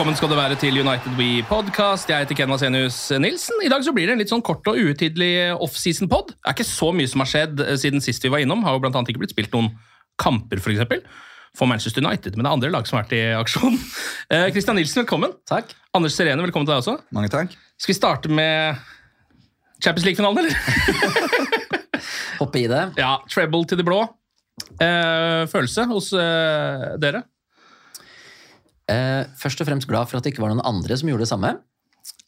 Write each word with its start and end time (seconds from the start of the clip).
Velkommen 0.00 0.16
skal 0.16 0.30
du 0.32 0.36
være 0.38 0.56
til 0.56 0.78
United 0.80 1.12
We 1.18 1.42
Podcast. 1.44 2.08
Jeg 2.08 2.24
heter 2.24 2.36
Ken 2.38 2.48
Vasenius 2.48 3.10
Nilsen. 3.20 3.58
I 3.60 3.68
dag 3.68 3.82
så 3.84 3.92
blir 3.92 4.08
det 4.08 4.14
en 4.14 4.20
litt 4.22 4.30
sånn 4.32 4.40
kort 4.40 4.64
og 4.70 4.78
uhøytidelig 4.80 5.50
offseason-pod. 5.60 6.30
Det 6.32 6.48
er 6.48 6.54
ikke 6.54 6.64
så 6.64 6.86
mye 6.96 7.10
som 7.12 7.20
har 7.20 7.28
skjedd 7.28 7.60
eh, 7.60 7.74
siden 7.76 8.00
sist 8.00 8.24
vi 8.24 8.30
var 8.32 8.40
innom. 8.40 8.62
Har 8.64 8.78
jo 8.78 8.80
blant 8.80 8.96
annet 8.96 9.10
ikke 9.12 9.20
blitt 9.20 9.34
spilt 9.34 9.52
noen 9.52 9.68
kamper, 10.16 10.56
for 10.64 10.72
eksempel, 10.72 11.02
for 11.52 11.68
Manchester 11.68 12.00
United, 12.00 12.32
men 12.32 12.46
det 12.46 12.48
er 12.48 12.56
andre 12.56 12.70
lag 12.72 12.88
som 12.88 12.96
har 12.96 13.04
vært 13.04 13.12
i 13.18 13.20
aksjon. 13.42 13.76
Eh, 14.32 14.46
Christian 14.54 14.80
Nilsen, 14.80 15.02
velkommen. 15.02 15.36
Takk. 15.50 15.74
Anders 15.92 16.16
Serene, 16.16 16.46
velkommen 16.46 16.64
til 16.64 16.72
deg 16.72 16.80
også. 16.80 16.96
Mange 17.12 17.28
takk. 17.34 17.52
Skal 17.76 17.92
vi 17.92 17.98
starte 17.98 18.32
med 18.32 18.80
Champions 19.84 20.08
League-finalen, 20.08 20.46
eller? 20.46 20.56
Hoppe 22.40 22.62
i 22.62 22.70
det. 22.72 22.86
Ja, 22.96 23.18
treble 23.28 23.66
til 23.68 23.82
de 23.82 23.84
blå. 23.90 24.00
Eh, 24.80 25.44
følelse 25.52 25.84
hos 25.92 26.14
eh, 26.16 26.88
dere? 27.04 27.26
Eh, 28.90 29.24
først 29.40 29.62
og 29.62 29.70
fremst 29.70 29.88
glad 29.90 30.10
for 30.10 30.18
at 30.20 30.26
det 30.26 30.34
ikke 30.34 30.42
var 30.46 30.54
noen 30.54 30.66
andre 30.66 30.96
som 30.98 31.10
gjorde 31.12 31.26
det 31.28 31.32
samme. 31.32 31.56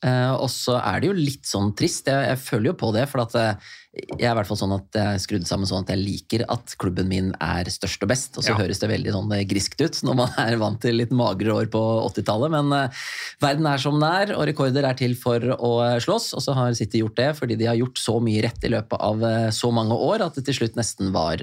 Eh, 0.03 0.33
og 0.35 0.49
så 0.51 0.75
er 0.83 1.01
det 1.01 1.09
jo 1.09 1.15
litt 1.17 1.47
sånn 1.49 1.71
trist. 1.79 2.09
Jeg, 2.11 2.27
jeg 2.33 2.39
føler 2.43 2.73
jo 2.73 2.79
på 2.81 2.91
det, 2.95 3.07
for 3.11 3.23
at 3.23 3.35
eh, 3.39 3.71
jeg 4.19 4.25
er 4.27 4.33
i 4.33 4.37
hvert 4.39 4.49
fall 4.49 4.59
sånn 4.59 4.75
at 4.75 4.97
jeg 4.99 5.15
er 5.17 5.21
skrudd 5.23 5.45
sammen 5.49 5.69
sånn 5.69 5.85
at 5.85 5.91
jeg 5.93 6.01
liker 6.01 6.43
at 6.51 6.75
klubben 6.81 7.09
min 7.11 7.29
er 7.45 7.69
størst 7.71 8.03
og 8.05 8.11
best. 8.11 8.37
Og 8.41 8.45
så 8.45 8.53
Ja. 8.53 8.59
høres 8.61 8.81
det 8.83 8.91
veldig 8.91 9.15
sånn 9.15 9.33
eh, 9.37 9.45
griskt 9.49 9.81
ut 9.85 9.99
når 10.07 10.19
man 10.23 10.35
er 10.43 10.57
vant 10.61 10.81
til 10.83 10.99
litt 10.99 11.13
magre 11.17 11.55
år 11.55 11.71
på 11.73 11.83
80-tallet. 12.09 12.53
Men 12.57 12.73
eh, 12.79 13.03
verden 13.45 13.69
er 13.71 13.83
som 13.85 13.99
den 14.01 14.09
er, 14.09 14.35
og 14.37 14.47
rekorder 14.51 14.89
er 14.91 14.99
til 14.99 15.15
for 15.19 15.45
å 15.59 15.73
slåss. 16.03 16.33
Og 16.39 16.45
så 16.45 16.57
har 16.59 16.75
City 16.79 17.03
gjort 17.05 17.19
det 17.21 17.31
fordi 17.39 17.59
de 17.61 17.71
har 17.71 17.79
gjort 17.79 18.01
så 18.03 18.19
mye 18.23 18.43
rett 18.49 18.67
i 18.69 18.73
løpet 18.75 18.99
av 19.01 19.23
så 19.55 19.71
mange 19.75 19.97
år 19.97 20.27
at 20.27 20.37
det 20.39 20.47
til 20.51 20.61
slutt 20.63 20.77
nesten 20.79 21.13
var 21.15 21.41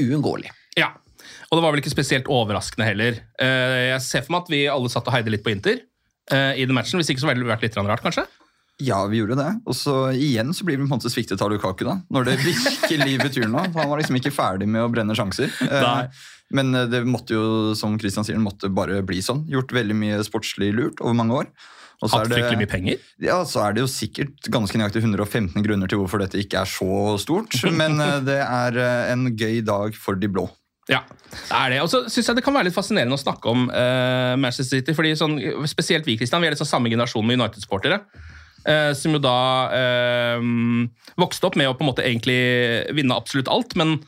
uunngåelig. 0.00 0.50
Ja. 0.78 0.90
Og 1.52 1.58
det 1.58 1.64
var 1.66 1.74
vel 1.74 1.82
ikke 1.82 1.92
spesielt 1.92 2.28
overraskende 2.32 2.86
heller. 2.88 3.18
Eh, 3.36 3.78
jeg 3.90 4.04
ser 4.06 4.22
for 4.24 4.32
meg 4.32 4.46
at 4.46 4.52
vi 4.54 4.60
alle 4.72 4.88
satt 4.88 5.08
og 5.10 5.12
heide 5.12 5.32
litt 5.34 5.42
på 5.44 5.52
Inter 5.52 5.82
eh, 6.32 6.54
i 6.56 6.64
den 6.64 6.72
matchen. 6.72 6.96
Hvis 6.96 7.10
ikke 7.12 7.20
så 7.20 7.28
ville 7.28 7.44
det 7.44 7.50
vært 7.50 7.66
litt 7.66 7.76
rart, 7.76 8.00
kanskje? 8.00 8.24
Ja, 8.80 9.02
vi 9.06 9.20
gjorde 9.20 9.36
det. 9.36 9.50
Og 9.68 9.76
så 9.76 9.96
igjen 10.16 10.54
så 10.56 10.64
blir 10.64 10.78
vi 10.78 10.86
på 10.86 10.88
en 10.88 10.94
måte 10.94 11.12
sviktet 11.12 11.44
av 11.44 11.52
Lukaku, 11.52 11.84
da. 11.84 11.98
Når 12.08 12.30
det 12.30 12.38
virkelig 12.46 13.18
betyr 13.26 13.50
noe. 13.52 13.66
Han 13.76 13.92
var 13.92 14.00
liksom 14.00 14.16
ikke 14.16 14.32
ferdig 14.32 14.70
med 14.72 14.86
å 14.86 14.88
brenne 14.94 15.16
sjanser. 15.18 15.52
Eh, 15.68 15.84
Nei. 15.84 16.08
Men 16.56 16.72
det 16.92 17.02
måtte 17.08 17.36
jo, 17.36 17.44
som 17.76 18.00
Christian 18.00 18.24
sier, 18.28 18.40
måtte 18.40 18.72
bare 18.72 19.02
bli 19.04 19.20
sånn. 19.24 19.44
Gjort 19.52 19.76
veldig 19.76 19.96
mye 19.96 20.24
sportslig 20.24 20.72
lurt 20.76 21.04
over 21.04 21.16
mange 21.20 21.36
år. 21.42 21.52
Og 22.00 22.08
så 22.10 22.22
Hatt 22.22 22.32
fryktelig 22.32 22.62
mye 22.64 22.72
penger. 22.72 23.04
Ja, 23.22 23.38
så 23.48 23.60
er 23.66 23.76
det 23.76 23.84
jo 23.84 23.92
sikkert 23.92 24.48
ganske 24.52 24.80
nøyaktig 24.80 25.04
115 25.04 25.52
grunner 25.68 25.88
til 25.88 26.00
hvorfor 26.00 26.24
dette 26.24 26.40
ikke 26.40 26.64
er 26.64 26.68
så 26.68 27.14
stort. 27.22 27.60
Men 27.76 28.00
det 28.26 28.40
er 28.42 28.80
en 29.12 29.28
gøy 29.36 29.60
dag 29.68 29.94
for 30.00 30.16
de 30.18 30.32
blå. 30.32 30.48
Ja, 30.90 31.04
det 31.06 31.58
er 31.58 31.70
det. 31.70 31.80
Og 31.84 31.90
så 31.92 32.02
synes 32.10 32.28
jeg 32.28 32.38
det 32.38 32.44
kan 32.44 32.56
være 32.56 32.66
litt 32.68 32.76
fascinerende 32.76 33.14
å 33.14 33.20
snakke 33.20 33.52
om 33.52 33.68
uh, 33.70 34.34
Manchester 34.40 34.80
City, 34.80 34.96
fordi 34.98 35.14
sånn, 35.18 35.36
spesielt 35.70 36.08
vi 36.08 36.16
Christian, 36.18 36.42
vi 36.42 36.50
er 36.50 36.56
litt 36.56 36.62
sånn 36.62 36.72
samme 36.72 36.90
generasjon 36.90 37.26
med 37.28 37.38
United-sportere. 37.38 38.00
Uh, 38.62 38.90
som 38.94 39.14
jo 39.14 39.20
da 39.22 39.38
uh, 39.74 40.42
vokste 41.18 41.48
opp 41.48 41.58
med 41.58 41.70
å 41.70 41.76
på 41.78 41.86
en 41.86 41.90
måte 41.92 42.06
egentlig 42.06 42.38
vinne 42.94 43.16
absolutt 43.18 43.50
alt, 43.50 43.76
men 43.78 44.00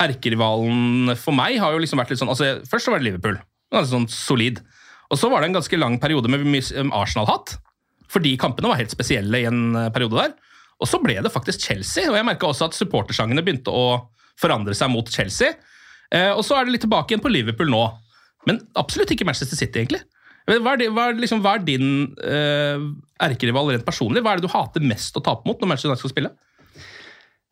erkerivalen 0.00 1.14
for 1.18 1.36
meg 1.36 1.58
har 1.60 1.74
jo 1.74 1.80
liksom 1.82 2.00
vært 2.00 2.12
litt 2.12 2.20
sånn 2.20 2.30
altså 2.30 2.60
Først 2.70 2.86
så 2.86 2.92
var 2.94 3.02
det 3.02 3.08
Liverpool. 3.08 3.40
Ganske 3.74 3.90
sånn 3.90 4.10
solid. 4.12 4.60
Og 5.08 5.18
så 5.20 5.30
var 5.32 5.42
det 5.42 5.50
en 5.50 5.56
ganske 5.58 5.80
lang 5.80 5.96
periode 6.00 6.30
med 6.30 6.92
Arsenal-hatt. 6.94 7.56
Fordi 8.12 8.36
kampene 8.40 8.70
var 8.70 8.80
helt 8.80 8.92
spesielle 8.92 9.42
i 9.42 9.48
en 9.48 9.76
eh, 9.76 9.90
periode 9.92 10.16
der. 10.16 10.36
Og 10.78 10.88
så 10.88 11.00
ble 11.02 11.18
det 11.20 11.32
faktisk 11.34 11.64
Chelsea, 11.66 12.06
og 12.08 12.16
jeg 12.16 12.26
merka 12.28 12.48
også 12.48 12.68
at 12.68 12.76
supportersangene 12.76 13.42
begynte 13.44 13.72
å 13.74 13.98
forandre 14.38 14.76
seg 14.78 14.92
mot 14.92 15.08
Chelsea. 15.10 15.56
Eh, 16.14 16.30
og 16.32 16.44
så 16.46 16.56
er 16.56 16.66
det 16.66 16.76
litt 16.76 16.84
tilbake 16.86 17.12
igjen 17.12 17.24
på 17.24 17.32
Liverpool 17.32 17.70
nå. 17.72 17.82
Men 18.48 18.62
absolutt 18.80 19.12
ikke 19.12 19.26
Manchester 19.28 19.58
City, 19.58 19.82
egentlig. 19.82 20.02
Hva 20.48 20.72
er, 20.72 20.80
det, 20.80 20.86
hva 20.96 21.10
er, 21.10 21.18
liksom, 21.20 21.42
hva 21.44 21.58
er 21.58 21.64
din 21.66 21.88
uh, 22.24 22.84
erkerival 23.20 23.68
rent 23.68 23.84
personlig? 23.84 24.22
Hva 24.24 24.32
er 24.32 24.40
det 24.40 24.48
du 24.48 24.54
hater 24.54 24.80
mest 24.80 25.18
å 25.18 25.20
tape 25.20 25.44
mot 25.44 25.60
når 25.60 25.68
Manchester 25.68 25.90
United 25.90 26.00
skal 26.00 26.12
spille? 26.14 26.30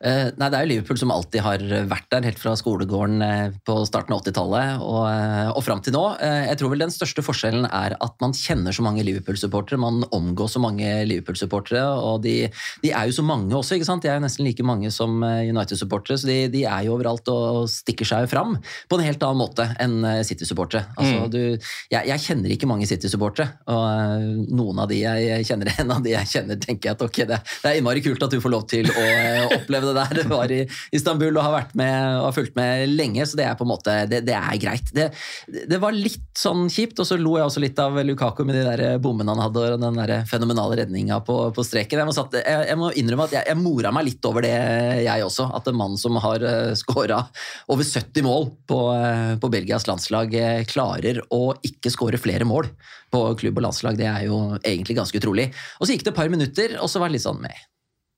Eh, 0.05 0.29
nei, 0.37 0.49
Det 0.53 0.59
er 0.59 0.67
jo 0.67 0.69
Liverpool 0.75 0.99
som 1.01 1.13
alltid 1.15 1.41
har 1.41 1.63
vært 1.89 2.11
der, 2.13 2.27
helt 2.29 2.41
fra 2.41 2.53
skolegården 2.59 3.23
uh, 3.25 3.55
på 3.65 3.77
starten 3.89 4.13
av 4.13 4.21
80-tallet 4.21 4.83
og, 4.85 5.07
uh, 5.09 5.53
og 5.57 5.63
fram 5.65 5.81
til 5.81 5.95
nå. 5.97 6.03
Jeg 6.21 6.59
tror 6.61 6.73
vel 6.75 6.83
den 6.85 6.93
største 6.93 7.23
forskjellen 7.25 7.65
er 7.65 7.95
at 8.05 8.17
man 8.21 8.35
kjenner 8.37 8.77
så 8.77 8.85
mange 8.85 9.05
Liverpool-supportere. 9.07 9.79
Man 9.81 10.05
omgås 10.13 10.53
så 10.57 10.61
mange 10.61 10.85
Liverpool-supportere, 11.09 11.81
og 11.97 12.21
de, 12.27 12.35
de 12.85 12.93
er 12.93 13.09
jo 13.09 13.17
så 13.17 13.25
mange 13.25 13.57
også. 13.57 13.79
ikke 13.79 13.89
sant? 13.89 14.05
De 14.05 14.11
er 14.13 14.19
jo 14.19 14.25
nesten 14.27 14.45
like 14.45 14.67
mange 14.67 14.91
som 14.93 15.17
United-supportere, 15.25 16.19
så 16.21 16.29
de, 16.29 16.37
de 16.53 16.65
er 16.69 16.85
jo 16.87 16.95
overalt 16.99 17.29
og 17.33 17.65
stikker 17.73 18.09
seg 18.09 18.29
fram 18.31 18.57
på 18.91 18.99
en 19.01 19.07
helt 19.07 19.25
annen 19.25 19.41
måte 19.41 19.69
enn 19.83 19.97
City-supportere. 20.29 20.85
Altså, 20.97 21.17
Mm. 21.17 21.31
du, 21.33 21.41
jeg, 21.91 22.03
jeg 22.11 22.21
kjenner 22.27 22.53
ikke 22.53 22.69
mange 22.69 22.87
City-supportere, 22.91 23.49
og 23.73 24.53
noen 24.53 24.83
av 24.83 24.91
de 24.91 25.01
jeg 25.01 25.47
kjenner, 25.49 25.73
en 25.81 25.95
av 25.97 26.03
de 26.05 26.13
jeg 26.13 26.29
kjenner, 26.35 26.61
tenker 26.61 26.91
jeg 26.91 26.99
at 26.99 27.05
ok, 27.07 27.23
det, 27.33 27.41
det 27.63 27.71
er 27.73 27.81
innmari 27.81 28.03
kult 28.05 28.23
at 28.27 28.35
du 28.35 28.41
får 28.43 28.53
lov 28.53 28.67
til 28.71 28.91
å 28.93 29.07
oppleve 29.57 29.86
det 29.89 29.97
der. 29.99 30.15
Det 30.21 30.27
var 30.31 30.53
i 30.53 30.63
Istanbul 30.97 31.37
og 31.37 31.45
har 31.45 31.55
vært 31.55 31.75
med 31.79 31.95
og 32.19 32.29
har 32.29 32.37
fulgt 32.37 32.57
med 32.59 32.87
lenge, 32.93 33.27
så 33.27 33.39
det 33.39 33.47
er 33.47 33.59
på 33.59 33.67
en 33.67 33.73
måte, 33.73 33.95
det, 34.11 34.23
det 34.27 34.35
er 34.39 34.61
greit. 34.63 34.91
Det, 34.97 35.09
det 35.71 35.81
var 35.83 35.95
litt 35.95 36.25
sånn 36.37 36.67
kjipt, 36.73 37.01
og 37.03 37.09
så 37.09 37.19
lo 37.21 37.37
jeg 37.39 37.49
også 37.49 37.63
litt 37.63 37.81
av 37.83 37.99
Lukaku 38.07 38.45
med 38.47 38.59
de 38.59 38.65
der 38.67 39.01
bommene 39.03 39.35
han 39.35 39.45
hadde 39.47 39.65
og 39.77 39.83
den 39.83 40.01
der 40.01 40.15
fenomenale 40.31 40.81
redninga 40.83 41.21
på, 41.27 41.39
på 41.55 41.67
streken. 41.67 42.03
Jeg 42.03 42.09
må, 42.09 42.17
satt, 42.17 42.37
jeg, 42.41 42.67
jeg 42.71 42.81
må 42.81 42.91
innrømme 42.99 43.29
at 43.29 43.37
jeg, 43.39 43.49
jeg 43.51 43.61
mora 43.61 43.93
meg 43.95 44.09
litt 44.09 44.29
over 44.29 44.47
det, 44.47 44.55
jeg 45.07 45.27
også. 45.27 45.49
At 45.57 45.71
en 45.71 45.79
mann 45.79 45.97
som 46.01 46.19
har 46.23 46.45
uh, 46.45 46.75
skåra 46.79 47.23
over 47.73 47.87
70 47.87 48.27
mål 48.27 48.51
på, 48.69 48.81
eh, 48.95 49.39
på 49.41 49.51
Belgias 49.53 49.87
landslag, 49.89 50.35
eh, 50.35 50.65
klarer 50.69 51.23
å 51.35 51.55
ikke 51.67 51.93
skåre 51.93 52.21
flere 52.21 52.47
mål 52.49 52.69
på 53.13 53.23
klubb 53.41 53.61
og 53.61 53.67
landslag. 53.69 53.99
Det 53.99 54.09
er 54.11 54.27
jo 54.29 54.41
egentlig 54.63 54.99
ganske 54.99 55.21
utrolig. 55.21 55.51
Og 55.81 55.87
så 55.87 55.95
gikk 55.95 56.07
det 56.07 56.15
et 56.15 56.21
par 56.21 56.33
minutter, 56.33 56.77
og 56.83 56.91
så 56.91 57.03
var 57.03 57.11
det 57.11 57.19
litt 57.19 57.27
sånn 57.27 57.43
med. 57.43 57.67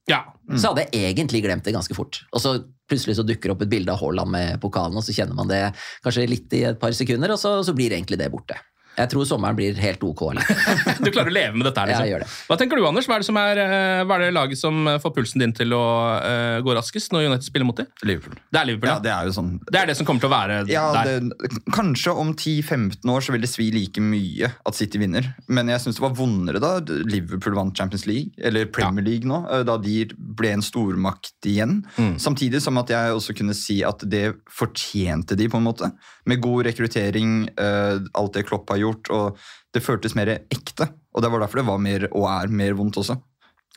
Ja. 0.08 0.22
Så 0.56 0.70
hadde 0.70 0.87
jeg 0.87 1.12
egentlig 1.12 1.43
glemt 1.44 1.66
det 1.66 1.75
ganske 1.76 1.96
fort. 1.96 2.22
Og 2.32 2.40
så 2.40 2.55
plutselig 2.88 3.19
så 3.19 3.26
dukker 3.26 3.52
opp 3.52 3.62
et 3.64 3.72
bilde 3.72 3.93
av 3.93 4.00
Haaland 4.00 4.32
med 4.32 4.60
pokalen, 4.62 4.96
og 4.96 5.05
så 5.05 5.12
kjenner 5.12 5.37
man 5.37 5.50
det 5.50 5.60
kanskje 6.05 6.28
litt 6.31 6.55
i 6.56 6.64
et 6.70 6.81
par 6.81 6.94
sekunder, 6.96 7.34
og 7.34 7.40
så, 7.40 7.58
så 7.66 7.75
blir 7.76 7.93
egentlig 7.93 8.20
det 8.20 8.31
borte. 8.32 8.56
Jeg 8.98 9.10
tror 9.12 9.26
sommeren 9.28 9.56
blir 9.58 9.78
helt 9.78 10.02
ok. 10.04 10.22
Eller? 10.32 10.48
Du 11.04 11.10
klarer 11.14 11.30
å 11.30 11.34
leve 11.34 11.54
med 11.54 11.66
dette 11.68 11.82
her, 11.82 11.90
liksom. 11.92 12.06
Jeg 12.06 12.12
gjør 12.14 12.24
det. 12.24 12.30
Hva 12.48 12.58
tenker 12.60 12.80
du, 12.80 12.84
Anders? 12.88 13.08
Hva 13.08 13.16
er, 13.16 13.22
det 13.22 13.28
som 13.28 13.38
er, 13.40 13.60
eh, 13.62 14.02
hva 14.04 14.18
er 14.18 14.24
det 14.24 14.30
laget 14.34 14.60
som 14.60 14.90
eh, 14.90 14.98
får 15.02 15.14
pulsen 15.16 15.44
din 15.44 15.54
til 15.56 15.74
å 15.76 15.84
uh, 16.18 16.58
gå 16.64 16.74
raskest 16.76 17.14
når 17.14 17.28
United 17.28 17.46
spiller 17.46 17.68
mot 17.68 17.78
dem? 17.78 17.88
Liverpool. 18.02 18.38
Det 18.50 18.60
er 18.60 18.68
Liverpool, 18.70 18.90
Ja, 18.90 18.96
ja. 18.98 19.04
det 19.06 19.12
er 19.14 19.28
jo 19.28 19.36
sånn 19.36 19.52
Det 19.68 19.80
er 19.80 19.90
det 19.90 19.96
som 19.98 20.08
kommer 20.08 20.24
til 20.24 20.30
å 20.30 20.34
være 20.34 20.58
ja, 20.70 20.84
der. 20.96 21.28
det, 21.28 21.62
Kanskje 21.74 22.14
om 22.18 22.32
10-15 22.34 23.12
år 23.14 23.24
så 23.24 23.34
vil 23.34 23.44
det 23.44 23.50
svi 23.52 23.68
like 23.74 24.02
mye 24.02 24.50
at 24.50 24.78
City 24.78 25.00
vinner. 25.00 25.30
Men 25.46 25.70
jeg 25.72 25.84
syns 25.84 25.98
det 26.00 26.04
var 26.04 26.16
vondere 26.18 26.62
da 26.62 26.74
Liverpool 27.08 27.56
vant 27.58 27.76
Champions 27.78 28.06
League, 28.08 28.34
eller 28.42 28.68
Premier 28.72 29.06
League 29.06 29.28
nå, 29.28 29.40
da 29.66 29.78
de 29.80 30.00
ble 30.38 30.52
en 30.56 30.64
stormakt 30.64 31.48
igjen. 31.48 31.80
Mm. 31.96 32.16
Samtidig 32.22 32.62
som 32.64 32.78
at 32.80 32.90
jeg 32.92 33.14
også 33.14 33.34
kunne 33.38 33.56
si 33.56 33.80
at 33.86 34.02
det 34.10 34.24
fortjente 34.50 35.36
de, 35.38 35.48
på 35.50 35.60
en 35.60 35.66
måte. 35.66 35.90
Med 36.28 36.42
god 36.44 36.66
rekruttering, 36.68 37.48
eh, 37.56 38.00
alt 38.18 38.34
det 38.34 38.46
Klopp 38.48 38.70
har 38.70 38.80
gjort, 38.82 38.88
og 39.14 39.38
det 39.75 39.82
føltes 39.85 40.14
mer 40.19 40.31
ekte. 40.38 40.88
Og 41.14 41.23
det 41.25 41.31
var 41.32 41.40
derfor 41.44 41.61
det 41.62 41.67
var 41.69 41.79
mer, 41.82 42.06
og 42.12 42.29
er 42.31 42.49
mer 42.49 42.73
vondt 42.79 42.99
også, 43.00 43.19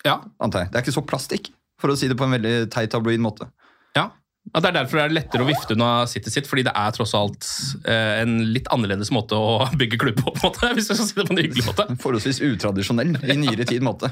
Ja. 0.06 0.20
antar 0.42 0.66
jeg. 0.66 0.72
Det 0.72 0.80
er 0.80 0.86
ikke 0.86 0.98
så 1.00 1.06
plastikk, 1.06 1.52
for 1.80 1.90
å 1.94 1.98
si 1.98 2.08
det 2.08 2.18
på 2.18 2.26
en 2.28 2.36
veldig 2.38 2.70
teit 2.74 2.92
tabloid 2.94 3.20
måte. 3.24 3.48
Ja. 3.96 4.10
Ja, 4.56 4.60
det 4.60 4.70
er 4.72 4.78
derfor 4.80 4.98
det 4.98 5.04
er 5.06 5.14
lettere 5.14 5.44
å 5.46 5.48
vifte 5.48 5.76
unna 5.76 6.08
City 6.10 6.32
sitt, 6.34 6.48
fordi 6.50 6.64
det 6.66 6.72
er 6.74 6.92
tross 6.96 7.12
alt 7.14 7.46
eh, 7.86 8.22
en 8.24 8.40
litt 8.56 8.66
annerledes 8.74 9.12
måte 9.14 9.38
å 9.38 9.68
bygge 9.82 10.00
klubb 10.02 10.18
på, 10.18 10.34
på 10.34 10.48
måte, 10.48 10.72
hvis 10.74 10.90
jeg 10.90 10.98
skal 10.98 11.08
si 11.12 11.14
det 11.20 11.28
på 11.28 11.36
en 11.36 11.42
hyggelig 11.44 11.66
måte. 11.68 11.86
Forholdsvis 12.04 12.42
utradisjonell 12.48 13.14
i 13.22 13.36
nyere 13.38 13.68
tid 13.70 13.86
måte. 13.86 14.10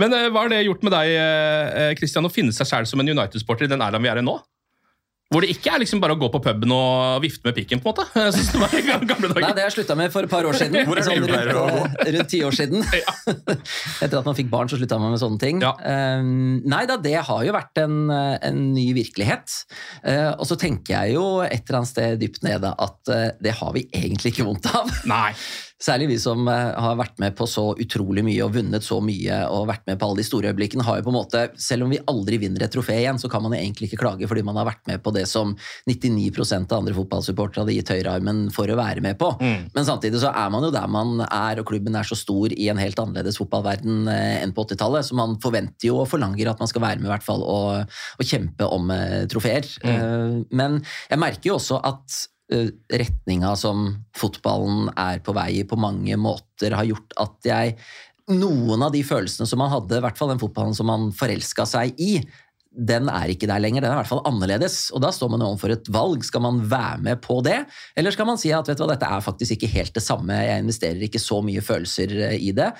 Men 0.00 0.12
eh, 0.16 0.28
hva 0.32 0.44
har 0.44 0.52
det 0.52 0.60
gjort 0.66 0.84
med 0.84 0.92
deg, 0.92 1.14
eh, 1.16 1.94
Christian, 1.98 2.28
å 2.28 2.32
finne 2.32 2.52
seg 2.52 2.68
selv 2.68 2.88
som 2.90 3.00
en 3.00 3.08
United-sporter 3.14 3.64
i 3.64 3.72
den 3.72 3.80
æraen 3.84 4.04
vi 4.04 4.08
er 4.12 4.20
i 4.20 4.24
nå? 4.26 4.36
Hvor 5.30 5.44
det 5.44 5.52
ikke 5.52 5.70
er 5.70 5.78
liksom 5.78 6.00
bare 6.02 6.16
å 6.16 6.18
gå 6.18 6.26
på 6.34 6.40
puben 6.42 6.72
og 6.74 7.20
vifte 7.22 7.46
med 7.46 7.54
pikken, 7.54 7.78
på 7.78 7.86
en 7.86 7.92
måte. 7.92 8.06
Jeg 8.18 8.32
synes 8.34 8.48
det 8.50 8.62
var 8.64 8.72
i 8.74 8.80
gamle 8.82 9.28
dager. 9.30 9.44
Nei, 9.44 9.52
det 9.54 9.62
har 9.62 9.68
jeg 9.68 9.76
slutta 9.76 9.96
med 10.00 10.10
for 10.10 10.26
et 10.26 10.32
par 10.32 10.48
år 10.48 10.58
siden. 10.58 10.80
Hvor 10.88 10.98
er 10.98 11.06
sånn 11.06 11.22
rundt, 11.30 12.00
rundt 12.16 12.30
ti 12.32 12.40
år 12.42 12.56
siden. 12.58 12.82
Etter 14.02 14.18
at 14.18 14.26
man 14.26 14.34
fikk 14.34 14.50
barn, 14.50 14.72
så 14.72 14.80
slutta 14.80 14.98
man 14.98 15.14
med 15.14 15.22
sånne 15.22 15.38
ting. 15.38 15.62
Ja. 15.62 15.70
Um, 16.18 16.58
nei 16.66 16.82
da, 16.90 16.98
det 16.98 17.14
har 17.28 17.46
jo 17.46 17.54
vært 17.54 17.78
en, 17.84 18.10
en 18.10 18.60
ny 18.74 18.88
virkelighet. 18.98 19.54
Eh, 20.02 20.32
og 20.34 20.50
så 20.50 20.58
tenker 20.58 20.96
jeg 20.96 21.14
jo 21.20 21.24
et 21.46 21.62
eller 21.62 21.80
annet 21.80 21.92
sted 21.92 22.20
dypt 22.20 22.42
nede 22.46 22.74
at 22.74 23.14
eh, 23.14 23.28
det 23.38 23.54
har 23.60 23.74
vi 23.76 23.86
egentlig 23.86 24.34
ikke 24.34 24.50
vondt 24.50 24.66
av. 24.74 24.90
Nei. 25.10 25.30
Særlig 25.80 26.10
vi 26.10 26.18
som 26.20 26.44
eh, 26.52 26.72
har 26.76 26.96
vært 26.98 27.16
med 27.22 27.32
på 27.36 27.46
så 27.48 27.70
utrolig 27.80 28.24
mye 28.26 28.44
og 28.44 28.52
vunnet 28.52 28.84
så 28.84 28.98
mye 29.04 29.38
og 29.48 29.68
vært 29.70 29.86
med 29.88 29.96
på 30.00 30.08
alle 30.08 30.20
de 30.20 30.26
store 30.26 30.50
øyeblikkene, 30.52 30.84
har 30.84 30.98
jo 30.98 31.06
på 31.06 31.12
en 31.12 31.16
måte, 31.16 31.44
selv 31.60 31.86
om 31.86 31.94
vi 31.94 32.00
aldri 32.10 32.36
vinner 32.42 32.66
et 32.66 32.74
trofé 32.74 32.98
igjen, 33.00 33.20
så 33.20 33.30
kan 33.32 33.40
man 33.44 33.54
jo 33.56 33.60
egentlig 33.62 33.88
ikke 33.88 34.02
klage 34.02 34.28
fordi 34.28 34.44
man 34.44 34.58
har 34.60 34.68
vært 34.68 34.82
med 34.90 35.00
på 35.00 35.12
det 35.16 35.24
som 35.30 35.54
99% 35.88 36.68
av 36.68 36.82
andre 36.82 36.96
fotballsupportere 36.98 37.64
hadde 37.64 37.76
gitt 37.78 37.92
høyrearmen 37.94 38.42
for 38.52 38.68
å 38.68 38.76
være 38.76 39.04
med 39.04 39.16
på. 39.20 39.30
Mm. 39.40 39.70
Men 39.76 39.88
samtidig 39.88 40.20
så 40.20 40.34
er 40.36 40.52
man 40.52 40.66
jo 40.66 40.72
der 40.74 40.90
man 40.92 41.24
er, 41.24 41.62
og 41.62 41.70
klubben 41.70 41.96
er 41.96 42.08
så 42.08 42.18
stor 42.18 42.52
i 42.52 42.68
en 42.72 42.80
helt 42.80 43.00
annerledes 43.00 43.40
fotballverden 43.40 44.04
eh, 44.12 44.42
enn 44.42 44.52
på 44.56 44.66
80-tallet, 44.68 45.08
så 45.08 45.16
man 45.16 45.38
forventer 45.40 45.88
jo 45.88 46.02
og 46.02 46.10
forlanger 46.12 46.52
at 46.52 46.60
man 46.60 46.68
skal 46.68 46.84
være 46.84 47.00
med 47.00 47.08
i 47.08 47.14
hvert 47.14 47.24
fall 47.24 47.40
og, 47.40 47.96
og 48.20 48.28
kjempe 48.28 48.68
om 48.68 48.92
eh, 48.92 49.24
trofeer. 49.32 49.64
Mm. 49.80 50.44
men 50.56 50.76
jeg 51.08 51.20
merker 51.20 51.50
jo 51.50 51.56
også 51.56 51.78
at 51.86 52.20
retninga 52.50 53.54
som 53.58 53.88
fotballen 54.16 54.90
er 54.98 55.22
på 55.24 55.34
vei 55.36 55.60
i, 55.60 55.66
på 55.68 55.78
mange 55.80 56.16
måter 56.20 56.74
har 56.76 56.88
gjort 56.88 57.18
at 57.22 57.50
jeg 57.52 57.76
Noen 58.30 58.84
av 58.86 58.92
de 58.94 59.00
følelsene 59.02 59.42
som 59.48 59.58
man 59.58 59.72
hadde, 59.72 59.96
i 59.98 60.02
hvert 60.04 60.14
fall 60.14 60.28
den 60.30 60.38
fotballen 60.38 60.76
som 60.76 60.86
man 60.86 61.08
forelska 61.16 61.64
seg 61.66 61.98
i, 61.98 62.20
den 62.70 63.08
er 63.10 63.32
ikke 63.32 63.48
der 63.50 63.58
lenger. 63.58 63.82
Den 63.82 63.90
er 63.90 63.96
i 63.96 64.00
hvert 64.04 64.10
fall 64.10 64.22
annerledes. 64.28 64.76
Og 64.94 65.02
da 65.02 65.10
står 65.14 65.32
man 65.32 65.42
overfor 65.42 65.74
et 65.74 65.90
valg. 65.90 66.22
Skal 66.26 66.44
man 66.44 66.60
være 66.70 67.00
med 67.08 67.20
på 67.24 67.40
det, 67.42 67.58
eller 67.98 68.14
skal 68.14 68.28
man 68.28 68.38
si 68.38 68.52
at 68.54 68.70
vet 68.70 68.78
du 68.78 68.84
hva, 68.84 68.92
dette 68.92 69.08
er 69.10 69.24
faktisk 69.24 69.56
ikke 69.56 69.72
helt 69.72 69.96
det 69.96 70.04
samme, 70.04 70.36
jeg 70.46 70.62
investerer 70.62 71.06
ikke 71.06 71.22
så 71.22 71.40
mye 71.42 71.64
følelser 71.64 72.14
eh, 72.30 72.36
i 72.38 72.52
det. 72.56 72.70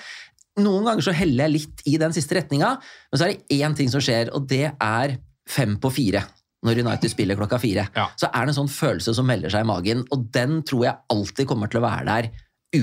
Noen 0.61 0.87
ganger 0.87 1.07
så 1.07 1.15
heller 1.15 1.47
jeg 1.47 1.55
litt 1.57 1.83
i 1.87 1.97
den 1.99 2.15
siste 2.15 2.35
retninga, 2.37 2.75
men 2.79 3.19
så 3.19 3.27
er 3.27 3.33
det 3.33 3.59
én 3.59 3.75
ting 3.75 3.91
som 3.91 4.03
skjer, 4.03 4.31
og 4.35 4.47
det 4.51 4.69
er 4.71 5.17
fem 5.49 5.77
på 5.81 5.91
fire. 5.91 6.23
Når 6.63 6.77
United 6.83 7.09
spiller 7.09 7.35
klokka 7.39 7.57
fire, 7.59 7.87
Ja. 7.95 8.07
så 8.15 8.29
er 8.29 8.45
det 8.45 8.53
en 8.55 8.67
sånn 8.67 8.69
følelse 8.69 9.15
som 9.17 9.25
melder 9.25 9.49
seg 9.49 9.61
i 9.65 9.67
magen, 9.67 10.03
og 10.11 10.31
den 10.31 10.61
tror 10.63 10.83
jeg 10.85 10.97
alltid 11.09 11.47
kommer 11.47 11.67
til 11.71 11.81
å 11.81 11.87
være 11.89 12.05
der. 12.05 12.29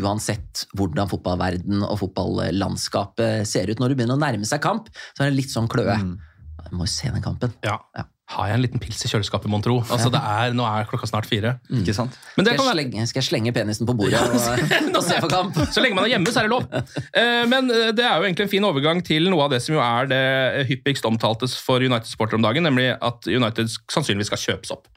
Uansett 0.00 0.66
hvordan 0.76 1.08
fotballverden 1.08 1.82
og 1.86 1.98
fotballandskapet 2.00 3.46
ser 3.48 3.70
ut. 3.70 3.78
Når 3.80 3.88
du 3.88 3.94
begynner 3.94 4.18
å 4.18 4.20
nærme 4.20 4.44
seg 4.48 4.60
kamp, 4.60 4.88
så 5.16 5.24
er 5.24 5.30
det 5.30 5.38
litt 5.38 5.52
sånn 5.54 5.68
kløe. 5.70 5.94
Jeg 5.96 6.72
må 6.76 6.84
jo 6.84 6.90
se 6.92 7.08
den 7.10 7.22
kampen. 7.22 7.54
Ja. 7.64 7.78
Ja. 7.96 8.04
Har 8.28 8.50
jeg 8.50 8.58
en 8.58 8.60
liten 8.60 8.80
pils 8.82 8.98
i 9.06 9.08
kjøleskapet, 9.08 9.48
mon 9.48 9.62
tro? 9.64 9.78
Altså, 9.88 10.10
det 10.12 10.20
er, 10.20 10.50
nå 10.52 10.64
er 10.68 10.84
klokka 10.90 11.08
snart 11.08 11.24
fire. 11.24 11.54
Ikke 11.72 11.94
sant? 11.96 12.12
Men 12.36 12.44
det 12.44 12.52
Skal 12.52 12.58
kan 12.60 12.66
jeg, 12.68 12.76
slenge, 12.76 13.06
skal 13.08 13.22
jeg 13.22 13.26
slenge 13.30 13.52
penisen 13.56 13.88
på 13.88 13.94
bordet 13.96 14.20
og, 14.20 14.34
og 14.98 15.04
se 15.06 15.16
på 15.24 15.30
kamp? 15.32 15.56
Så 15.72 15.80
lenge 15.80 15.96
man 15.96 16.04
er 16.04 16.12
hjemme, 16.12 16.34
så 16.34 16.42
er 16.42 16.48
det 16.48 16.52
lov. 16.52 16.66
Eh, 17.18 17.44
Men 17.48 17.70
eh, 17.72 17.88
det 17.96 18.04
er 18.04 18.20
jo 18.20 18.26
egentlig 18.28 18.44
en 18.44 18.52
fin 18.52 18.66
overgang 18.68 19.00
til 19.06 19.30
noe 19.32 19.46
av 19.46 19.54
det 19.54 19.62
som 19.64 19.78
jo 19.78 19.80
er 19.80 20.10
det 20.10 20.20
hyppigst 20.68 21.06
omtaltes 21.08 21.56
for 21.64 21.80
United-sportere 21.80 22.36
om 22.36 22.44
dagen, 22.44 22.68
nemlig 22.68 22.90
at 22.94 23.26
United 23.30 23.72
sannsynligvis 23.90 24.28
skal 24.30 24.42
kjøpes 24.44 24.74
opp. 24.76 24.90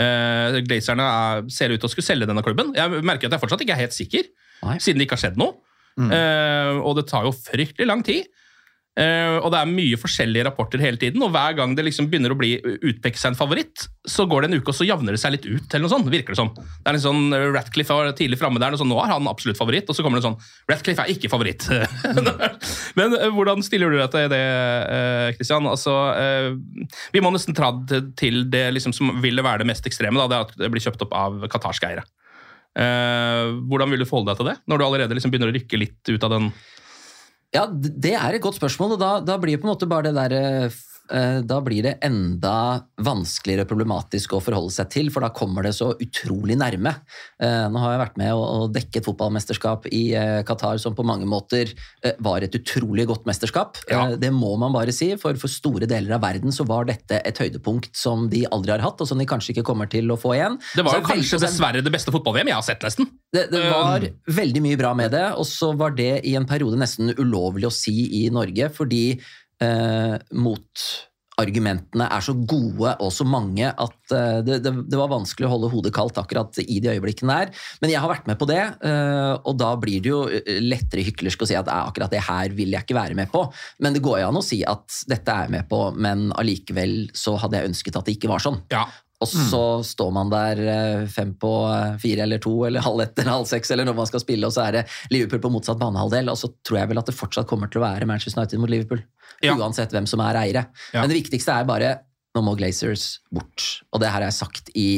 Eh, 0.00 0.56
Glazerne 0.64 1.04
er, 1.04 1.44
ser 1.52 1.74
ut 1.74 1.82
til 1.82 1.90
å 1.90 1.92
skulle 1.92 2.08
selge 2.08 2.28
denne 2.30 2.42
klubben. 2.46 2.72
Jeg 2.78 3.04
merker 3.04 3.28
at 3.28 3.36
jeg 3.36 3.42
fortsatt 3.44 3.64
ikke 3.66 3.76
er 3.76 3.84
helt 3.84 3.96
sikker, 3.96 4.30
Nei. 4.64 4.78
siden 4.80 5.02
det 5.02 5.06
ikke 5.10 5.18
har 5.20 5.26
skjedd 5.26 5.36
noe. 5.40 5.58
Eh, 6.00 6.78
og 6.80 6.96
det 6.96 7.04
tar 7.12 7.28
jo 7.28 7.34
fryktelig 7.36 7.84
lang 7.90 8.00
tid. 8.06 8.30
Eh, 8.92 9.38
og 9.40 9.48
det 9.54 9.56
er 9.56 9.70
mye 9.70 9.96
forskjellige 9.96 10.44
rapporter 10.44 10.82
hele 10.84 10.98
tiden, 11.00 11.22
og 11.24 11.30
hver 11.32 11.54
gang 11.56 11.72
det 11.72 11.86
liksom 11.86 12.10
begynner 12.12 12.34
å 12.34 12.36
bli 12.36 12.58
utpeke 12.60 13.16
seg 13.16 13.32
en 13.32 13.38
favoritt, 13.38 13.86
så 14.04 14.26
går 14.28 14.44
det 14.44 14.50
en 14.50 14.58
uke, 14.58 14.68
og 14.68 14.76
så 14.76 14.84
javner 14.84 15.16
det 15.16 15.20
seg 15.22 15.32
litt 15.32 15.46
ut, 15.48 15.64
eller 15.70 15.86
noe 15.86 15.92
sånt, 15.94 16.10
virker 16.12 16.34
det 16.34 16.40
som. 16.42 16.50
Det 16.52 16.90
er 16.90 16.98
en 16.98 17.04
sånn 17.06 17.22
eh, 17.32 17.46
Ratcliffe 17.54 17.96
var 17.96 18.12
tidlig 18.18 18.36
framme 18.40 18.60
der, 18.60 18.76
og 18.76 18.82
sånn, 18.82 18.92
nå 18.92 18.98
er 19.00 19.14
han 19.14 19.30
absolutt 19.30 19.56
favoritt, 19.56 19.88
og 19.88 19.96
så 19.96 20.04
kommer 20.04 20.20
det 20.20 20.26
sånn 20.26 20.36
Ratcliffe 20.68 21.06
er 21.06 21.14
ikke 21.14 21.30
favoritt. 21.32 21.64
Men 22.98 23.16
uh, 23.16 23.30
hvordan 23.32 23.64
stiller 23.64 23.88
du 23.88 23.96
deg 23.96 24.12
til 24.12 24.28
det, 24.32 24.42
eh, 24.42 25.30
Christian? 25.38 25.70
Altså, 25.70 25.94
vi 27.14 27.22
må 27.24 27.32
nesten 27.32 27.56
tra 27.56 27.70
til 27.88 28.44
det 28.52 28.66
liksom, 28.74 28.92
som 28.96 29.14
ville 29.24 29.44
være 29.44 29.62
det 29.62 29.70
mest 29.72 29.88
ekstreme, 29.88 30.20
da, 30.20 30.28
det 30.28 30.42
at 30.50 30.54
det 30.60 30.70
blir 30.72 30.84
kjøpt 30.84 31.06
opp 31.06 31.16
av 31.16 31.40
qatarske 31.52 31.88
eiere. 31.88 32.04
Hvordan 32.72 33.92
vil 33.92 34.00
du 34.00 34.08
forholde 34.08 34.32
deg 34.32 34.40
til 34.40 34.48
det, 34.48 34.56
når 34.68 34.80
du 34.80 34.84
allerede 34.86 35.16
liksom 35.16 35.32
begynner 35.32 35.52
å 35.52 35.56
rykke 35.56 35.80
litt 35.80 36.12
ut 36.12 36.24
av 36.24 36.32
den 36.36 36.52
Ja, 37.52 37.66
det 37.68 38.14
er 38.16 38.32
et 38.38 38.40
godt 38.44 38.56
spørsmål, 38.56 38.94
og 38.96 39.00
da, 39.02 39.10
da 39.28 39.36
blir 39.40 39.58
på 39.60 39.66
en 39.68 39.72
måte 39.74 39.88
bare 39.90 40.08
det 40.08 40.14
der 40.16 40.34
f- 40.72 40.78
eh, 40.78 40.91
Da 41.12 41.58
blir 41.64 41.82
det 41.84 41.96
enda 42.06 42.84
vanskeligere 43.02 43.66
og 43.66 43.72
problematisk 43.72 44.36
å 44.36 44.40
forholde 44.40 44.72
seg 44.72 44.88
til, 44.94 45.10
for 45.12 45.24
da 45.24 45.32
kommer 45.34 45.66
det 45.66 45.74
så 45.76 45.90
utrolig 46.00 46.56
nærme. 46.56 46.94
Eh, 47.42 47.66
Nå 47.72 47.82
har 47.82 47.96
jeg 47.96 48.02
vært 48.04 48.20
med 48.22 48.32
og, 48.36 48.70
dekke 48.72 48.92
dekket 48.92 49.06
fotballmesterskap 49.08 49.86
i 49.92 50.02
eh, 50.18 50.42
Qatar, 50.46 50.78
som 50.82 50.94
på 50.96 51.04
mange 51.06 51.26
måter 51.28 51.70
eh, 52.04 52.12
var 52.22 52.44
et 52.44 52.54
utrolig 52.58 53.06
godt 53.08 53.26
mesterskap. 53.28 53.78
Ja. 53.88 54.10
Eh, 54.12 54.16
Det 54.20 54.30
må 54.34 54.54
man 54.60 54.72
bare 54.74 54.92
si, 54.92 55.12
for 55.20 55.36
for 55.40 55.48
store 55.48 55.88
deler 55.88 56.16
av 56.16 56.22
verden 56.22 56.52
så 56.52 56.66
var 56.68 56.84
dette 56.88 57.20
et 57.24 57.38
høydepunkt 57.40 57.90
som 57.96 58.28
de 58.32 58.44
aldri 58.52 58.74
har 58.76 58.84
hatt, 58.84 59.00
og 59.00 59.08
som 59.08 59.18
de 59.18 59.26
kanskje 59.28 59.54
ikke 59.56 59.66
kommer 59.66 59.88
til 59.90 60.10
å 60.12 60.18
få 60.20 60.34
igjen. 60.36 60.58
Det 60.76 60.84
var 60.84 61.00
jo 61.00 61.06
kanskje 61.06 61.38
veldig- 61.38 61.46
dessverre 61.48 61.82
det 61.84 61.92
beste 61.92 62.12
fotball-VM 62.14 62.52
jeg 62.52 62.58
har 62.58 62.66
sett, 62.66 62.82
nesten. 62.82 63.08
det, 63.32 63.48
det 63.50 63.62
var 63.70 64.04
veldig 64.28 64.62
mye 64.62 64.78
bra 64.80 64.92
med 64.94 65.10
det, 65.12 65.24
og 65.32 65.46
så 65.48 65.72
var 65.76 65.96
det 65.96 66.24
i 66.28 66.36
en 66.36 66.46
periode 66.46 66.76
nesten 66.78 67.14
ulovlig 67.18 67.66
å 67.68 67.72
si 67.72 68.24
i 68.24 68.28
Norge, 68.30 68.68
fordi 68.76 69.20
eh, 69.62 70.14
motargumentene 70.34 72.08
er 72.12 72.24
så 72.24 72.34
gode 72.36 72.94
og 73.02 73.12
så 73.14 73.26
mange 73.28 73.68
at 73.70 74.14
eh, 74.14 74.40
det, 74.46 74.58
det, 74.64 74.72
det 74.90 74.98
var 75.00 75.12
vanskelig 75.12 75.48
å 75.48 75.52
holde 75.54 75.70
hodet 75.72 75.94
kaldt 75.96 76.18
akkurat 76.20 76.58
i 76.64 76.80
de 76.82 76.92
øyeblikkene 76.94 77.38
der. 77.38 77.52
Men 77.82 77.94
jeg 77.94 78.02
har 78.02 78.12
vært 78.12 78.28
med 78.30 78.40
på 78.40 78.48
det, 78.50 78.62
eh, 78.62 79.34
og 79.38 79.56
da 79.60 79.72
blir 79.80 80.02
det 80.04 80.12
jo 80.12 80.24
eh, 80.28 80.58
lettere 80.64 81.06
hyklersk 81.06 81.46
å 81.46 81.50
si 81.52 81.58
at 81.58 81.70
"Eh, 81.70 81.86
akkurat 81.92 82.12
det 82.12 82.24
her 82.26 82.56
vil 82.58 82.74
jeg 82.74 82.86
ikke 82.86 82.98
være 82.98 83.18
med 83.18 83.30
på. 83.32 83.46
Men 83.80 83.94
det 83.96 84.04
går 84.04 84.20
jo 84.22 84.32
an 84.32 84.42
å 84.42 84.44
si 84.46 84.62
at 84.66 85.04
dette 85.10 85.30
er 85.30 85.46
jeg 85.46 85.56
med 85.58 85.70
på, 85.70 85.84
men 85.96 86.30
allikevel 86.36 87.08
så 87.16 87.38
hadde 87.40 87.60
jeg 87.60 87.72
ønsket 87.72 87.96
at 87.96 88.10
det 88.10 88.18
ikke 88.18 88.32
var 88.34 88.44
sånn. 88.44 88.60
Ja. 88.74 88.86
Og 89.22 89.30
så 89.30 89.62
står 89.86 90.12
man 90.14 90.30
der 90.32 90.60
eh, 90.72 91.06
fem 91.10 91.32
på 91.38 91.52
eh, 91.70 91.96
fire 92.02 92.26
eller 92.26 92.42
to, 92.42 92.54
eller 92.68 92.84
halv 92.88 93.04
ett 93.04 93.18
eller 93.18 93.36
halv 93.38 93.50
seks, 93.50 93.70
eller 93.74 93.88
når 93.88 93.98
man 93.98 94.10
skal 94.10 94.24
spille, 94.24 94.48
og 94.48 94.54
så 94.54 94.66
er 94.66 94.78
det 94.80 94.84
Liverpool 95.14 95.42
på 95.44 95.52
motsatt 95.54 95.80
banehalvdel, 95.80 96.32
og 96.32 96.40
så 96.40 96.50
tror 96.66 96.82
jeg 96.82 96.92
vel 96.92 97.02
at 97.02 97.10
det 97.10 97.16
fortsatt 97.16 97.50
kommer 97.50 97.70
til 97.72 97.82
å 97.82 97.86
være 97.86 98.08
Manchester 98.10 98.42
United 98.42 98.62
mot 98.62 98.72
Liverpool. 98.72 99.04
Ja. 99.42 99.56
Uansett 99.58 99.94
hvem 99.94 100.08
som 100.10 100.22
er 100.24 100.38
eiere. 100.42 100.66
Ja. 100.92 101.02
Men 101.02 101.12
det 101.12 101.22
viktigste 101.22 101.54
er 101.54 101.68
bare 101.68 101.92
nå 102.32 102.40
må 102.46 102.54
Glazers 102.56 103.20
bort. 103.32 103.82
Og 103.92 104.00
det 104.00 104.08
her 104.08 104.22
har 104.22 104.30
jeg 104.30 104.38
sagt 104.38 104.70
i 104.78 104.88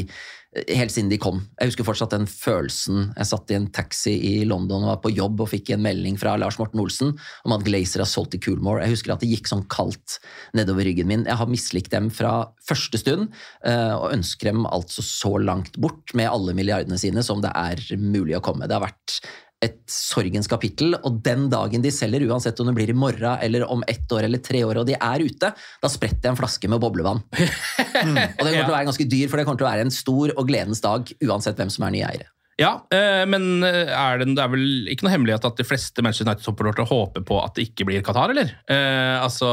helt 0.54 0.92
siden 0.94 1.10
de 1.10 1.18
kom. 1.20 1.40
Jeg 1.58 1.72
husker 1.72 1.86
fortsatt 1.86 2.14
den 2.14 2.26
følelsen. 2.30 3.08
Jeg 3.16 3.28
satt 3.28 3.50
i 3.50 3.56
en 3.58 3.66
taxi 3.74 4.14
i 4.28 4.34
London 4.48 4.84
og 4.84 4.92
var 4.92 5.00
på 5.02 5.12
jobb 5.14 5.42
og 5.42 5.50
fikk 5.50 5.72
en 5.74 5.82
melding 5.84 6.18
fra 6.20 6.36
Lars 6.40 6.58
Morten 6.60 6.82
Olsen 6.82 7.14
om 7.44 7.54
at 7.56 7.64
Glazer 7.66 8.04
har 8.04 8.10
solgt 8.10 8.34
til 8.36 8.42
Coolmore. 8.44 8.84
Jeg 8.84 8.94
husker 8.94 9.14
at 9.14 9.24
det 9.24 9.32
gikk 9.32 9.50
sånn 9.50 9.66
kaldt 9.72 10.18
nedover 10.56 10.86
ryggen 10.86 11.10
min. 11.10 11.26
Jeg 11.26 11.40
har 11.40 11.50
mislikt 11.50 11.92
dem 11.94 12.10
fra 12.14 12.34
første 12.64 13.00
stund, 13.00 13.30
eh, 13.66 13.94
og 13.94 14.12
ønsker 14.14 14.52
dem 14.52 14.68
altså 14.70 15.04
så 15.04 15.34
langt 15.42 15.78
bort 15.82 16.14
med 16.14 16.30
alle 16.30 16.54
milliardene 16.56 17.00
sine 17.00 17.24
som 17.26 17.42
det 17.44 17.52
er 17.54 17.82
mulig 17.98 18.38
å 18.38 18.44
komme. 18.44 18.70
Det 18.70 18.78
har 18.78 18.86
vært 18.86 19.18
et 19.64 19.80
sorgens 19.90 20.48
kapittel, 20.50 20.96
og 21.02 21.20
den 21.24 21.48
dagen 21.52 21.84
de 21.84 21.92
selger, 21.94 22.26
uansett 22.28 22.60
om 22.60 22.70
det 22.70 22.76
blir 22.76 22.92
i 22.92 22.96
morgen 22.96 23.40
eller 23.44 23.66
om 23.70 23.84
ett 23.88 24.10
år 24.12 24.28
eller 24.28 24.42
tre 24.44 24.62
år, 24.66 24.82
og 24.82 24.88
de 24.88 24.98
er 24.98 25.24
ute, 25.24 25.50
da 25.54 25.90
spretter 25.90 26.28
jeg 26.28 26.34
en 26.34 26.40
flaske 26.40 26.70
med 26.70 26.82
boblevann. 26.82 27.22
Og 27.34 28.42
det 28.44 28.52
kommer 28.52 28.64
til 28.66 28.72
å 28.72 28.76
være 28.76 28.88
ganske 28.90 29.08
dyr, 29.08 29.28
for 29.30 29.40
det 29.40 29.44
kommer 29.46 29.60
til 29.60 29.66
å 29.66 29.70
være 29.70 29.84
en 29.86 29.94
stor 29.94 30.32
og 30.34 30.48
gledens 30.48 30.82
dag, 30.84 31.10
uansett 31.24 31.58
hvem 31.60 31.72
som 31.72 31.86
er 31.86 31.94
nye 31.94 32.08
eiere. 32.08 32.30
Ja, 32.60 32.86
eh, 32.94 33.24
men 33.26 33.64
er 33.64 34.20
det, 34.20 34.28
det 34.36 34.42
er 34.42 34.50
vel 34.52 34.90
ikke 34.92 35.06
noe 35.06 35.14
hemmelighet 35.14 35.46
at 35.48 35.58
de 35.58 35.66
fleste 35.66 36.02
Manchester 36.04 36.28
United-supportere 36.28 36.86
håper 36.86 37.24
på 37.26 37.38
at 37.42 37.56
det 37.56 37.68
ikke 37.68 37.86
blir 37.88 38.04
Qatar, 38.06 38.30
eller? 38.30 38.52
Eh, 38.70 39.16
altså, 39.18 39.48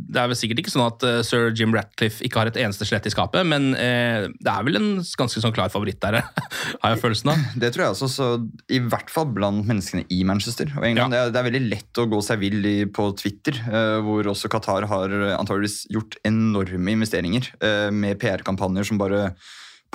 Det 0.00 0.20
er 0.20 0.30
vel 0.30 0.38
sikkert 0.38 0.62
ikke 0.62 0.72
sånn 0.72 0.86
at 0.86 1.04
eh, 1.04 1.20
sir 1.26 1.52
Jim 1.52 1.74
Ratcliffe 1.76 2.24
ikke 2.24 2.40
har 2.40 2.50
et 2.50 2.60
eneste 2.62 2.88
skjelett 2.88 3.08
i 3.10 3.12
skapet, 3.12 3.44
men 3.48 3.74
eh, 3.76 4.28
det 4.32 4.54
er 4.54 4.66
vel 4.66 4.80
en 4.80 4.88
ganske 5.02 5.42
sånn 5.44 5.54
klar 5.56 5.72
favoritt 5.72 6.00
der, 6.04 6.22
har 6.82 6.94
jeg 6.94 7.02
følelsen 7.02 7.34
av. 7.34 7.44
Det 7.60 7.72
tror 7.74 7.86
jeg 7.86 7.96
også, 7.96 8.10
så 8.12 8.30
I 8.72 8.80
hvert 8.86 9.12
fall 9.12 9.28
blant 9.34 9.68
menneskene 9.68 10.06
i 10.14 10.22
Manchester. 10.28 10.72
og 10.76 10.88
England. 10.88 11.14
Det, 11.14 11.20
er, 11.20 11.34
det 11.34 11.42
er 11.42 11.48
veldig 11.50 11.64
lett 11.68 12.02
å 12.02 12.08
gå 12.10 12.22
seg 12.24 12.42
vill 12.42 12.66
på 12.94 13.10
Twitter, 13.20 13.60
eh, 13.68 13.98
hvor 14.04 14.32
også 14.32 14.50
Qatar 14.52 14.88
har 14.88 15.14
antageligvis 15.36 15.82
gjort 15.92 16.18
enorme 16.28 16.96
investeringer 16.96 17.52
eh, 17.60 17.88
med 17.94 18.18
PR-kampanjer 18.22 18.88
som 18.88 19.00
bare 19.00 19.28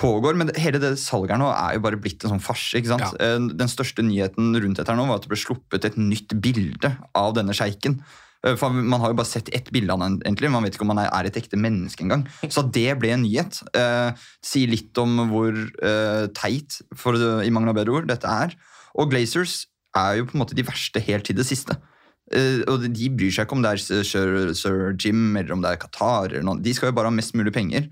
pågår. 0.00 0.34
Men 0.40 0.50
hele 0.58 0.80
det 0.82 0.96
salget 0.98 1.34
her 1.36 1.40
nå 1.42 1.48
er 1.52 1.76
jo 1.76 1.84
bare 1.86 2.00
blitt 2.00 2.24
en 2.26 2.34
sånn 2.34 2.42
farse. 2.42 2.74
ikke 2.80 2.92
sant? 2.94 3.14
Ja. 3.20 3.38
Den 3.38 3.70
største 3.70 4.02
nyheten 4.02 4.52
rundt 4.58 4.80
dette 4.80 4.90
her 4.90 4.98
nå 4.98 5.06
var 5.08 5.20
at 5.20 5.26
det 5.28 5.32
ble 5.34 5.40
sluppet 5.40 5.84
et 5.88 5.96
nytt 6.00 6.34
bilde 6.42 6.90
av 7.14 7.34
denne 7.38 7.54
sjeiken. 7.56 8.00
Eh, 8.44 8.56
For 8.60 8.70
Man 8.74 9.00
har 9.00 9.12
jo 9.14 9.18
bare 9.20 9.30
sett 9.30 9.48
ett 9.54 9.70
bilde 9.72 9.94
av 9.94 10.02
han, 10.04 10.18
egentlig. 10.24 10.50
Man 10.52 10.66
vet 10.66 10.74
ikke 10.76 10.84
om 10.88 10.92
han 10.96 11.04
er, 11.06 11.28
et 11.30 11.38
ekte 11.40 11.56
menneske 11.56 12.02
engang. 12.04 12.26
Så 12.50 12.66
det 12.74 12.98
ble 13.00 13.14
en 13.14 13.22
nyhet, 13.24 13.62
eh, 13.74 14.12
sier 14.44 14.68
litt 14.68 14.98
om 14.98 15.14
hvor 15.30 15.54
eh, 15.54 16.26
teit, 16.36 16.80
for, 16.94 17.14
i 17.44 17.50
mangel 17.54 17.70
av 17.72 17.78
bedre 17.80 17.94
ord, 18.00 18.08
dette 18.10 18.26
er. 18.28 18.54
Og 18.98 19.10
Glazers 19.10 19.66
er 19.96 20.18
jo 20.18 20.26
på 20.26 20.34
en 20.36 20.42
måte 20.42 20.54
de 20.58 20.66
verste 20.66 21.00
helt 21.06 21.24
til 21.30 21.36
det 21.38 21.46
siste. 21.46 21.78
Eh, 22.34 22.62
og 22.66 22.84
De 22.90 23.08
bryr 23.14 23.30
seg 23.30 23.46
ikke 23.46 23.56
om 23.56 23.62
det 23.62 23.72
er 23.76 23.80
sir, 24.02 24.52
sir 24.56 24.94
Jim 24.98 25.36
eller 25.36 25.52
om 25.54 25.62
det 25.62 25.70
er 25.70 25.80
Qatar. 25.80 26.32
eller 26.32 26.42
noe. 26.42 26.58
De 26.60 26.72
skal 26.74 26.90
jo 26.90 26.96
bare 26.98 27.10
ha 27.12 27.14
mest 27.14 27.34
mulig 27.38 27.52
penger. 27.54 27.86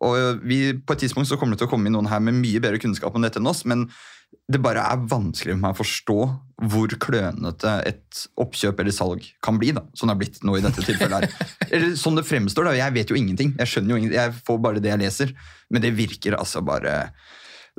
Og 0.00 0.40
vi, 0.48 0.72
På 0.80 0.94
et 0.96 1.02
tidspunkt 1.04 1.28
så 1.28 1.36
kommer 1.36 1.54
det 1.56 1.60
til 1.64 1.68
å 1.68 1.72
komme 1.74 1.86
inn 1.90 1.96
noen 1.98 2.08
her 2.08 2.22
med 2.24 2.38
mye 2.40 2.60
bedre 2.62 2.78
kunnskap 2.80 3.14
om 3.14 3.22
dette 3.22 3.36
enn 3.40 3.46
oss, 3.50 3.64
men 3.68 3.86
det 4.50 4.60
bare 4.62 4.82
er 4.86 5.02
vanskelig 5.10 5.52
for 5.56 5.60
meg 5.62 5.74
å 5.74 5.78
forstå 5.80 6.16
hvor 6.70 6.92
klønete 7.02 7.72
et 7.86 8.20
oppkjøp 8.38 8.80
eller 8.82 8.94
salg 8.94 9.26
kan 9.42 9.58
bli. 9.58 9.72
da, 9.74 9.82
Som 9.94 10.06
det 10.08 10.14
har 10.14 10.20
blitt 10.22 10.40
nå 10.46 10.56
i 10.56 10.62
dette 10.64 10.82
tilfellet. 10.86 11.26
her. 11.26 11.50
Eller 11.70 11.94
Sånn 11.98 12.16
det 12.18 12.24
fremstår. 12.28 12.64
da, 12.70 12.72
Jeg 12.78 12.94
vet 12.94 13.10
jo 13.10 13.18
ingenting. 13.18 13.54
Jeg 13.58 13.70
skjønner 13.70 13.90
jo 13.94 13.98
ingenting, 14.00 14.18
jeg 14.20 14.34
får 14.46 14.58
bare 14.62 14.82
det 14.82 14.90
jeg 14.92 15.02
leser. 15.02 15.34
Men 15.70 15.82
det 15.82 15.92
virker 15.98 16.38
altså 16.38 16.62
bare. 16.62 17.12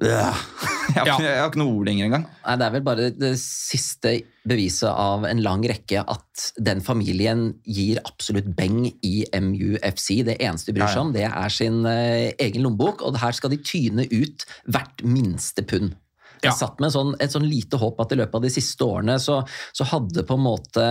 Jeg 0.02 1.06
har, 1.06 1.06
ikke, 1.06 1.24
jeg 1.26 1.40
har 1.40 1.50
ikke 1.52 1.60
noe 1.62 1.74
ord 1.76 1.88
lenger 1.88 2.08
engang. 2.08 2.24
Nei, 2.46 2.56
Det 2.58 2.66
er 2.66 2.74
vel 2.74 2.84
bare 2.86 3.10
det 3.14 3.32
siste 3.40 4.14
beviset 4.48 4.90
av 4.90 5.28
en 5.30 5.42
lang 5.44 5.64
rekke 5.70 6.02
at 6.02 6.46
den 6.58 6.82
familien 6.82 7.44
gir 7.68 8.02
absolutt 8.04 8.50
beng 8.58 8.86
i 8.90 9.14
MUFC. 9.30 10.24
Det 10.28 10.40
eneste 10.42 10.72
de 10.72 10.80
bryr 10.80 10.90
seg 10.90 11.04
om, 11.04 11.14
det 11.16 11.28
er 11.30 11.54
sin 11.54 11.84
eh, 11.90 12.32
egen 12.42 12.66
lommebok, 12.66 13.06
og 13.06 13.20
her 13.22 13.36
skal 13.38 13.54
de 13.54 13.62
tyne 13.62 14.08
ut 14.10 14.48
hvert 14.72 15.06
minste 15.06 15.66
pund. 15.68 15.94
Jeg 16.42 16.58
satt 16.58 16.80
med 16.82 16.90
sånn, 16.94 17.14
et 17.22 17.34
sånn 17.34 17.46
lite 17.46 17.78
håp 17.78 18.00
at 18.02 18.16
i 18.16 18.18
løpet 18.18 18.40
av 18.40 18.46
de 18.48 18.50
siste 18.50 18.86
årene 18.86 19.20
så, 19.22 19.44
så 19.78 19.86
hadde 19.92 20.26
på 20.26 20.40
en 20.40 20.48
måte 20.48 20.88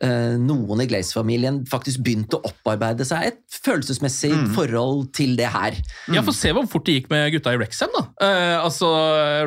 noen 0.00 0.80
i 0.80 0.86
Glaze-familien 0.88 1.58
faktisk 1.68 2.00
begynte 2.04 2.38
å 2.38 2.48
opparbeide 2.48 3.04
seg 3.04 3.26
et 3.28 3.40
følelsesmessig 3.66 4.30
forhold 4.54 5.10
til 5.16 5.34
det 5.36 5.50
her. 5.52 5.76
Ja, 6.12 6.22
Få 6.24 6.32
se 6.36 6.52
hvor 6.56 6.64
fort 6.70 6.86
det 6.88 6.94
gikk 6.98 7.10
med 7.12 7.28
gutta 7.34 7.52
i 7.52 7.58
Wrexham. 7.60 7.92
da. 7.92 8.02
Eh, 8.24 8.56
altså, 8.64 8.88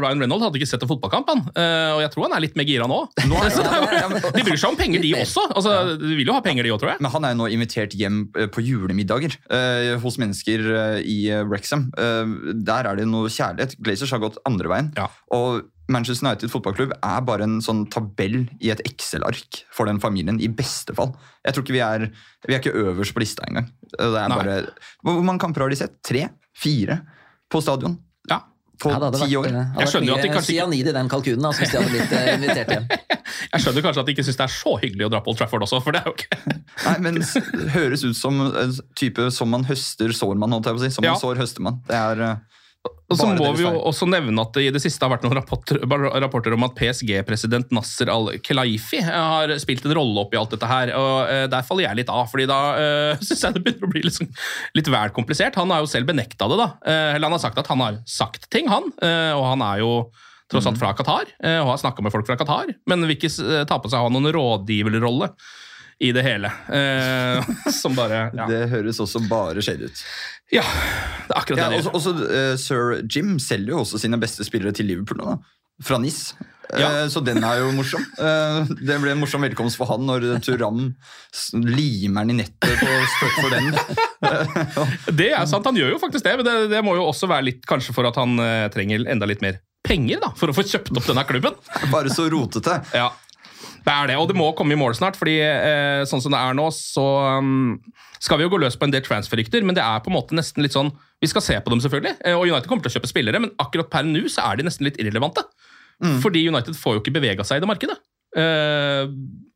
Ryan 0.04 0.22
Reynolds 0.22 0.46
hadde 0.46 0.60
ikke 0.62 0.70
sett 0.70 0.86
en 0.86 0.92
fotballkamp, 0.92 1.32
han. 1.34 1.42
Eh, 1.58 1.90
og 1.96 2.04
jeg 2.04 2.14
tror 2.14 2.28
han 2.28 2.36
er 2.38 2.44
litt 2.46 2.58
mer 2.60 2.68
gira 2.70 2.88
nå. 2.90 3.00
nå 3.26 3.42
er, 3.42 3.50
ja, 3.64 3.82
ja, 3.82 4.06
ja, 4.06 4.32
de 4.38 4.46
bryr 4.46 4.60
seg 4.62 4.70
om 4.74 4.80
penger, 4.80 5.02
de 5.04 5.14
også. 5.24 5.48
Altså, 5.58 5.76
De 6.02 6.14
vil 6.20 6.30
jo 6.30 6.38
ha 6.38 6.44
penger, 6.46 6.68
de 6.68 6.74
òg, 6.76 6.82
tror 6.84 6.94
jeg. 6.94 7.02
Men 7.04 7.16
han 7.16 7.26
er 7.28 7.34
jo 7.36 7.42
nå 7.42 7.50
invitert 7.58 7.98
hjem 7.98 8.24
eh, 8.38 8.50
på 8.54 8.64
julemiddager 8.66 9.38
eh, 9.50 9.94
hos 10.04 10.20
mennesker 10.22 10.70
eh, 10.78 10.98
i 11.02 11.20
Rexham. 11.50 11.90
Eh, 11.98 12.38
der 12.62 12.92
er 12.92 13.00
det 13.02 13.10
noe 13.10 13.32
kjærlighet. 13.34 13.78
Glazers 13.82 14.14
har 14.14 14.22
gått 14.24 14.38
andre 14.50 14.70
veien. 14.70 14.92
Og 15.34 15.64
Manchester 15.92 16.28
United 16.30 16.52
fotballklubb 16.54 16.94
er 17.04 17.22
bare 17.28 17.44
en 17.44 17.58
sånn 17.62 17.84
tabell 17.92 18.46
i 18.64 18.70
et 18.72 18.80
Excel-ark 18.88 19.64
for 19.76 19.86
den 19.90 20.00
familien, 20.00 20.40
i 20.40 20.48
beste 20.48 20.96
fall. 20.96 21.12
Jeg 21.44 21.54
tror 21.58 21.66
ikke 21.66 21.76
Vi 21.76 21.84
er 21.84 22.06
Vi 22.48 22.54
er 22.56 22.60
ikke 22.62 22.72
øverst 22.86 23.14
på 23.14 23.20
lista 23.24 23.44
engang. 23.50 23.68
Det 23.92 24.00
er 24.24 24.30
bare, 24.32 24.56
hvor 25.04 25.22
mange 25.24 25.40
kamper 25.44 25.62
har 25.66 25.70
de 25.70 25.76
sett? 25.82 26.00
Tre? 26.04 26.30
Fire? 26.56 27.02
På 27.52 27.60
stadion? 27.62 27.98
Ja. 28.30 28.40
På 28.80 28.90
Ja, 28.90 28.98
ti 29.00 29.06
år? 29.06 29.12
ti 29.12 29.36
vært, 29.36 29.38
år? 29.38 29.48
eh, 29.48 29.66
hadde 29.76 29.92
vært 29.94 30.32
mye 30.34 30.42
cyanid 30.48 30.88
i 30.88 30.94
den 30.96 31.10
kalkunen 31.12 31.46
altså, 31.46 31.62
hvis 31.62 31.72
de 31.72 31.78
hadde 31.78 31.92
blitt 31.94 32.16
eh, 32.18 32.34
invitert 32.38 32.72
hjem. 32.74 32.88
Jeg 33.54 33.62
skjønner 33.64 33.82
kanskje 33.86 34.02
at 34.02 34.08
de 34.08 34.14
ikke 34.16 34.24
syns 34.26 34.38
det 34.40 34.44
er 34.48 34.54
så 34.56 34.74
hyggelig 34.82 35.06
å 35.06 35.12
dra 35.14 35.20
på 35.24 35.30
Old 35.32 35.38
Trafford 35.40 35.64
også, 35.66 35.80
for 35.84 35.94
det 35.94 36.02
er 36.02 36.10
jo 36.10 36.16
ikke 36.16 36.58
Nei, 36.88 36.96
men 37.06 37.20
det 37.22 37.70
høres 37.76 38.04
ut 38.04 38.18
som 38.18 38.40
en 38.42 38.74
type 38.98 39.28
som 39.36 39.50
man 39.54 39.64
høster, 39.68 40.12
sår 40.16 40.36
man. 40.42 40.52
holdt 40.56 40.66
jeg 40.72 40.76
på 40.78 40.82
å 40.82 40.84
si. 40.88 40.92
Som 40.96 41.06
Ja. 41.06 41.14
man 41.14 41.22
sår, 41.22 41.38
høster 41.44 41.62
man. 41.66 41.78
Det 41.88 41.96
er 42.00 42.24
eh, 42.26 42.36
Og 42.84 43.20
så 43.20 43.28
må 43.30 43.52
vi 43.56 43.64
jo 43.64 43.72
også 43.86 44.08
nevne 44.10 44.44
at 44.44 44.56
det 44.56 44.64
i 44.66 44.72
det 44.74 44.82
siste 44.82 45.06
har 45.06 45.12
vært 45.14 45.24
noen 45.26 45.38
rapporter, 45.38 45.78
rapporter 46.24 46.56
om 46.56 46.66
at 46.66 46.74
PSG-president 46.76 47.72
Nasser 47.76 48.10
al-Khelaifi 48.12 49.00
har 49.06 49.54
spilt 49.62 49.86
en 49.88 49.96
rolle 50.00 50.24
oppi 50.26 50.40
alt 50.40 50.56
dette 50.56 50.70
her. 50.70 50.92
og 50.98 51.30
eh, 51.30 51.46
Der 51.52 51.68
faller 51.68 51.86
jeg 51.86 52.02
litt 52.02 52.12
av, 52.12 52.26
fordi 52.32 52.48
da 52.50 52.60
uh, 53.14 53.24
syns 53.24 53.46
jeg 53.46 53.56
det 53.56 53.64
begynner 53.64 53.88
å 53.88 53.94
bli 53.94 54.04
liksom, 54.08 54.32
litt 54.80 54.92
vel 54.92 55.14
komplisert. 55.16 55.60
Han 55.62 55.72
har 55.72 55.84
jo 55.84 55.92
selv 55.94 56.10
benekta 56.10 56.50
det. 56.52 56.60
da. 56.60 56.70
Eh, 56.82 57.16
eller 57.16 57.30
han 57.30 57.38
har 57.38 57.46
sagt 57.46 57.62
at 57.62 57.72
han 57.72 57.84
har 57.86 58.02
sagt 58.10 58.50
ting, 58.52 58.72
han. 58.72 58.92
eh, 59.04 59.32
og 59.38 59.46
han 59.54 59.68
er 59.68 59.84
jo 59.84 59.94
tross 60.52 60.68
alt 60.70 60.80
fra 60.80 60.94
Qatar 60.98 61.30
eh, 61.44 61.60
og 61.62 61.72
har 61.72 61.82
snakka 61.82 62.04
med 62.06 62.14
folk 62.14 62.28
fra 62.28 62.38
Qatar, 62.40 62.74
men 62.90 63.06
vil 63.08 63.18
ikke 63.18 63.32
eh, 63.32 63.66
ta 63.70 63.80
på 63.82 63.92
seg 63.92 64.02
å 64.02 64.08
ha 64.08 64.14
noen 64.14 64.32
rådgiverrolle 64.36 65.32
i 66.00 66.12
det 66.16 66.24
hele. 66.26 66.52
Eh, 66.70 67.50
som 67.82 67.96
bare 67.98 68.30
ja. 68.34 68.48
Det 68.50 68.64
høres 68.74 69.02
også 69.04 69.24
bare 69.30 69.64
shady 69.66 69.90
ut. 69.92 70.06
Ja, 70.54 70.64
det 70.64 71.34
er 71.34 71.40
akkurat 71.40 71.60
Ja, 71.60 71.70
det. 71.70 71.82
det 71.82 71.92
også, 71.92 71.94
også, 71.98 72.16
uh, 72.30 72.56
Sir 72.60 72.98
Jim 73.10 73.38
selger 73.42 73.76
jo 73.76 73.84
også 73.84 74.02
sine 74.02 74.20
beste 74.22 74.46
spillere 74.46 74.76
til 74.76 74.90
Liverpool 74.92 75.22
nå. 75.24 75.38
Fra 75.84 75.98
NIS. 75.98 76.34
Eh, 76.74 77.08
så 77.12 77.22
den 77.26 77.44
er 77.44 77.62
jo 77.62 77.72
morsom. 77.76 78.04
Eh, 78.24 78.70
det 78.86 78.96
ble 79.02 79.12
en 79.14 79.20
morsom 79.20 79.44
velkomst 79.44 79.78
for 79.80 79.90
han 79.90 80.06
når 80.08 80.26
Turam 80.46 80.86
limer 81.54 82.24
den 82.24 82.36
i 82.36 82.44
nettet 82.44 82.80
på 82.80 82.94
støtt 83.16 83.40
for 83.42 83.52
den. 83.52 83.74
Det 85.20 85.32
er 85.34 85.44
sant, 85.50 85.66
han 85.68 85.78
gjør 85.78 85.96
jo 85.96 86.00
faktisk 86.02 86.24
det, 86.26 86.38
men 86.40 86.48
det, 86.48 86.54
det 86.72 86.80
må 86.86 86.96
jo 86.96 87.08
også 87.10 87.28
være 87.28 87.50
litt 87.50 87.66
kanskje 87.68 87.96
for 87.96 88.08
at 88.08 88.18
han 88.22 88.38
trenger 88.74 89.04
enda 89.12 89.28
litt 89.28 89.44
mer 89.44 89.60
penger 89.84 90.22
da, 90.24 90.30
for 90.40 90.50
å 90.50 90.56
få 90.56 90.64
kjøpt 90.64 90.94
opp 90.96 91.10
denne 91.10 91.26
klubben. 91.28 91.58
Bare 91.92 92.14
så 92.14 92.30
rotete. 92.32 92.78
Ja, 92.96 93.10
det 93.84 93.94
er 93.94 94.08
det, 94.12 94.18
og 94.20 94.30
det 94.30 94.38
må 94.40 94.52
komme 94.58 94.76
i 94.76 94.80
mål 94.80 94.96
snart, 94.96 95.18
fordi 95.20 95.38
eh, 95.44 96.04
sånn 96.08 96.22
som 96.24 96.32
det 96.34 96.40
er 96.40 96.56
nå, 96.56 96.70
så 96.76 97.04
um, 97.40 97.76
skal 98.24 98.40
vi 98.40 98.46
jo 98.48 98.54
gå 98.54 98.62
løs 98.64 98.78
på 98.80 98.88
en 98.88 98.94
del 98.94 99.04
transferrykter, 99.04 99.66
men 99.68 99.76
det 99.76 99.84
er 99.84 100.00
på 100.04 100.12
en 100.12 100.18
måte 100.18 100.38
nesten 100.38 100.64
litt 100.64 100.76
sånn, 100.76 100.94
vi 101.24 101.30
skal 101.32 101.44
se 101.44 101.58
på 101.60 101.74
dem 101.74 101.84
selvfølgelig, 101.84 102.16
eh, 102.24 102.38
og 102.38 102.48
United 102.48 102.70
kommer 102.72 102.86
til 102.86 102.94
å 102.94 102.98
kjøpe 102.98 103.12
spillere, 103.12 103.44
men 103.44 103.52
akkurat 103.64 103.92
per 103.92 104.08
nå 104.08 104.24
så 104.32 104.48
er 104.48 104.60
de 104.62 104.68
nesten 104.70 104.88
litt 104.88 105.00
irrelevante. 105.04 105.46
Fordi 106.24 106.42
United 106.50 106.76
får 106.76 106.98
jo 106.98 107.02
ikke 107.04 107.14
bevega 107.16 107.46
seg 107.48 107.60
i 107.60 107.64
det 107.64 107.68
markedet. 107.70 107.96
Eh, 108.36 109.06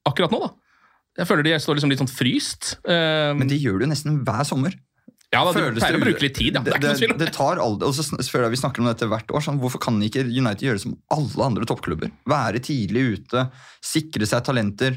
akkurat 0.07 0.31
nå 0.31 0.39
da. 0.45 0.51
Jeg 1.17 1.27
føler 1.27 1.47
de 1.47 1.55
står 1.59 1.79
liksom 1.79 1.91
litt 1.91 2.01
sånn 2.03 2.11
fryst. 2.11 2.75
Eh, 2.87 3.33
Men 3.35 3.49
de 3.49 3.57
gjør 3.57 3.79
det 3.81 3.87
jo 3.87 3.91
nesten 3.91 4.19
hver 4.23 4.45
sommer. 4.47 4.75
Ja, 5.33 5.41
da, 5.43 5.51
Føles 5.51 5.75
du 5.75 5.81
pleier 5.81 5.97
å 5.97 6.03
bruke 6.05 6.23
litt 6.23 6.37
tid, 6.37 6.55
ja. 6.55 6.61
Det 6.63 6.77
det, 6.79 7.07
det 7.19 7.31
tar 7.35 7.59
aldri, 7.59 7.89
og 7.89 7.95
så 7.97 8.05
føler 8.31 8.45
jeg 8.47 8.53
Vi 8.55 8.59
snakker 8.61 8.79
om 8.83 8.87
dette 8.87 9.09
hvert 9.11 9.31
år. 9.35 9.43
Sånn, 9.43 9.57
hvorfor 9.59 9.81
kan 9.83 9.97
ikke 10.05 10.23
United 10.23 10.63
gjøre 10.63 10.79
det 10.79 10.85
som 10.85 10.93
alle 11.11 11.47
andre 11.49 11.67
toppklubber? 11.67 12.13
Være 12.31 12.61
tidlig 12.63 13.03
ute, 13.17 13.47
sikre 13.83 14.29
seg 14.29 14.45
talenter. 14.47 14.95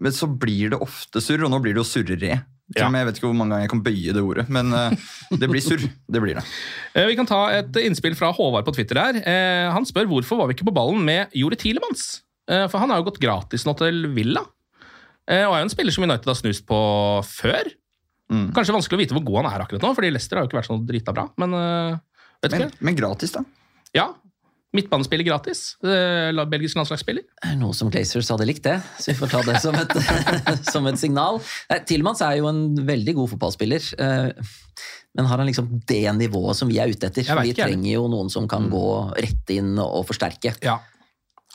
Men 0.00 0.14
så 0.14 0.28
blir 0.30 0.72
det 0.72 0.78
ofte 0.84 1.20
surr, 1.20 1.44
og 1.44 1.52
nå 1.52 1.60
blir 1.64 1.76
det 1.76 1.82
jo 1.82 1.88
surrere. 1.88 2.38
Ja. 2.76 2.88
Jeg 2.92 3.08
vet 3.08 3.16
ikke 3.18 3.28
hvor 3.30 3.36
mange 3.36 3.54
ganger 3.56 3.64
jeg 3.64 3.72
kan 3.72 3.82
bøye 3.84 4.12
det 4.16 4.22
ordet, 4.24 4.44
men 4.52 4.72
eh, 4.76 4.96
det 5.40 5.48
blir 5.48 5.64
surr. 5.64 5.84
Det 6.12 6.20
blir 6.24 6.36
det. 6.36 6.44
Eh, 6.94 7.06
Vi 7.08 7.16
kan 7.16 7.28
ta 7.28 7.42
et 7.56 7.76
innspill 7.80 8.16
fra 8.16 8.28
Håvard 8.36 8.64
på 8.68 8.74
Twitter 8.76 9.00
her. 9.00 9.20
Eh, 9.20 9.68
Han 9.72 9.88
spør 9.88 10.08
hvorfor 10.08 10.40
var 10.40 10.48
vi 10.50 10.56
ikke 10.56 10.68
på 10.68 10.76
ballen 10.76 11.00
med 11.04 11.32
Jore 11.36 11.56
Tilemans? 11.60 12.22
Eh, 12.48 12.64
For 12.72 12.80
han 12.80 12.92
har 12.92 13.00
jo 13.02 13.08
gått 13.10 13.20
gratis 13.20 13.64
nå 13.68 13.76
til 13.80 14.08
Villa. 14.16 14.44
Og 15.28 15.34
er 15.52 15.58
jo 15.60 15.64
en 15.66 15.68
spiller 15.72 15.92
som 15.92 16.06
United 16.06 16.24
har 16.24 16.36
snust 16.38 16.64
på 16.64 16.76
før. 17.28 17.68
Mm. 18.48 18.54
Kanskje 18.56 18.76
vanskelig 18.76 18.98
å 18.98 19.02
vite 19.02 19.16
hvor 19.16 19.26
god 19.28 19.42
han 19.42 19.50
er 19.52 19.66
akkurat 19.66 19.84
nå, 19.84 19.92
fordi 19.96 20.12
Leicester 20.14 20.38
har 20.38 20.46
jo 20.46 20.50
ikke 20.50 20.60
vært 20.60 20.70
så 20.70 20.78
drita 20.88 21.14
bra. 21.16 21.28
Men 21.40 21.54
eh, 21.58 21.98
vet 22.44 22.56
Men, 22.56 22.64
ikke. 22.68 22.84
men 22.88 22.98
gratis, 22.98 23.34
da. 23.36 23.44
Ja. 23.96 24.08
Midtbanespiller 24.76 25.24
gratis. 25.24 25.62
Eh, 25.80 26.44
Belgisk 26.52 26.76
landslagsspiller. 26.76 27.24
Er 27.46 27.54
Noe 27.56 27.76
som 27.76 27.88
Glazers 27.92 28.28
hadde 28.28 28.46
likt 28.48 28.66
det, 28.66 28.76
så 29.00 29.12
vi 29.12 29.16
får 29.16 29.32
ta 29.32 29.40
det 29.46 29.60
som 29.64 29.76
et, 29.80 29.94
som 30.74 30.88
et 30.90 31.00
signal. 31.00 31.40
Tilmans 31.88 32.20
er 32.26 32.40
jo 32.42 32.50
en 32.50 32.62
veldig 32.88 33.14
god 33.16 33.32
fotballspiller, 33.32 33.88
eh, 34.04 34.52
men 35.16 35.26
har 35.26 35.40
han 35.40 35.48
liksom 35.48 35.70
det 35.88 36.04
nivået 36.18 36.58
som 36.58 36.68
vi 36.68 36.76
er 36.78 36.92
ute 36.92 37.08
etter? 37.08 37.24
Vi 37.40 37.54
ikke, 37.54 37.64
trenger 37.64 37.90
jo 37.94 38.04
noen 38.12 38.28
som 38.30 38.44
kan 38.50 38.68
gå 38.70 38.84
rett 39.16 39.50
inn 39.56 39.72
og 39.82 40.04
forsterke. 40.06 40.52
Ja. 40.62 40.76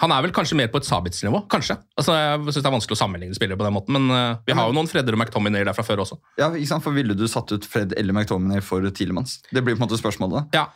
Han 0.02 0.14
er 0.16 0.24
vel 0.26 0.34
kanskje 0.34 0.58
mer 0.58 0.72
på 0.74 0.80
et 0.82 0.88
Sabitz-nivå, 0.88 1.44
kanskje. 1.54 1.78
Altså, 2.00 2.16
jeg 2.18 2.40
synes 2.48 2.64
Det 2.64 2.70
er 2.70 2.76
vanskelig 2.78 2.98
å 2.98 3.02
sammenligne 3.04 3.38
spillere 3.38 3.60
på 3.60 3.68
den 3.68 3.76
måten, 3.76 3.98
men 3.98 4.10
uh, 4.10 4.40
vi 4.48 4.56
har 4.58 4.70
jo 4.70 4.74
noen 4.74 4.90
Fredder 4.90 5.14
og 5.14 5.22
McTominay 5.22 5.68
der 5.68 5.78
fra 5.78 5.86
før 5.86 6.02
også. 6.06 6.18
Ja, 6.40 6.50
ikke 6.50 6.72
sant? 6.72 6.86
For 6.86 6.96
Ville 6.98 7.18
du 7.18 7.28
satt 7.30 7.54
ut 7.54 7.68
Fred 7.70 7.94
eller 8.00 8.16
McTominay 8.16 8.64
for 8.66 8.86
Tilemans? 8.96 9.42
Det 9.52 9.62
blir 9.62 9.78
på 9.78 9.84
en 9.84 9.86
måte 9.86 10.02
spørsmålet. 10.02 10.50
Ja. 10.58 10.72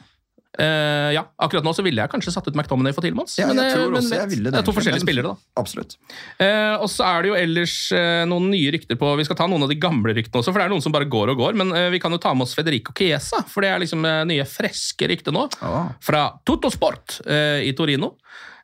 Uh, 0.57 1.13
ja, 1.13 1.21
akkurat 1.38 1.62
nå 1.62 1.69
så 1.75 1.83
ville 1.86 2.01
jeg 2.01 2.09
kanskje 2.09 2.31
satt 2.33 2.47
ut 2.50 2.55
McTominay 2.57 2.95
for 2.95 3.05
Tilemanns. 3.05 3.36
Ja, 3.38 3.45
men, 3.51 3.59
jeg 3.62 3.74
eh, 3.74 3.75
tror 3.77 3.91
men 3.91 4.00
også 4.00 4.13
men, 4.13 4.21
jeg 4.24 4.31
ville 4.31 4.47
det 4.47 4.55
Det 4.55 4.62
er 4.63 4.65
to 4.65 4.74
forskjellige 4.74 5.03
spillere, 5.03 5.33
da. 5.33 5.51
Absolutt. 5.62 5.97
Uh, 6.39 6.75
og 6.81 6.88
så 6.89 7.05
er 7.05 7.21
det 7.21 7.29
jo 7.29 7.38
ellers 7.38 7.75
uh, 7.93 8.24
noen 8.29 8.50
nye 8.53 8.71
rykter 8.74 8.97
på 8.97 9.12
Vi 9.19 9.27
skal 9.27 9.38
ta 9.38 9.50
noen 9.50 9.67
av 9.67 9.74
de 9.74 9.77
gamle 9.81 10.15
ryktene 10.17 10.41
også, 10.41 10.53
for 10.53 10.62
det 10.62 10.65
er 10.65 10.74
noen 10.74 10.86
som 10.86 10.95
bare 10.95 11.09
går 11.09 11.33
og 11.33 11.43
går. 11.43 11.57
Men 11.62 11.75
vi 11.93 12.01
kan 12.01 12.13
jo 12.13 12.21
ta 12.21 12.33
med 12.33 12.47
oss 12.47 12.55
Federico 12.57 12.95
Chiesa, 12.97 13.43
for 13.50 13.65
det 13.65 13.74
er 13.74 13.83
liksom 13.83 14.05
nye, 14.29 14.45
friske 14.50 15.09
rykter 15.12 15.36
nå. 15.36 15.45
Ah. 15.62 15.91
Fra 16.01 16.29
Toto 16.47 16.71
Sport 16.74 17.19
eh, 17.25 17.67
i 17.67 17.74
Torino. 17.77 18.15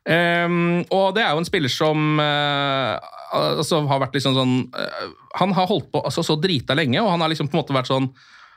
Ehm, 0.04 0.84
og 0.92 1.14
det 1.16 1.24
er 1.24 1.32
jo 1.32 1.40
en 1.40 1.48
spiller 1.48 1.72
som 1.72 2.18
uh, 2.20 3.00
altså 3.32 3.80
har 3.88 4.02
vært 4.02 4.18
liksom 4.18 4.34
sånn 4.36 4.54
uh, 4.76 5.06
Han 5.40 5.54
har 5.56 5.70
holdt 5.70 5.86
på 5.94 6.02
altså, 6.04 6.20
så 6.26 6.36
drita 6.36 6.76
lenge, 6.76 7.00
og 7.00 7.08
han 7.14 7.24
har 7.24 7.32
liksom 7.32 7.48
på 7.48 7.56
en 7.56 7.62
måte 7.62 7.76
vært 7.76 7.88
sånn 7.88 8.10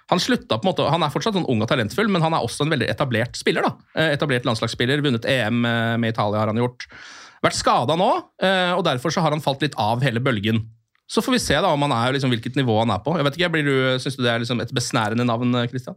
han 0.08 0.22
slutta 0.24 0.56
på 0.56 0.64
en 0.64 0.70
måte, 0.70 0.84
han 0.88 1.04
er 1.04 1.12
fortsatt 1.12 1.36
sånn 1.36 1.48
ung 1.52 1.60
og 1.60 1.68
talentfull, 1.68 2.08
men 2.08 2.24
han 2.24 2.32
er 2.32 2.44
også 2.46 2.64
en 2.64 2.72
veldig 2.72 2.86
etablert 2.88 3.36
spiller. 3.36 3.66
da. 3.66 3.74
Eh, 4.00 4.14
Etablert 4.14 4.46
landslagsspiller, 4.48 5.02
vunnet 5.04 5.28
EM 5.28 5.58
med 5.60 6.14
Italia 6.14 6.40
har 6.40 6.48
han 6.48 6.62
gjort. 6.62 6.86
Vært 7.44 7.58
skada 7.58 7.98
nå, 8.00 8.08
og 8.78 8.86
derfor 8.88 9.12
så 9.12 9.20
har 9.26 9.36
han 9.36 9.44
falt 9.44 9.66
litt 9.66 9.76
av 9.76 10.00
hele 10.08 10.24
bølgen. 10.24 10.62
Så 11.08 11.22
får 11.24 11.38
vi 11.38 11.40
se 11.40 11.56
da 11.64 11.70
om 11.72 11.84
han 11.86 11.94
er 11.96 12.18
liksom, 12.18 12.32
hvilket 12.34 12.58
nivå 12.60 12.74
han 12.82 12.92
er 12.92 13.00
på. 13.04 13.14
Jeg 13.16 13.24
vet 13.24 13.38
ikke, 13.40 13.50
blir 13.54 13.64
du, 13.64 13.76
Syns 14.04 14.18
du 14.18 14.24
det 14.26 14.32
er 14.34 14.42
liksom 14.44 14.60
et 14.60 14.74
besnærende 14.76 15.24
navn, 15.24 15.56
Christian? 15.72 15.96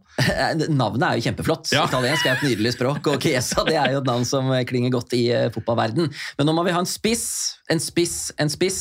Navnet 0.71 1.03
er 1.03 1.19
jo 1.19 1.25
kjempeflott. 1.25 1.67
Ja. 1.75 1.83
Italiensk 1.89 2.29
er 2.29 2.37
et 2.37 2.45
nydelig 2.47 2.71
språk, 2.77 3.09
og 3.11 3.17
Chiesa 3.23 3.65
det 3.67 3.75
er 3.75 3.91
jo 3.97 3.99
et 3.99 4.07
navn 4.07 4.23
som 4.27 4.47
klinger 4.69 4.93
godt 4.93 5.11
i 5.17 5.25
eh, 5.35 5.49
fotballverden. 5.51 6.07
Men 6.39 6.47
nå 6.47 6.55
må 6.55 6.63
vi 6.63 6.71
ha 6.75 6.79
en 6.79 6.87
spiss, 6.87 7.25
en 7.71 7.83
spiss, 7.83 8.31
en 8.39 8.51
spiss, 8.51 8.79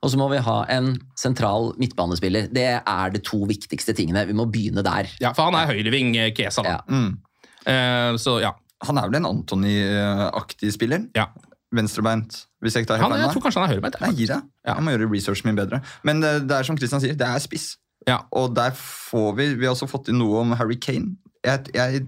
og 0.00 0.14
så 0.14 0.20
må 0.20 0.30
vi 0.32 0.40
ha 0.48 0.56
en 0.72 0.94
sentral 1.18 1.74
midtbanespiller. 1.80 2.48
Det 2.56 2.68
er 2.80 3.12
de 3.12 3.20
to 3.24 3.42
viktigste 3.48 3.92
tingene. 3.96 4.24
Vi 4.28 4.36
må 4.36 4.48
begynne 4.48 4.84
der. 4.86 5.12
Ja, 5.20 5.34
for 5.36 5.50
han 5.50 5.60
er 5.60 5.68
høyreving, 5.74 6.16
eh, 6.16 6.32
Chiesa. 6.36 6.64
da. 6.64 6.78
Mm. 6.88 7.18
Eh, 7.66 8.14
så 8.22 8.40
ja. 8.40 8.56
Han 8.84 8.98
er 9.00 9.08
vel 9.08 9.16
en 9.20 9.28
Antony-aktig 9.34 10.72
spiller? 10.76 11.04
ja. 11.16 11.28
Venstrebeint, 11.74 12.45
hvis 12.64 12.76
jeg 12.76 12.84
ikke 12.86 12.94
tar 12.94 13.02
Han, 13.04 13.16
jeg 13.20 13.32
tror 13.34 13.42
kanskje 13.44 13.60
han 13.60 13.68
er 13.68 13.74
høyrebeint. 13.74 13.98
Nei, 14.00 14.12
gi 14.16 14.28
deg. 14.30 14.46
Ja. 14.64 14.76
Jeg 14.78 14.84
må 14.86 14.94
gjøre 14.94 15.10
researchen 15.12 15.50
min 15.50 15.58
bedre. 15.58 15.82
Men 16.08 16.22
det, 16.24 16.30
det 16.48 16.56
er 16.56 16.68
som 16.68 16.78
Christian 16.78 17.02
sier, 17.04 17.18
det 17.18 17.26
er 17.28 17.42
spiss. 17.44 17.74
Ja. 18.08 18.22
Og 18.38 18.54
der 18.56 18.72
får 18.78 19.32
vi 19.36 19.48
Vi 19.58 19.66
har 19.66 19.74
også 19.74 19.88
fått 19.90 20.08
inn 20.12 20.18
noe 20.22 20.40
om 20.44 20.54
Harry 20.56 20.78
Kane. 20.80 21.16
Jeg, 21.44 21.68
jeg, 21.76 22.06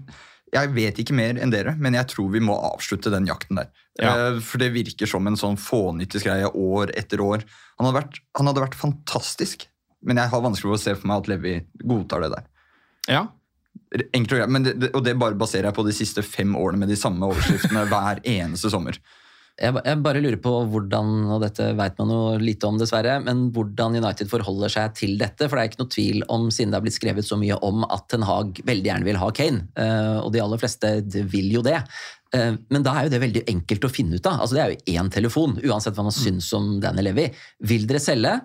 jeg 0.55 0.71
vet 0.75 0.99
ikke 1.03 1.15
mer 1.15 1.37
enn 1.39 1.53
dere, 1.53 1.75
men 1.77 1.93
jeg 1.97 2.09
tror 2.11 2.31
vi 2.33 2.41
må 2.43 2.55
avslutte 2.71 3.11
den 3.13 3.27
jakten 3.29 3.59
der. 3.61 3.69
Ja. 4.01 4.13
Eh, 4.31 4.39
For 4.43 4.61
det 4.61 4.71
virker 4.73 5.09
som 5.09 5.27
en 5.29 5.37
sånn 5.39 5.59
fånyttig 5.59 6.23
greie 6.25 6.49
år 6.49 6.93
etter 6.97 7.21
år. 7.23 7.45
Han 7.77 7.87
hadde, 7.87 7.99
vært, 8.01 8.21
han 8.39 8.49
hadde 8.49 8.63
vært 8.65 8.79
fantastisk, 8.79 9.67
men 10.01 10.17
jeg 10.19 10.31
har 10.31 10.41
vanskelig 10.43 10.71
for 10.73 10.79
å 10.79 10.81
se 10.81 10.95
for 10.97 11.11
meg 11.11 11.21
at 11.21 11.29
Levi 11.31 11.53
godtar 11.83 12.25
det 12.25 12.33
der. 12.33 12.49
Ja. 13.09 13.23
Enkelt 14.13 14.33
og 14.35 14.39
greit, 14.41 14.51
men 14.53 14.65
det, 14.65 14.73
det, 14.81 14.89
Og 14.97 15.01
det 15.05 15.15
bare 15.17 15.37
baserer 15.39 15.69
jeg 15.69 15.75
på 15.77 15.85
de 15.87 15.93
siste 15.95 16.21
fem 16.25 16.51
årene 16.57 16.83
med 16.83 16.91
de 16.91 16.97
samme 16.99 17.25
overskriftene 17.29 17.85
hver 17.91 18.21
eneste 18.27 18.71
sommer. 18.73 18.97
Jeg, 19.59 19.75
jeg 19.83 19.99
bare 20.05 20.21
lurer 20.23 20.37
på 20.39 20.51
hvordan, 20.71 21.09
og 21.35 21.41
dette 21.43 21.65
vet 21.75 21.97
man 21.99 22.13
jo 22.13 22.19
lite 22.39 22.67
om 22.69 22.77
dessverre, 22.79 23.17
men 23.25 23.49
hvordan 23.55 23.97
United 23.99 24.29
forholder 24.31 24.71
seg 24.71 24.93
til 24.95 25.17
dette. 25.19 25.49
For 25.49 25.57
det 25.57 25.65
er 25.65 25.71
ikke 25.71 25.81
noe 25.81 25.91
tvil 25.95 26.23
om, 26.31 26.45
siden 26.53 26.71
det 26.71 26.79
har 26.79 26.85
blitt 26.85 26.95
skrevet 26.95 27.27
så 27.27 27.35
mye 27.39 27.57
om 27.67 27.83
at 27.89 28.07
Ten 28.11 28.23
Hag 28.27 28.61
veldig 28.69 28.91
gjerne 28.91 29.09
vil 29.09 29.19
ha 29.19 29.27
Kane. 29.35 29.65
eh, 29.75 30.15
og 30.21 30.31
de 30.35 30.43
aller 30.43 30.61
fleste 30.61 30.93
vil 31.33 31.51
jo 31.57 31.65
det. 31.65 31.75
Eh, 32.35 32.55
men 32.71 32.85
da 32.85 32.95
er 32.95 33.07
jo 33.09 33.13
det 33.15 33.21
veldig 33.25 33.43
enkelt 33.51 33.89
å 33.89 33.91
finne 33.91 34.15
ut 34.15 34.31
av. 34.31 34.39
Altså 34.39 34.55
Det 34.55 34.63
er 34.63 34.73
jo 34.73 34.95
én 34.95 35.11
telefon, 35.11 35.59
uansett 35.65 35.97
hva 35.97 36.07
man 36.07 36.15
syns 36.15 36.47
om 36.55 36.77
Danny 36.79 37.03
Levy. 37.03 37.27
Vil 37.67 37.87
dere 37.89 38.03
selge? 38.03 38.37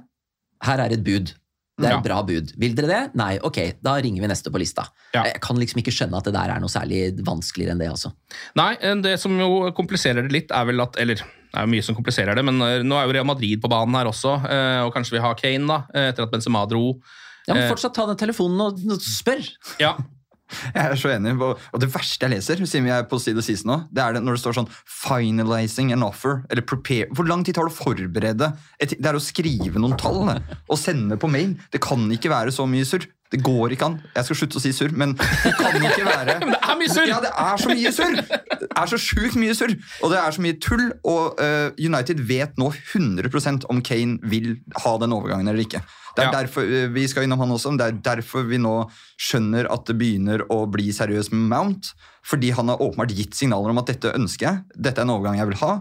Her 0.65 0.83
er 0.83 0.97
et 0.97 1.05
bud. 1.07 1.35
Det 1.77 1.89
er 1.89 1.91
Ja. 1.91 1.99
et 1.99 2.05
bra 2.07 2.23
bud. 2.23 2.53
Vil 2.57 2.75
dere 2.79 2.87
det? 2.87 3.15
Nei, 3.19 3.39
ok, 3.43 3.59
da 3.83 3.97
ringer 3.99 4.23
vi 4.23 4.29
neste 4.31 4.51
på 4.51 4.59
lista. 4.63 4.85
Ja. 5.13 5.25
Jeg 5.25 5.41
kan 5.43 5.57
liksom 5.59 5.81
ikke 5.83 5.91
skjønne 5.91 6.17
at 6.21 6.25
det 6.29 6.33
der 6.37 6.53
er 6.55 6.61
noe 6.63 6.71
særlig 6.71 7.19
vanskeligere 7.27 7.73
enn 7.75 7.79
det, 7.83 7.89
altså. 7.91 8.13
Nei, 8.55 8.77
eh, 8.81 8.95
det 9.03 9.19
som 9.19 9.35
jo 9.39 9.73
kompliserer 9.75 10.23
det 10.23 10.31
litt, 10.33 10.51
er 10.55 10.65
vel 10.67 10.81
at 10.81 10.95
Eller 10.97 11.17
det 11.17 11.25
er 11.55 11.67
jo 11.67 11.73
mye 11.73 11.83
som 11.83 11.95
kompliserer 11.97 12.35
det, 12.35 12.45
men 12.45 12.61
eh, 12.63 12.83
nå 12.87 12.95
er 12.95 13.07
jo 13.09 13.13
Real 13.13 13.27
Madrid 13.27 13.61
på 13.61 13.69
banen 13.69 13.95
her 13.95 14.07
også, 14.07 14.37
eh, 14.49 14.81
og 14.87 14.95
kanskje 14.95 15.19
vi 15.19 15.23
har 15.27 15.35
Kane, 15.35 15.67
da, 15.67 15.83
etter 15.95 16.23
at 16.23 16.31
Benzema 16.31 16.63
dro. 16.69 17.01
Ja, 17.49 17.55
men 17.55 17.69
Fortsatt 17.69 17.93
ta 17.95 18.07
den 18.07 18.17
telefonen 18.17 18.61
og 18.61 19.01
spør! 19.03 19.43
Ja, 19.81 19.97
Jeg 20.77 20.85
er 20.85 20.99
så 21.01 21.13
enig. 21.15 21.35
Og 21.41 21.59
og 21.73 21.81
det 21.83 21.91
verste 21.95 22.27
jeg 22.27 22.35
leser, 22.37 22.63
siden 22.69 22.87
vi 22.89 22.93
er 22.95 23.07
på 23.09 23.19
side 23.23 23.43
sist 23.45 23.67
nå, 23.69 23.81
det 23.95 24.03
er 24.05 24.17
det 24.17 24.25
når 24.25 24.37
det 24.37 24.43
står 24.45 24.59
sånn 24.61 24.71
'finalizing 24.87 25.93
an 25.95 26.07
offer'. 26.07 26.45
Eller 26.51 26.63
'prepare'. 26.63 27.11
Hvor 27.15 27.29
lang 27.29 27.45
tid 27.45 27.57
tar 27.57 27.69
det 27.69 27.75
å 27.75 27.81
forberede? 27.81 28.53
Et, 28.81 28.95
det 28.95 29.11
er 29.11 29.19
å 29.19 29.23
skrive 29.23 29.81
noen 29.81 29.97
tall 29.99 30.27
det. 30.29 30.41
og 30.69 30.79
sende 30.79 31.17
på 31.17 31.31
mail. 31.31 31.57
Det 31.73 31.81
kan 31.81 32.11
ikke 32.11 32.31
være 32.31 32.53
så 32.53 32.67
mye 32.69 32.85
surr. 32.85 33.07
Det 33.33 33.43
går 33.43 33.73
ikke 33.75 33.87
an. 33.89 33.97
Jeg 34.15 34.25
skal 34.29 34.37
slutte 34.37 34.59
å 34.61 34.63
si 34.63 34.71
surr, 34.71 34.93
men 34.95 35.17
det 35.17 35.55
kan 35.59 35.75
ikke 35.83 36.05
være 36.07 36.37
Men 36.45 36.53
det 36.55 36.61
er 36.63 36.77
mye 36.79 36.93
surr! 36.93 37.09
Ja, 37.09 37.19
det 37.25 37.33
er 37.35 37.57
så 37.59 37.73
mye 37.73 37.93
surr! 37.97 38.21
Det 38.61 38.69
er 38.71 38.91
så 38.93 39.01
sjukt 39.01 39.39
mye 39.41 39.57
surr! 39.59 39.75
Og 40.05 40.13
det 40.13 40.21
er 40.21 40.37
så 40.37 40.45
mye 40.45 40.59
tull. 40.63 40.85
Og 41.03 41.41
uh, 41.41 41.73
United 41.81 42.23
vet 42.29 42.55
nå 42.61 42.71
100% 42.71 43.67
om 43.73 43.83
Kane 43.83 44.21
vil 44.31 44.55
ha 44.85 44.95
den 45.03 45.17
overgangen 45.17 45.51
eller 45.51 45.65
ikke. 45.65 45.83
Det 46.17 46.23
er 46.25 46.31
Ja. 46.31 46.43
derfor, 46.43 46.63
eh, 46.63 46.87
Vi 46.95 47.07
skal 47.09 47.25
innom 47.25 47.39
han 47.41 47.51
også, 47.51 47.71
men 47.73 47.79
det 47.79 47.87
er 47.87 48.15
derfor 48.17 48.47
vi 48.47 48.57
nå 48.59 48.89
skjønner 49.19 49.67
at 49.71 49.85
det 49.87 49.99
begynner 49.99 50.47
å 50.49 50.71
bli 50.71 50.91
seriøst 50.93 51.33
med 51.33 51.49
Mount. 51.51 51.93
Fordi 52.25 52.51
han 52.55 52.69
har 52.69 52.79
åpenbart 52.79 53.11
gitt 53.17 53.35
signaler 53.35 53.71
om 53.71 53.79
at 53.79 53.87
dette 53.87 54.13
ønsker 54.15 54.41
jeg. 54.47 54.63
Dette 54.81 54.99
er 54.99 55.03
en 55.03 55.11
overgang 55.11 55.37
jeg 55.39 55.47
vil 55.49 55.57
ha. 55.59 55.81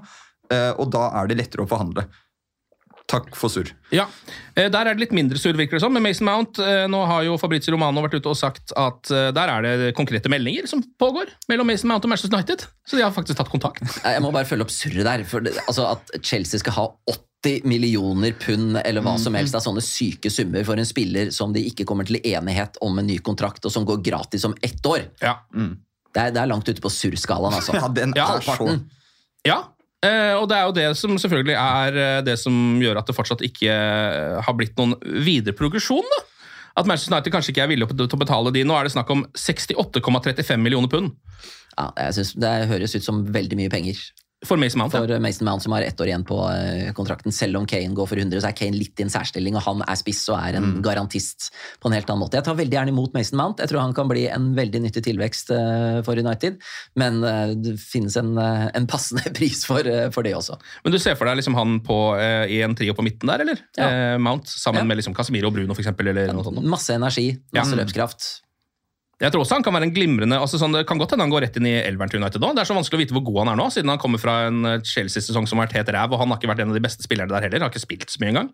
eh, 0.50 0.74
Og 0.78 0.90
da 0.92 1.10
er 1.22 1.28
det 1.28 1.38
lettere 1.38 1.66
å 1.66 1.70
forhandle. 1.70 2.08
Takk 3.08 3.36
for 3.36 3.50
surr. 3.52 3.70
Ja, 3.92 4.06
eh, 4.56 4.70
Der 4.70 4.86
er 4.88 4.94
det 4.96 5.00
litt 5.02 5.12
mindre 5.12 5.38
surr, 5.38 5.54
virker 5.54 5.72
det 5.78 5.82
som. 5.82 5.92
Med 5.94 6.02
Mason 6.02 6.26
Mount 6.26 6.54
nå 6.90 7.06
har 7.06 7.24
jo 7.24 7.38
Fabrizio 7.38 7.74
Romano 7.74 8.02
vært 8.02 8.16
ute 8.16 8.30
og 8.32 8.38
sagt 8.40 8.72
at 8.76 9.04
der 9.04 9.50
er 9.50 9.62
det 9.62 9.96
konkrete 9.96 10.30
meldinger 10.32 10.68
som 10.68 10.82
pågår 11.00 11.28
mellom 11.50 11.68
Mason 11.68 11.90
Mount 11.90 12.06
og 12.06 12.10
Manchester 12.10 12.34
United. 12.38 12.66
Så 12.88 12.96
de 12.98 13.04
har 13.04 13.12
faktisk 13.12 13.36
tatt 13.38 13.50
kontakt. 13.52 13.84
Jeg 14.04 14.22
må 14.22 14.32
bare 14.32 14.46
følge 14.46 14.62
opp 14.62 14.72
surret 14.72 15.04
der. 15.04 15.24
For 15.26 15.42
det, 15.42 15.54
altså 15.68 15.92
At 15.92 16.10
Chelsea 16.24 16.60
skal 16.60 16.74
ha 16.74 16.88
80 17.44 17.66
millioner 17.68 18.32
pund 18.40 18.78
eller 18.86 19.04
hva 19.04 19.18
som 19.20 19.36
helst 19.36 19.56
av 19.56 19.64
sånne 19.66 19.82
syke 19.84 20.32
summer 20.32 20.64
for 20.64 20.80
en 20.80 20.88
spiller 20.88 21.30
som 21.36 21.52
de 21.54 21.60
ikke 21.68 21.86
kommer 21.90 22.08
til 22.08 22.22
enighet 22.24 22.78
om 22.82 22.98
en 23.02 23.08
ny 23.08 23.18
kontrakt, 23.20 23.66
og 23.68 23.72
som 23.74 23.86
går 23.86 24.00
gratis 24.06 24.46
om 24.48 24.56
ett 24.64 24.86
år. 24.88 25.06
Ja. 25.22 25.38
Det 25.52 26.22
er, 26.22 26.32
det 26.36 26.42
er 26.44 26.50
langt 26.50 26.70
ute 26.70 26.82
på 26.82 26.92
surrskalaen, 26.94 27.54
altså. 27.60 27.76
Ja, 27.80 27.88
den 27.92 28.14
Ja, 28.16 28.30
er 28.38 28.42
så 28.46 28.54
Halvparten. 28.56 28.84
Ja, 29.44 29.58
eh, 30.06 30.34
og 30.40 30.48
det 30.52 30.58
er 30.60 30.68
jo 30.70 30.76
det 30.78 30.88
som 31.00 31.18
selvfølgelig 31.20 31.58
er 31.60 31.98
eh, 32.00 32.20
det 32.24 32.38
som 32.40 32.78
gjør 32.80 33.02
at 33.02 33.10
det 33.10 33.16
fortsatt 33.18 33.44
ikke 33.44 33.68
eh, 33.74 34.40
har 34.46 34.56
blitt 34.60 34.78
noen 34.80 34.96
videre 35.26 35.56
progresjon. 35.58 36.06
da. 36.16 36.22
At 36.80 36.88
Manchester 36.90 37.14
United 37.14 37.34
kanskje 37.36 37.52
ikke 37.54 37.66
er 37.68 37.70
villig 37.70 37.90
til 37.92 38.08
å 38.08 38.22
betale 38.24 38.54
de. 38.56 38.64
Nå 38.66 38.74
er 38.78 38.88
det 38.88 38.96
snakk 38.96 39.12
om 39.14 39.28
68,35 39.38 40.58
millioner 40.58 40.90
pund 40.90 41.12
Ja, 41.78 41.92
jeg 42.00 42.16
synes 42.18 42.32
Det 42.42 42.54
høres 42.72 42.96
ut 42.98 43.06
som 43.06 43.20
veldig 43.34 43.60
mye 43.60 43.70
penger 43.70 44.00
for 44.46 44.58
Mason 44.60 44.80
Mount. 44.82 44.92
for 44.96 45.20
Mason 45.24 45.46
Mount, 45.48 45.64
som 45.64 45.72
har 45.76 45.82
ett 45.82 46.00
år 46.02 46.10
igjen 46.12 46.24
på 46.28 46.38
eh, 46.52 46.92
kontrakten. 46.94 47.32
Selv 47.32 47.58
om 47.58 47.66
Kane 47.70 47.94
går 47.96 48.08
for 48.10 48.20
100, 48.20 48.42
så 48.44 48.50
er 48.50 48.56
Kane 48.58 48.76
litt 48.78 49.00
i 49.00 49.06
en 49.06 49.12
særstilling, 49.14 49.56
og 49.56 49.64
han 49.66 49.84
er 49.88 49.96
spiss 50.00 50.22
og 50.34 50.38
er 50.40 50.58
en 50.60 50.82
garantist 50.86 51.50
på 51.82 51.90
en 51.90 51.96
helt 51.98 52.10
annen 52.10 52.24
måte. 52.26 52.38
Jeg 52.40 52.48
tar 52.48 52.58
veldig 52.60 52.76
gjerne 52.78 52.94
imot 52.94 53.14
Mason 53.16 53.40
Mount. 53.40 53.60
Jeg 53.64 53.72
tror 53.72 53.82
han 53.84 53.94
kan 53.98 54.10
bli 54.12 54.26
en 54.32 54.52
veldig 54.58 54.82
nyttig 54.86 55.04
tilvekst 55.08 55.52
eh, 55.56 56.02
for 56.06 56.20
United, 56.20 56.60
men 57.00 57.24
eh, 57.24 57.54
det 57.56 57.76
finnes 57.82 58.16
en, 58.20 58.34
en 58.38 58.88
passende 58.92 59.32
pris 59.38 59.64
for, 59.70 59.88
for 60.16 60.24
det 60.28 60.36
også. 60.38 60.60
Men 60.84 60.96
du 60.96 61.00
ser 61.00 61.16
for 61.20 61.30
deg 61.32 61.40
liksom 61.42 61.56
han 61.60 61.80
på, 61.86 62.00
i 62.50 62.62
en 62.66 62.76
trio 62.76 62.94
på 62.98 63.06
midten 63.06 63.30
der, 63.32 63.44
eller? 63.46 63.64
Ja. 63.80 64.18
Mount 64.22 64.48
sammen 64.52 64.84
Ja. 64.84 64.88
med 64.90 64.98
liksom 65.00 65.14
Casemiro 65.16 65.48
og 65.52 65.56
Bruno, 65.56 65.74
for 65.76 65.82
eksempel, 65.84 66.10
eller 66.12 66.34
noe 66.36 66.44
sånt. 66.46 66.64
Masse 66.68 66.96
energi, 66.96 67.30
Ja. 67.54 67.62
masse 67.64 67.78
løpskraft. 67.80 68.28
Jeg 69.22 69.34
tror 69.34 69.44
også 69.44 69.60
han 69.60 69.66
kan 69.66 69.76
være 69.76 69.88
en 69.88 69.94
glimrende 69.94 70.40
altså 70.42 70.58
sånn, 70.60 70.74
Det 70.74 70.88
kan 70.90 71.00
godt 71.00 71.14
hende 71.14 71.28
han 71.28 71.32
går 71.34 71.46
rett 71.46 71.58
inn 71.60 71.68
i 71.70 71.76
elveren 71.84 72.12
til 72.12 72.22
United 72.22 72.42
nå. 72.44 72.54
Det 72.58 72.64
er 72.64 72.70
så 72.70 72.78
vanskelig 72.78 72.98
å 72.98 73.04
vite 73.04 73.16
hvor 73.16 73.26
god 73.28 73.44
han 73.44 73.54
er 73.54 73.60
nå, 73.62 73.68
siden 73.74 73.94
han 73.94 74.02
kommer 74.02 74.22
fra 74.22 74.40
en 74.50 74.64
eh, 74.68 74.80
Chelsea-sesong 74.88 75.48
som 75.50 75.60
har 75.60 75.70
vært 75.70 75.78
helt 75.82 75.92
ræv, 75.96 76.16
og 76.16 76.24
han 76.24 76.34
har 76.34 76.42
ikke 76.42 76.50
vært 76.50 76.64
en 76.66 76.74
av 76.74 76.80
de 76.80 76.84
beste 76.84 77.06
spillerne 77.06 77.32
der 77.34 77.46
heller. 77.46 77.62
Han 77.62 77.70
Har 77.70 77.76
ikke 77.76 77.86
spilt 77.86 78.10
så 78.14 78.24
mye 78.24 78.34
engang. 78.34 78.50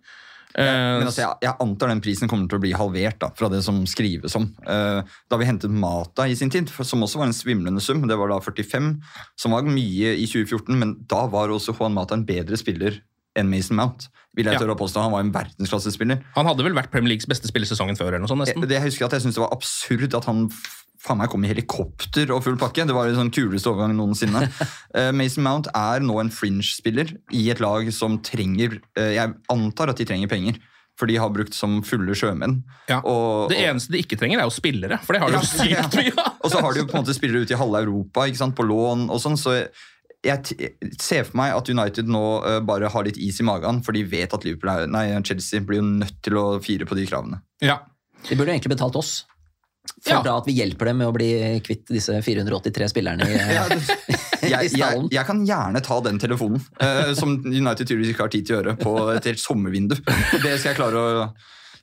Eh, 0.58 0.66
Men 0.66 1.06
altså, 1.06 1.22
jeg, 1.24 1.40
jeg 1.46 1.56
antar 1.62 1.92
den 1.94 2.02
prisen 2.04 2.30
kommer 2.32 2.50
til 2.50 2.60
å 2.60 2.64
bli 2.64 2.74
halvert 2.76 3.20
da, 3.22 3.30
fra 3.38 3.50
det 3.54 3.62
som 3.66 3.82
skrives 3.90 4.36
om. 4.40 4.50
Uh, 4.66 5.02
da 5.30 5.40
vi 5.40 5.48
hentet 5.48 5.74
Mata 5.74 6.26
i 6.28 6.38
sin 6.38 6.52
tid, 6.54 6.72
som 6.74 7.06
også 7.06 7.22
var 7.22 7.30
en 7.30 7.38
svimlende 7.38 7.84
sum, 7.86 8.02
det 8.10 8.18
var 8.20 8.34
da 8.34 8.40
45, 8.44 8.96
som 9.40 9.56
var 9.56 9.70
mye 9.70 10.16
i 10.18 10.26
2014, 10.30 10.74
men 10.80 10.98
da 11.10 11.26
var 11.30 11.54
også 11.54 11.78
Juan 11.78 11.96
Mata 11.96 12.18
en 12.18 12.26
bedre 12.28 12.58
spiller 12.60 13.00
enn 13.38 13.52
Mason 13.52 13.78
Mount. 13.78 14.10
Vil 14.40 14.48
jeg 14.48 14.56
Ja. 14.56 14.64
tørre 14.64 14.76
å 14.78 14.80
påstå. 14.80 15.04
Han 15.04 15.12
var 15.12 15.26
en 15.26 15.32
verdensklassespiller. 15.36 16.24
han 16.36 16.46
hadde 16.48 16.64
vel 16.64 16.74
vært 16.78 16.92
Premier 16.94 17.12
Leagues 17.12 17.28
beste 17.28 17.52
spillesesongen 17.52 17.98
før, 18.00 18.14
eller 18.16 18.24
noe 18.24 18.32
sånt, 18.32 18.46
nesten. 18.48 18.64
Det 18.64 18.78
jeg 18.80 18.88
husker 18.88 19.10
at 19.10 19.18
jeg 19.20 19.26
syntes 19.28 19.36
det 19.36 19.44
var 19.44 19.52
absurd 19.56 20.16
at 20.16 20.26
han 20.32 20.46
faen 21.00 21.18
meg 21.20 21.30
kom 21.32 21.44
i 21.44 21.48
helikopter 21.52 22.32
og 22.36 22.44
full 22.44 22.58
pakke. 22.60 22.84
Det 22.88 22.96
var 22.96 23.08
den 23.08 23.16
sånn 23.20 23.32
kuleste 23.32 23.70
overgang 23.72 23.94
noensinne. 23.96 24.48
uh, 24.96 25.12
Mason 25.20 25.44
Mount 25.46 25.68
er 25.76 26.00
nå 26.04 26.18
en 26.20 26.32
fringe-spiller 26.32 27.14
i 27.32 27.46
et 27.52 27.60
lag 27.64 27.88
som 27.96 28.18
trenger 28.20 28.80
uh, 28.98 29.12
Jeg 29.16 29.36
antar 29.52 29.92
at 29.94 30.00
de 30.02 30.08
trenger 30.10 30.28
penger, 30.32 30.58
for 31.00 31.08
de 31.08 31.16
har 31.16 31.30
brukt 31.32 31.56
som 31.56 31.78
fulle 31.88 32.12
sjømenn. 32.20 32.58
Ja. 32.92 33.00
Og, 33.08 33.48
Det 33.52 33.60
eneste 33.64 33.92
de 33.96 34.02
ikke 34.04 34.18
trenger, 34.20 34.40
er 34.42 34.50
jo 34.50 34.56
spillere, 34.56 35.00
for 35.04 35.16
det 35.16 35.22
har 35.24 35.32
de 35.32 35.40
jo 35.40 35.48
sykt 35.48 35.96
mye. 35.96 36.28
Og 36.44 36.52
så 36.52 36.60
har 36.60 36.74
de 36.76 36.80
jo 36.84 36.90
på 36.92 36.98
en 37.00 37.06
måte 37.06 37.16
spillere 37.16 37.44
ute 37.48 37.56
i 37.56 37.60
halve 37.60 37.80
Europa 37.86 38.28
ikke 38.28 38.42
sant, 38.44 38.56
på 38.60 38.68
lån 38.68 39.08
og 39.10 39.20
sånn, 39.24 39.40
så 39.40 39.56
jeg 40.26 40.72
ser 41.00 41.24
for 41.28 41.38
meg 41.40 41.54
at 41.56 41.70
United 41.72 42.10
nå 42.12 42.24
eh, 42.46 42.60
bare 42.68 42.90
har 42.92 43.06
litt 43.08 43.18
is 43.22 43.40
i 43.40 43.46
magen, 43.48 43.82
for 43.86 43.96
de 43.96 44.04
vet 44.04 44.34
at 44.36 44.44
Liverpool 44.44 44.72
er, 44.74 44.88
nei, 44.92 45.06
Chelsea 45.24 45.62
blir 45.64 45.80
jo 45.80 45.86
nødt 46.02 46.18
til 46.26 46.36
å 46.40 46.46
fire 46.64 46.88
på 46.90 46.98
de 47.00 47.06
kravene. 47.08 47.40
Ja. 47.64 47.80
De 48.28 48.36
burde 48.36 48.52
egentlig 48.52 48.74
betalt 48.76 48.98
oss. 49.00 49.22
For 50.04 50.12
Ja. 50.12 50.22
da 50.22 50.34
at 50.38 50.46
vi 50.46 50.54
hjelper 50.54 50.86
dem 50.92 51.00
med 51.02 51.08
å 51.10 51.14
bli 51.16 51.30
kvitt 51.66 51.88
disse 51.90 52.20
483 52.22 52.90
spillerne 52.92 53.26
i, 53.26 53.38
Ja, 53.58 53.64
det- 53.72 53.80
i 54.46 54.52
jeg, 54.52 54.74
jeg, 54.78 55.08
jeg 55.12 55.26
kan 55.28 55.40
gjerne 55.48 55.82
ta 55.84 55.98
den 56.06 56.20
telefonen, 56.22 56.62
uh, 56.84 57.14
som 57.18 57.38
United 57.48 57.88
tydeligvis 57.88 58.14
ikke 58.14 58.28
har 58.28 58.32
tid 58.36 58.46
til 58.48 58.56
å 58.56 58.60
gjøre, 58.60 58.76
på 58.80 58.94
et 59.16 59.26
helt 59.32 59.42
sommervindu. 59.42 59.96
Det 60.44 60.54
skal 60.60 60.74
jeg 60.74 60.78
klare 60.78 61.00
å 61.02 61.26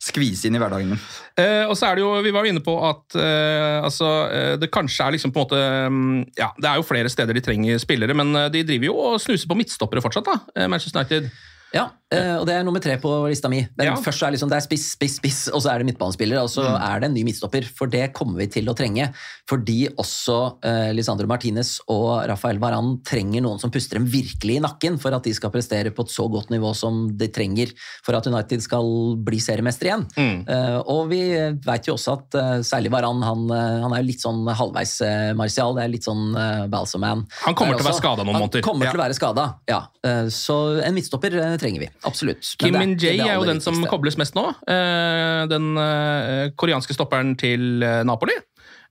skvise 0.07 0.49
inn 0.49 0.57
i 0.57 0.61
hverdagen 0.63 0.93
min. 0.93 1.03
Eh, 1.37 1.65
og 1.67 1.75
så 1.79 1.89
er 1.89 1.99
det 1.99 2.05
jo, 2.05 2.13
Vi 2.25 2.33
var 2.35 2.47
jo 2.47 2.53
inne 2.55 2.63
på 2.65 2.77
at 2.87 3.17
eh, 3.21 3.79
altså, 3.85 4.11
eh, 4.31 4.55
det 4.61 4.71
kanskje 4.75 5.07
er 5.09 5.17
liksom 5.17 5.35
på 5.35 5.43
en 5.43 5.49
måte 5.49 5.63
mm, 5.93 6.23
ja, 6.39 6.53
Det 6.57 6.71
er 6.71 6.81
jo 6.81 6.87
flere 6.87 7.13
steder 7.13 7.37
de 7.37 7.45
trenger 7.45 7.83
spillere, 7.83 8.17
men 8.17 8.33
eh, 8.39 8.49
de 8.55 8.65
driver 8.69 8.91
jo 8.91 8.97
og 9.11 9.21
snuser 9.23 9.51
på 9.51 9.59
midtstoppere 9.59 10.05
fortsatt, 10.05 10.31
da, 10.31 10.39
eh, 10.57 10.71
Manchester 10.71 11.03
United. 11.03 11.31
Ja, 11.77 11.85
eh, 12.15 12.35
og 12.41 12.47
det 12.49 12.55
er 12.57 12.65
nummer 12.65 12.81
tre 12.83 12.97
på 13.03 13.11
lista 13.29 13.51
mi. 13.53 13.61
Den 13.77 13.91
Ja. 13.91 13.95
første 14.01 14.25
er 14.27 14.33
liksom, 14.35 14.49
det 14.49 14.57
er 14.57 14.65
spiss, 14.65 14.87
spiss, 14.97 15.17
spiss, 15.21 15.41
og 15.53 15.61
så 15.63 15.73
er 15.75 15.83
det 15.83 15.91
midtbanespiller, 15.91 16.41
og 16.41 16.49
så 16.53 16.65
er 16.73 17.01
det 17.03 17.11
en 17.11 17.15
ny 17.19 17.25
midtstopper. 17.29 17.67
For 17.77 17.87
det 17.93 18.13
kommer 18.17 18.39
vi 18.41 18.47
til 18.57 18.71
å 18.73 18.75
trenge. 18.79 19.11
Fordi 19.51 19.89
også 20.01 20.37
eh, 20.67 20.93
Lisandro 20.97 21.27
Martinez 21.31 21.77
og 21.93 22.25
Rafael 22.31 22.59
Varan 22.63 22.97
trenger 23.07 23.43
noen 23.45 23.61
som 23.63 23.71
puster 23.75 23.99
dem 24.01 24.07
virkelig 24.11 24.57
i 24.57 24.63
nakken 24.65 24.97
for 25.03 25.15
at 25.15 25.23
de 25.29 25.35
skal 25.37 25.53
prestere 25.55 25.93
på 25.95 26.03
et 26.07 26.15
så 26.15 26.27
godt 26.33 26.51
nivå 26.55 26.73
som 26.75 27.05
de 27.17 27.29
trenger 27.29 27.71
for 28.07 28.17
at 28.19 28.27
United 28.27 28.63
skal 28.65 28.89
bli 29.23 29.39
seriemester 29.43 29.91
igjen. 29.91 30.07
Eh, 30.49 30.79
og 30.87 31.11
vi 31.13 31.21
vet 31.67 31.87
jo 31.91 31.95
også 31.99 32.17
at 32.19 32.35
eh, 32.41 32.57
særlig 32.67 32.91
Varan, 32.95 33.21
han, 33.27 33.45
eh, 33.51 33.83
han 33.85 33.93
er 33.95 34.03
jo 34.03 34.09
litt 34.11 34.25
sånn 34.25 34.43
halvveis 34.49 34.97
eh, 35.07 35.33
Martial. 35.39 35.75
Det 35.77 35.85
er 35.85 35.93
litt 35.93 36.07
sånn 36.07 36.33
uh, 36.37 36.67
Balsaman. 36.73 37.27
Han 37.45 37.55
kommer 37.59 37.75
Der 37.77 37.83
til 37.83 37.87
å 37.87 37.91
være 37.93 38.01
skada 38.01 38.25
noen 38.25 38.41
han 38.41 38.63
kommer 38.65 38.87
Ja. 38.87 38.93
til 38.95 39.01
å 39.01 39.05
være 39.05 39.17
skada, 39.19 39.45
ja. 39.69 39.81
Eh, 40.07 40.27
så 40.33 40.57
en 40.87 40.95
midtstopper 40.97 41.35
eh, 41.35 41.57
trenger 41.67 41.87
vi. 41.87 41.91
Absolutt. 42.07 42.55
Kim 42.61 42.77
Min 42.79 42.95
ikke 42.95 43.15
Jae 43.19 43.33
er 43.35 43.41
jo 43.41 43.49
den 43.49 43.63
som 43.65 43.83
kobles 43.91 44.19
mest 44.21 44.39
nå. 44.39 44.49
Eh, 44.71 45.43
Den 45.51 45.73
eh, 45.83 46.53
koreanske 46.59 46.95
stopperen 46.97 47.35
til 47.41 47.83
eh, 47.83 48.03
Napoli. 48.07 48.39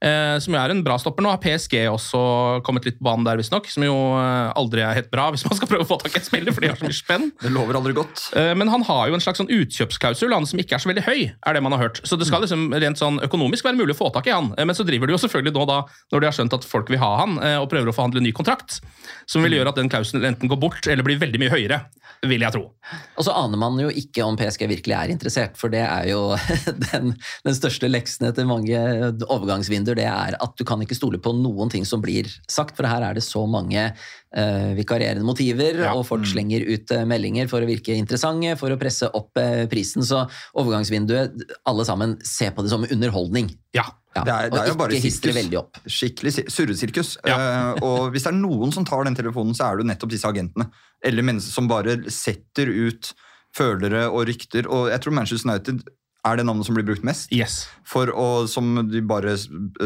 Eh, 0.01 0.36
Som 0.43 0.55
jo 0.55 0.60
er 0.62 0.73
en 0.73 0.84
bra 0.86 0.97
stopper. 1.01 1.23
Nå 1.25 1.31
har 1.34 1.41
PSG 1.43 1.86
også 1.91 2.21
kommet 2.65 2.86
litt 2.88 2.97
på 2.99 3.05
banen 3.08 3.25
der, 3.27 3.38
visstnok. 3.39 3.69
Som 3.71 3.86
jo 3.88 3.95
eh, 4.19 4.51
aldri 4.58 4.84
er 4.86 4.97
helt 4.99 5.12
bra 5.13 5.29
hvis 5.34 5.45
man 5.47 5.58
skal 5.60 5.69
prøve 5.71 5.86
å 5.88 5.89
få 5.89 5.99
tak 6.03 6.15
i 6.15 6.21
et 6.21 6.27
spiller, 6.27 6.55
for 6.55 6.65
de 6.65 6.71
har 6.73 6.79
så 6.79 6.88
mye 6.88 6.97
spenn. 6.97 7.29
Det 7.45 7.51
lover 7.53 7.79
aldri 7.79 7.95
godt. 7.97 8.27
Eh, 8.36 8.53
Men 8.58 8.71
han 8.73 8.86
har 8.88 9.10
jo 9.10 9.17
en 9.17 9.23
slags 9.23 9.41
sånn 9.43 9.51
utkjøpsklausul 9.51 10.34
han 10.36 10.47
som 10.49 10.60
ikke 10.62 10.77
er 10.77 10.84
så 10.84 10.91
veldig 10.91 11.05
høy, 11.08 11.19
er 11.31 11.58
det 11.58 11.63
man 11.65 11.75
har 11.77 11.86
hørt. 11.88 12.01
Så 12.08 12.17
det 12.19 12.27
skal 12.29 12.43
liksom 12.45 12.69
rent 12.73 12.99
sånn 13.01 13.19
økonomisk 13.25 13.65
være 13.67 13.79
mulig 13.79 13.95
å 13.95 14.01
få 14.03 14.12
tak 14.15 14.27
i 14.31 14.36
han. 14.36 14.51
Eh, 14.58 14.65
Men 14.65 14.75
så 14.77 14.86
driver 14.88 15.08
de 15.12 15.15
jo 15.17 15.21
selvfølgelig 15.25 15.55
nå 15.55 15.67
da, 15.69 15.81
når 16.13 16.23
de 16.25 16.31
har 16.31 16.39
skjønt 16.39 16.58
at 16.58 16.65
folk 16.67 16.89
vil 16.91 17.01
ha 17.03 17.12
han, 17.23 17.38
eh, 17.43 17.58
og 17.62 17.69
prøver 17.71 17.91
å 17.91 17.95
forhandle 17.95 18.23
ny 18.25 18.34
kontrakt, 18.36 18.79
som 19.29 19.45
vil 19.45 19.55
gjøre 19.58 19.71
at 19.71 19.79
den 19.79 19.91
klausulen 19.91 20.25
enten 20.34 20.49
går 20.51 20.60
bort 20.62 20.88
eller 20.89 21.05
blir 21.05 21.21
veldig 21.21 21.39
mye 21.41 21.53
høyere, 21.53 21.84
vil 22.25 22.41
jeg 22.41 22.55
tro. 22.55 22.63
Og 23.19 23.25
så 23.27 23.34
aner 23.38 23.60
man 23.60 23.75
jo 23.77 23.91
ikke 23.93 24.23
om 24.25 24.38
PSG 24.39 24.63
virkelig 24.71 24.95
er 24.97 25.12
interessert, 25.13 25.58
for 25.60 25.69
det 25.69 25.84
er 25.86 26.08
jo 26.10 26.21
den, 26.88 27.12
den 27.45 27.58
største 27.58 27.86
leksen 27.91 28.25
etter 28.31 28.47
mange 28.49 28.79
overgangsvinduer, 29.29 29.84
det 29.93 30.07
er 30.09 30.35
at 30.41 30.53
du 30.57 30.63
kan 30.65 30.81
ikke 30.81 30.95
stole 30.97 31.19
på 31.21 31.33
noen 31.37 31.69
ting 31.69 31.85
som 31.85 32.01
blir 32.01 32.25
sagt, 32.49 32.73
for 32.75 32.87
her 32.89 33.03
er 33.05 33.13
det 33.13 33.23
så 33.23 33.43
mange 33.45 33.83
uh, 33.91 34.71
vikarierende 34.73 35.23
motiver, 35.27 35.83
Ja. 35.83 35.93
og 35.93 36.07
folk 36.07 36.25
slenger 36.25 36.65
ut 36.65 36.89
uh, 36.95 37.03
meldinger 37.05 37.47
for 37.51 37.61
å 37.61 37.69
virke 37.69 37.93
interessante, 37.93 38.55
for 38.57 38.73
å 38.73 38.79
presse 38.81 39.05
opp 39.13 39.37
uh, 39.37 39.67
prisen, 39.69 40.01
så 40.01 40.23
overgangsvinduet, 40.57 41.37
alle 41.69 41.85
sammen, 41.85 42.17
se 42.25 42.49
på 42.49 42.65
det 42.65 42.73
som 42.73 42.87
underholdning. 42.89 43.51
Ja. 43.77 43.85
Ja, 44.15 44.23
Det 44.23 44.31
er, 44.31 44.49
det 44.49 44.59
er 44.61 44.67
jo 44.69 44.73
og 44.77 44.79
bare 44.79 44.95
ikke 44.95 45.31
veldig 45.35 45.57
opp. 45.59 45.77
Skikkelig 45.91 46.31
surresirkus. 46.47 46.55
surresirkus. 46.55 47.09
uh, 47.27 47.73
og 47.83 48.13
hvis 48.13 48.23
det 48.23 48.31
er 48.31 48.37
noen 48.39 48.71
som 48.71 48.85
tar 48.87 49.03
den 49.03 49.17
telefonen, 49.17 49.51
så 49.53 49.67
er 49.67 49.75
det 49.75 49.83
jo 49.83 49.89
nettopp 49.91 50.13
disse 50.13 50.29
agentene. 50.29 50.69
Eller 51.03 51.25
mennesker 51.27 51.51
som 51.51 51.67
bare 51.67 51.97
setter 52.07 52.71
ut 52.71 53.11
følere 53.55 54.05
og 54.07 54.23
rykter. 54.29 54.69
Og 54.71 54.87
jeg 54.93 55.03
tror 55.03 55.15
Manchester 55.17 55.51
United 55.51 55.83
er 56.25 56.39
det 56.39 56.45
navnet 56.47 56.67
som 56.67 56.77
blir 56.77 56.85
brukt 56.88 57.05
mest. 57.05 57.29
Yes. 57.35 57.65
For 57.85 58.09
å, 58.09 58.45
som 58.49 58.81
de 58.89 59.01
bare 59.05 59.35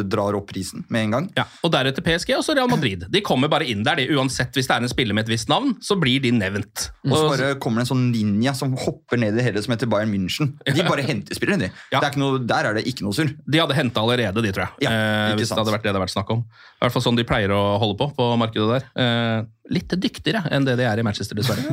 drar 0.07 0.37
opp 0.37 0.47
prisen 0.53 0.85
med 0.87 1.07
en 1.07 1.15
gang. 1.17 1.27
Ja, 1.35 1.45
og 1.65 1.73
deretter 1.75 2.05
PSG 2.05 2.33
og 2.37 2.45
så 2.47 2.55
Real 2.57 2.71
Madrid. 2.71 3.03
De 3.11 3.21
kommer 3.25 3.51
bare 3.51 3.67
inn 3.67 3.83
der. 3.85 3.99
De, 3.99 4.07
uansett 4.15 4.55
hvis 4.55 4.69
det 4.69 4.77
er 4.77 4.87
en 4.87 4.91
spiller 4.91 5.17
med 5.17 5.27
et 5.27 5.33
visst 5.35 5.51
navn, 5.51 5.75
så 5.83 5.99
blir 5.99 6.23
de 6.23 6.31
nevnt. 6.35 6.87
Og 7.09 7.15
så 7.17 7.25
bare 7.33 7.51
kommer 7.59 7.81
det 7.81 7.89
en 7.89 7.91
sånn 7.91 8.07
ninja 8.13 8.55
som 8.57 8.73
hopper 8.79 9.19
ned 9.19 9.35
i 9.35 9.41
det 9.41 9.47
hele, 9.49 9.63
som 9.65 9.75
heter 9.75 9.91
Bayern 9.91 10.13
München. 10.13 10.55
De 10.63 10.87
bare 10.87 11.03
henter 11.05 11.35
spillere, 11.35 11.65
de. 11.67 11.71
Ja. 11.91 11.99
Det 11.99 12.05
er 12.05 12.11
ikke 12.13 12.23
noe, 12.23 12.41
der 12.49 12.71
er 12.71 12.79
det 12.79 12.85
ikke 12.89 13.07
noe 13.07 13.17
surr. 13.17 13.35
De 13.43 13.61
hadde 13.61 13.77
henta 13.77 14.03
allerede, 14.05 14.45
de, 14.45 14.55
tror 14.55 14.67
jeg. 14.69 14.87
Ja, 14.87 14.95
eh, 14.95 15.35
hvis 15.39 15.51
det 15.51 15.59
hadde 15.59 15.75
vært 15.75 15.83
det 15.83 15.89
det 15.89 15.95
hadde 15.95 16.05
vært 16.05 16.13
snakk 16.13 16.29
om. 16.33 16.43
I 16.45 16.85
hvert 16.85 16.95
fall 16.95 17.03
sånn 17.03 17.17
de 17.17 17.25
pleier 17.27 17.53
å 17.53 17.61
holde 17.81 17.97
på 17.99 18.09
på 18.15 18.27
markedet 18.39 18.69
der. 18.77 18.85
Eh, 19.01 19.39
litt 19.73 19.93
dyktigere 20.01 20.41
enn 20.53 20.65
det 20.67 20.75
de 20.79 20.85
er 20.89 20.99
i 21.01 21.05
Manchester, 21.05 21.37
dessverre. 21.37 21.63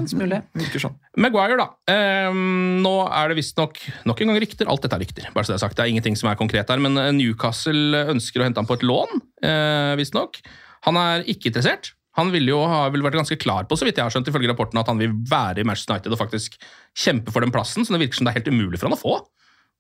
Virker 0.57 0.83
sånn. 0.83 0.97
Maguire, 1.23 1.57
da. 1.61 1.69
Eh, 1.91 2.39
nå 2.85 2.95
er 3.09 3.33
det 3.33 3.39
visstnok 3.41 3.81
nok 4.09 4.23
en 4.23 4.33
gang 4.33 4.41
rykter. 4.45 4.71
Alt 4.71 4.85
dette 4.85 4.99
er 4.99 5.05
rykter. 5.05 5.29
bare 5.35 5.49
så 5.49 5.55
Det 5.55 5.59
er 5.59 5.65
sagt. 5.67 5.77
Det 5.79 5.85
er 5.87 5.93
ingenting 5.95 6.17
som 6.19 6.31
er 6.31 6.39
konkret 6.39 6.69
her, 6.73 6.83
men 6.83 6.99
eh, 7.01 7.13
Newcastle 7.17 8.07
ønsker 8.13 8.43
å 8.43 8.49
hente 8.49 8.61
ham 8.61 8.69
på 8.69 8.79
et 8.79 8.87
lån, 8.87 9.23
eh, 9.43 9.95
visstnok. 10.01 10.41
Han 10.87 11.01
er 11.01 11.25
ikke 11.25 11.51
interessert. 11.51 11.95
Han 12.17 12.33
ville 12.33 12.53
jo 12.53 12.63
ha 12.65 12.87
vel 12.93 13.05
vært 13.05 13.19
ganske 13.19 13.37
klar 13.41 13.67
på, 13.69 13.77
så 13.77 13.85
vidt 13.85 13.99
jeg 14.01 14.07
har 14.07 14.13
skjønt, 14.13 14.29
ifølge 14.31 14.49
rapporten, 14.49 14.81
at 14.81 14.89
han 14.89 15.01
vil 15.01 15.13
være 15.29 15.61
i 15.61 15.67
Manchester 15.69 15.97
United 15.97 16.15
og 16.17 16.21
faktisk 16.21 16.57
kjempe 16.97 17.33
for 17.33 17.45
den 17.45 17.53
plassen, 17.53 17.85
så 17.85 17.93
det 17.93 18.07
virker 18.07 18.21
som 18.21 18.29
det 18.29 18.33
er 18.33 18.41
helt 18.41 18.53
umulig 18.53 18.81
for 18.81 18.89
han 18.89 18.97
å 18.97 19.01
få. 19.01 19.19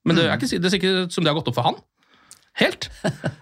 Men 0.06 0.18
det 0.18 0.26
er 0.28 0.36
ikke, 0.36 0.60
det 0.60 0.68
er 0.68 0.76
ikke 0.76 0.96
som 1.10 1.24
det 1.24 1.32
har 1.32 1.38
gått 1.38 1.48
opp 1.50 1.56
for 1.56 1.70
han. 1.70 1.78
Helt. 2.56 2.88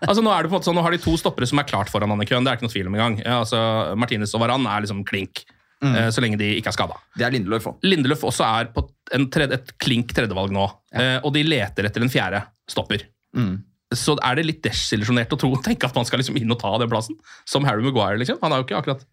Altså 0.05 0.23
Nå 0.25 0.31
er 0.35 0.43
det 0.43 0.51
på 0.51 0.55
en 0.57 0.59
måte 0.59 0.69
sånn, 0.69 0.77
nå 0.79 0.83
har 0.83 0.95
de 0.95 0.99
to 1.03 1.15
stoppere 1.21 1.47
som 1.47 1.61
er 1.63 1.69
klart 1.71 1.91
foran 1.93 2.11
han 2.11 2.23
i 2.23 2.27
køen. 2.29 2.43
Det 2.47 2.51
er 2.53 2.59
ikke 2.59 2.67
noe 2.67 2.75
tvil 2.75 2.89
om 2.91 2.97
engang. 2.99 3.19
Ja, 3.23 3.41
altså, 3.45 3.59
Martinez 4.01 4.35
og 4.35 4.43
Varan 4.43 4.67
er 4.67 4.87
liksom 4.87 5.05
klink, 5.07 5.45
Mm. 5.85 5.97
så 6.15 6.23
lenge 6.23 6.39
de 6.41 6.47
ikke 6.57 6.71
er 6.71 6.73
skada. 6.73 6.95
Det 7.19 7.27
er 7.27 7.33
Lindeløf 7.35 7.67
òg. 7.69 7.75
Lindeløf 7.85 8.23
også 8.25 8.45
er 8.47 8.71
på 8.73 8.87
en 9.13 9.27
tredje, 9.29 9.59
et 9.59 9.73
klink 9.83 10.15
tredjevalg 10.17 10.51
nå, 10.55 10.63
Ja. 10.95 11.19
og 11.21 11.35
de 11.35 11.43
leter 11.45 11.85
etter 11.85 12.01
en 12.01 12.09
fjerde 12.09 12.41
stopper. 12.71 13.03
Mm. 13.37 13.59
Så 13.93 14.17
er 14.25 14.35
det 14.39 14.47
litt 14.47 14.63
desillusjonert 14.63 15.29
å 15.35 15.39
tro 15.39 15.51
tenke 15.61 15.85
at 15.85 15.95
man 15.95 16.07
skal 16.09 16.21
liksom 16.23 16.39
inn 16.41 16.51
og 16.51 16.59
ta 16.63 16.73
den 16.79 16.89
plassen. 16.89 17.19
Som 17.45 17.65
Harry 17.69 17.83
Maguire, 17.85 18.17
liksom. 18.19 18.39
Han 18.41 18.51
har 18.55 18.63
jo 18.63 18.65
ikke 18.65 18.81
akkurat 18.81 19.05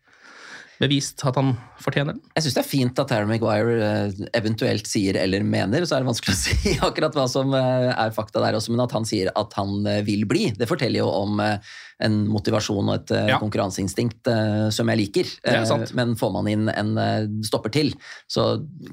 bevist 0.81 1.21
at 1.29 1.37
han 1.37 1.53
fortjener 1.81 2.15
den. 2.17 2.21
Jeg 2.35 2.43
syns 2.45 2.55
det 2.57 2.61
er 2.63 2.69
fint 2.69 2.99
at 3.01 3.11
Harry 3.13 3.29
Maguire 3.29 3.75
eh, 3.85 4.23
eventuelt 4.37 4.89
sier 4.89 5.17
eller 5.21 5.45
mener, 5.45 5.85
så 5.85 5.95
er 5.97 6.03
det 6.03 6.09
vanskelig 6.11 6.33
å 6.35 6.39
si 6.45 6.73
akkurat 6.81 7.15
hva 7.17 7.27
som 7.29 7.53
eh, 7.57 7.91
er 7.93 8.11
fakta 8.15 8.41
der 8.43 8.57
også, 8.57 8.73
men 8.73 8.83
at 8.83 8.95
han 8.97 9.05
sier 9.07 9.29
at 9.37 9.53
han 9.59 9.85
eh, 9.89 10.01
vil 10.07 10.25
bli, 10.29 10.49
det 10.57 10.67
forteller 10.69 11.03
jo 11.03 11.09
om 11.21 11.39
en 12.01 12.15
motivasjon 12.33 12.87
og 12.89 12.95
et 12.97 13.11
Ja. 13.29 13.37
konkurranseinstinkt 13.37 14.25
som 14.73 14.89
jeg 14.89 14.97
liker. 15.03 15.27
Men 15.93 16.15
får 16.17 16.31
man 16.33 16.47
inn 16.49 16.63
en 16.73 16.95
stopper 17.45 17.69
til, 17.75 17.91
så 18.25 18.47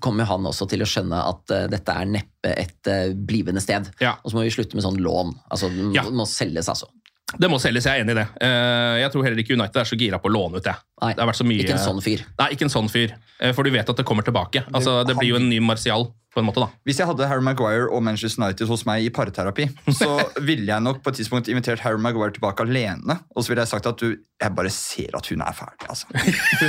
kommer 0.04 0.28
han 0.28 0.44
også 0.44 0.66
til 0.68 0.84
å 0.84 0.88
skjønne 0.88 1.16
at 1.30 1.54
dette 1.72 1.94
er 2.02 2.10
neppe 2.18 2.52
et 2.52 2.90
blivende 3.16 3.62
sted. 3.64 3.88
Ja. 4.04 4.18
Og 4.20 4.28
så 4.34 4.36
må 4.36 4.44
vi 4.44 4.52
slutte 4.52 4.76
med 4.76 4.84
sånn 4.84 5.00
lån. 5.00 5.32
Altså, 5.48 5.70
det 5.72 5.96
Ja. 5.96 6.04
må 6.12 6.28
selges, 6.28 6.68
altså. 6.68 6.90
Det 7.36 7.48
må 7.52 7.58
selges, 7.60 7.84
jeg 7.84 8.00
er 8.00 8.04
enig 8.06 8.14
i 8.14 8.18
det. 8.22 8.26
Eh, 8.40 8.94
Jeg 9.02 9.10
tror 9.12 9.24
heller 9.26 9.42
ikke 9.42 9.52
United 9.58 9.76
er 9.82 9.84
så 9.84 9.98
gira 10.00 10.16
på 10.18 10.30
å 10.30 10.32
låne 10.32 10.56
ut 10.56 10.64
det. 10.64 10.74
Nei, 11.02 11.12
Det 11.12 11.20
har 11.20 11.28
vært 11.28 11.40
så 11.42 11.44
mye 11.44 11.60
ikke 11.60 11.74
en 11.76 11.82
sånn 11.84 12.00
fyr. 12.00 12.22
Nei, 12.38 12.46
ikke 12.54 12.64
en 12.64 12.72
sånn 12.72 12.88
fyr. 12.88 13.12
Eh, 13.40 13.52
For 13.52 13.62
du 13.64 13.70
vet 13.70 13.88
at 13.90 13.96
det 13.96 14.06
kommer 14.08 14.24
tilbake. 14.24 14.64
Altså, 14.72 15.04
Det 15.06 15.16
blir 15.18 15.28
jo 15.34 15.36
en 15.36 15.48
ny 15.50 15.60
Martial, 15.60 16.08
på 16.34 16.42
en 16.42 16.44
måte, 16.44 16.60
da. 16.60 16.68
Hvis 16.84 16.98
jeg 17.00 17.08
hadde 17.08 17.26
Harry 17.26 17.42
Maguire 17.42 17.86
og 17.88 18.02
Manchester 18.04 18.42
United 18.44 18.68
hos 18.68 18.82
meg 18.86 19.06
i 19.06 19.08
parterapi, 19.14 19.64
så 19.96 20.10
ville 20.48 20.66
jeg 20.68 20.84
nok 20.84 21.00
på 21.02 21.10
et 21.12 21.16
tidspunkt 21.22 21.48
invitert 21.48 21.80
Harry 21.80 21.98
Maguire 22.04 22.34
tilbake 22.36 22.66
alene. 22.66 23.16
Og 23.34 23.42
så 23.46 23.52
ville 23.52 23.64
jeg 23.64 23.72
sagt 23.72 23.88
at 23.88 23.98
du 24.02 24.10
Jeg 24.38 24.54
bare 24.54 24.70
ser 24.70 25.16
at 25.18 25.26
hun 25.32 25.40
er 25.42 25.56
ferdig, 25.56 25.88
altså. 25.88 26.06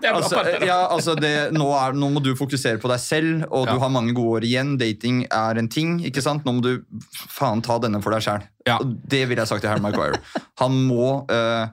Hun 0.00 0.06
er, 0.08 0.14
altså, 0.16 0.38
ja, 0.64 0.78
altså 0.94 1.12
det, 1.18 1.52
nå, 1.52 1.66
er, 1.76 1.92
nå 1.92 2.08
må 2.14 2.22
du 2.24 2.30
fokusere 2.38 2.80
på 2.80 2.88
deg 2.88 3.00
selv, 3.02 3.42
og 3.50 3.66
Ja. 3.68 3.74
du 3.74 3.82
har 3.82 3.90
mange 3.92 4.14
gode 4.16 4.38
år 4.38 4.46
igjen. 4.48 4.70
Dating 4.80 5.26
er 5.28 5.58
en 5.60 5.68
ting, 5.68 5.98
ikke 6.08 6.22
sant? 6.24 6.46
Nå 6.48 6.54
må 6.56 6.62
du 6.64 6.70
faen 7.12 7.60
ta 7.62 7.76
denne 7.82 8.00
for 8.00 8.16
deg 8.16 8.24
sjæl. 8.24 8.46
Ja. 8.66 8.78
Det 8.80 9.20
ville 9.28 9.44
jeg 9.44 9.50
sagt 9.50 9.60
til 9.66 9.68
Harry 9.70 9.84
Maguire. 9.84 10.22
Han 10.62 10.78
må 10.88 11.26
uh, 11.28 11.68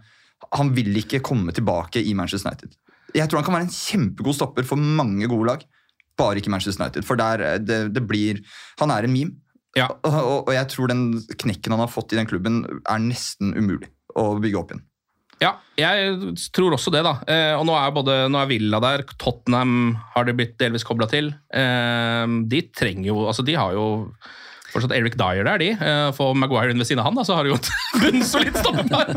Han 0.60 0.74
vil 0.76 0.92
ikke 1.00 1.22
komme 1.24 1.56
tilbake 1.56 2.04
i 2.04 2.14
Manchester 2.20 2.52
United. 2.52 2.76
Jeg 3.16 3.30
tror 3.32 3.40
han 3.40 3.48
kan 3.48 3.56
være 3.56 3.70
en 3.70 3.74
kjempegod 3.74 4.36
stopper 4.36 4.68
for 4.68 4.76
mange 4.78 5.26
gode 5.32 5.48
lag, 5.54 5.64
bare 6.20 6.42
ikke 6.42 6.54
Manchester 6.54 6.84
United. 6.84 7.08
For 7.08 7.20
der, 7.20 7.44
eh, 7.44 7.60
det, 7.62 7.82
det 7.96 8.04
blir 8.08 8.42
Han 8.82 8.94
er 8.94 9.08
en 9.08 9.14
meme. 9.14 9.38
Ja. 9.78 9.92
Og, 10.02 10.14
og, 10.14 10.38
og 10.48 10.54
jeg 10.56 10.70
tror 10.74 10.90
den 10.90 11.08
knekken 11.38 11.76
han 11.76 11.84
har 11.84 11.92
fått 11.92 12.14
i 12.16 12.18
den 12.18 12.30
klubben, 12.30 12.64
er 12.66 13.02
nesten 13.04 13.54
umulig 13.54 13.92
å 14.18 14.32
bygge 14.42 14.58
opp 14.58 14.72
igjen. 14.74 14.86
Ja, 15.38 15.52
jeg 15.78 16.34
tror 16.56 16.74
også 16.74 16.90
det, 16.94 17.04
da. 17.06 17.14
Eh, 17.30 17.54
og 17.54 17.68
nå 17.70 17.76
er 17.78 17.94
både 17.94 18.16
nå 18.32 18.40
er 18.42 18.50
Villa 18.50 18.80
der, 18.82 19.04
Tottenham 19.22 19.94
har 20.16 20.26
det 20.26 20.34
blitt 20.40 20.56
delvis 20.58 20.86
kobla 20.88 21.06
til. 21.12 21.30
Eh, 21.54 22.26
de 22.50 22.64
trenger 22.74 23.12
jo 23.12 23.28
Altså, 23.28 23.46
de 23.46 23.58
har 23.60 23.76
jo 23.78 23.86
fortsatt 24.78 24.94
Eric 24.98 25.18
Dyer 25.20 25.44
der, 25.48 25.62
de. 25.62 25.70
får 25.78 26.16
Få 26.18 26.28
Maguire 26.38 26.72
inn 26.74 26.80
ved 26.82 26.88
siden 26.90 27.02
av 27.04 27.10
han, 27.10 27.18
da, 27.20 27.26
så 27.28 27.36
har 27.38 27.46
de 27.48 27.52
jo 27.52 27.58
et 27.60 27.70
bunnsolid 28.04 28.58
stoppepar 28.62 29.12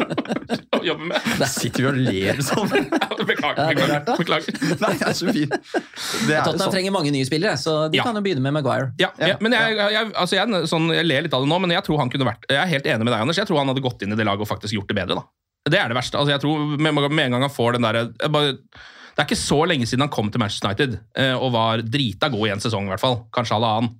å 0.80 0.82
jobbe 0.86 1.08
med. 1.12 1.28
Der 1.40 1.50
sitter 1.52 1.84
vi 1.84 1.88
og 1.90 1.98
ler 2.08 2.40
sånn. 2.44 2.70
Beklager. 3.30 3.60
Er 3.60 3.76
beklager, 3.76 4.16
beklager. 4.16 4.60
Nei, 4.84 4.92
det 5.00 5.08
er 5.10 5.16
så 5.18 5.28
fint. 5.28 5.52
Det 5.54 6.34
er 6.34 6.44
Tottenham 6.44 6.62
sånn. 6.64 6.72
trenger 6.74 6.94
mange 6.96 7.12
nye 7.14 7.26
spillere, 7.28 7.56
så 7.60 7.74
de 7.92 8.00
Ja. 8.00 8.06
kan 8.08 8.16
jo 8.16 8.22
begynne 8.24 8.42
med 8.44 8.56
Maguire. 8.56 8.90
Ja, 9.02 9.10
ja, 9.20 9.34
men 9.44 9.52
jeg, 9.56 9.76
jeg, 9.76 10.12
altså 10.16 10.38
jeg, 10.38 10.62
sånn, 10.70 10.88
jeg 10.96 11.06
ler 11.06 11.26
litt 11.26 11.36
av 11.36 11.44
det 11.44 11.50
nå, 11.52 11.58
men 11.66 11.74
jeg 11.76 11.84
tror 11.86 12.00
han 12.00 12.10
kunne 12.12 12.26
vært 12.30 12.46
Jeg 12.48 12.58
er 12.62 12.70
helt 12.72 12.88
enig 12.88 13.04
med 13.04 13.12
deg, 13.12 13.20
Anders. 13.26 13.40
Jeg 13.42 13.50
tror 13.50 13.60
han 13.60 13.70
hadde 13.72 13.84
gått 13.84 14.02
inn 14.06 14.14
i 14.14 14.18
det 14.18 14.24
laget 14.26 14.46
og 14.46 14.50
faktisk 14.50 14.74
gjort 14.78 14.88
det 14.90 14.96
bedre. 15.02 15.20
da. 15.20 15.26
Det 15.70 15.76
er 15.82 15.92
det 15.92 15.98
verste. 15.98 16.16
Altså, 16.16 16.32
jeg 16.32 16.40
tror 16.40 16.62
Med, 16.80 16.96
med 16.96 17.24
en 17.26 17.36
gang 17.36 17.44
han 17.44 17.52
får 17.52 17.76
den 17.76 17.84
der, 17.84 17.98
jeg 18.08 18.32
bare, 18.32 18.54
Det 18.56 19.20
er 19.20 19.26
ikke 19.28 19.36
så 19.42 19.58
lenge 19.68 19.86
siden 19.90 20.06
han 20.06 20.12
kom 20.14 20.30
til 20.32 20.40
Manchester 20.40 20.70
United 20.72 20.96
eh, 21.20 21.34
og 21.36 21.52
var 21.52 21.82
drita 21.84 22.30
god 22.32 22.48
i 22.48 22.52
en 22.54 22.62
sesong, 22.64 22.88
i 22.88 22.94
hvert 22.94 23.02
fall. 23.04 23.18
Kanskje 23.36 23.58
halvannen. 23.58 23.92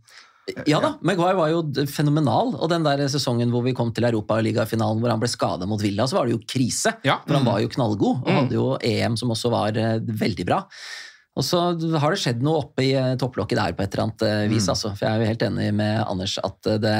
Ja 0.70 0.80
da, 0.82 0.94
Maguire 1.06 1.36
var 1.38 1.50
jo 1.52 1.60
fenomenal. 1.90 2.54
Og 2.60 2.70
den 2.72 2.86
der 2.86 3.04
sesongen 3.12 3.50
hvor 3.54 3.62
vi 3.66 3.74
kom 3.76 3.92
til 3.96 4.08
Europaligafinalen 4.10 5.00
hvor 5.02 5.10
han 5.14 5.20
ble 5.22 5.28
skada 5.30 5.66
mot 5.70 5.82
Villa, 5.82 6.06
så 6.10 6.18
var 6.20 6.26
det 6.30 6.38
jo 6.38 6.42
krise. 6.46 6.96
Ja. 7.06 7.20
For 7.26 7.36
han 7.38 7.46
var 7.48 7.60
jo 7.64 7.68
knallgod, 7.76 8.24
og 8.24 8.28
Mm. 8.30 8.36
hadde 8.42 8.58
jo 8.58 8.66
EM 8.82 9.16
som 9.20 9.30
også 9.30 9.50
var 9.52 9.76
eh, 9.76 9.98
veldig 10.00 10.46
bra. 10.48 10.64
Og 11.38 11.44
så 11.46 11.58
har 12.02 12.10
det 12.10 12.18
skjedd 12.18 12.40
noe 12.42 12.58
oppe 12.58 12.82
i 12.82 12.88
eh, 12.98 13.12
topplokket 13.16 13.56
der 13.56 13.72
på 13.78 13.84
et 13.84 13.92
eller 13.94 14.02
annet 14.08 14.22
eh, 14.26 14.48
vis. 14.50 14.64
Mm. 14.66 14.72
Altså. 14.74 14.90
For 14.98 15.06
jeg 15.06 15.14
er 15.14 15.20
jo 15.22 15.28
helt 15.30 15.44
enig 15.46 15.68
med 15.78 16.00
Anders 16.10 16.34
at 16.42 16.68
det, 16.82 16.94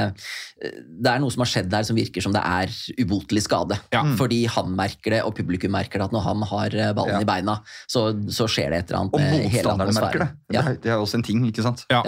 det 0.63 1.11
er 1.11 1.19
noe 1.21 1.35
som 1.35 1.43
har 1.43 1.51
skjedd 1.51 1.69
der 1.73 1.83
som 1.89 1.99
virker 1.99 2.23
som 2.25 2.33
det 2.33 2.41
er 2.47 2.71
ubotelig 3.03 3.43
skade. 3.49 3.77
Ja. 3.93 4.05
Fordi 4.17 4.45
han 4.55 4.71
merker 4.79 5.17
det, 5.17 5.21
og 5.27 5.35
publikum 5.37 5.75
merker 5.75 5.99
det, 5.99 6.07
at 6.09 6.15
når 6.15 6.25
han 6.29 6.47
har 6.55 6.79
ballen 6.95 7.19
Ja. 7.19 7.21
i 7.27 7.29
beina, 7.29 7.59
så, 7.91 8.07
så 8.31 8.47
skjer 8.49 8.71
det 8.71 8.79
et 8.85 8.91
eller 8.95 9.03
annet 9.03 9.19
Og 9.19 9.21
motstanderne 9.35 9.99
merker 9.99 10.25
det. 10.25 10.31
Ja. 10.55 10.63
Det, 10.63 10.67
er, 10.71 10.81
det 10.87 10.95
er 10.95 11.03
også 11.03 11.19
en 11.21 11.27
ting, 11.27 11.43
ikke 11.51 11.67
sant? 11.67 11.85
Ja. 11.91 12.05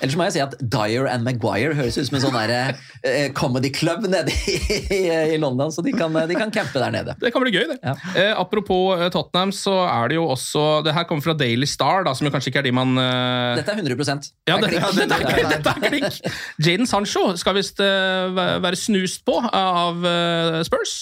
Ja. 0.00 0.06
Ellers 0.06 0.16
må 0.16 0.26
jeg 0.28 0.34
si 0.36 0.42
at 0.42 0.54
Dyer 0.72 1.08
and 1.10 1.26
Maguire 1.26 1.74
høres 1.76 1.98
ut 1.98 2.08
som 2.08 2.16
en 2.16 2.22
sånn 2.24 2.36
der, 2.36 2.78
eh, 3.04 3.28
comedy 3.36 3.70
club 3.74 4.06
nede 4.08 4.32
i, 4.48 5.00
i, 5.34 5.38
London, 5.40 5.72
så 5.72 5.84
de 5.84 5.92
kan, 5.92 6.14
de 6.28 6.38
kan 6.38 6.52
campe 6.54 6.80
der 6.80 6.94
nede. 6.94 7.16
Det 7.20 7.32
kan 7.34 7.44
bli 7.44 7.52
gøy, 7.52 7.66
det. 7.68 7.78
Ja. 7.84 7.94
Eh, 8.14 8.32
apropos 8.32 8.96
eh, 8.96 9.10
Tottenham, 9.12 9.52
så 9.52 9.76
er 9.84 10.10
det 10.10 10.16
jo 10.18 10.26
også 10.30 10.64
Det 10.86 10.94
her 10.96 11.04
kommer 11.08 11.24
fra 11.24 11.36
Daily 11.36 11.68
Star, 11.68 12.04
da, 12.06 12.14
som 12.16 12.26
jo 12.26 12.32
kanskje 12.32 12.52
ikke 12.52 12.62
er 12.62 12.68
de 12.70 12.74
man 12.76 12.96
eh, 13.00 13.60
Dette 13.60 13.74
er 13.74 13.82
100% 13.82 14.30
ja, 14.48 14.56
Det 14.56 14.70
er 14.70 14.78
dette, 14.80 15.20
klink, 15.26 15.52
dette 15.52 15.74
er 15.74 15.84
klink! 15.84 16.20
Jaden 16.64 16.88
Sancho 16.88 17.26
skal 17.40 17.58
visst 17.58 17.82
eh, 17.84 18.40
være 18.64 18.78
snust 18.78 19.24
på 19.28 19.36
av 19.44 20.06
eh, 20.06 20.62
Spurs. 20.66 20.96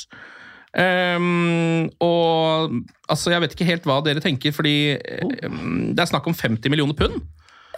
Um, 0.78 1.88
og 2.04 2.74
altså, 3.08 3.32
jeg 3.32 3.42
vet 3.42 3.54
ikke 3.54 3.66
helt 3.66 3.88
hva 3.88 3.98
dere 4.04 4.22
tenker, 4.22 4.52
fordi 4.54 4.98
um, 5.46 5.90
det 5.96 6.04
er 6.04 6.10
snakk 6.10 6.28
om 6.28 6.36
50 6.36 6.70
millioner 6.70 6.96
pund. 6.98 7.16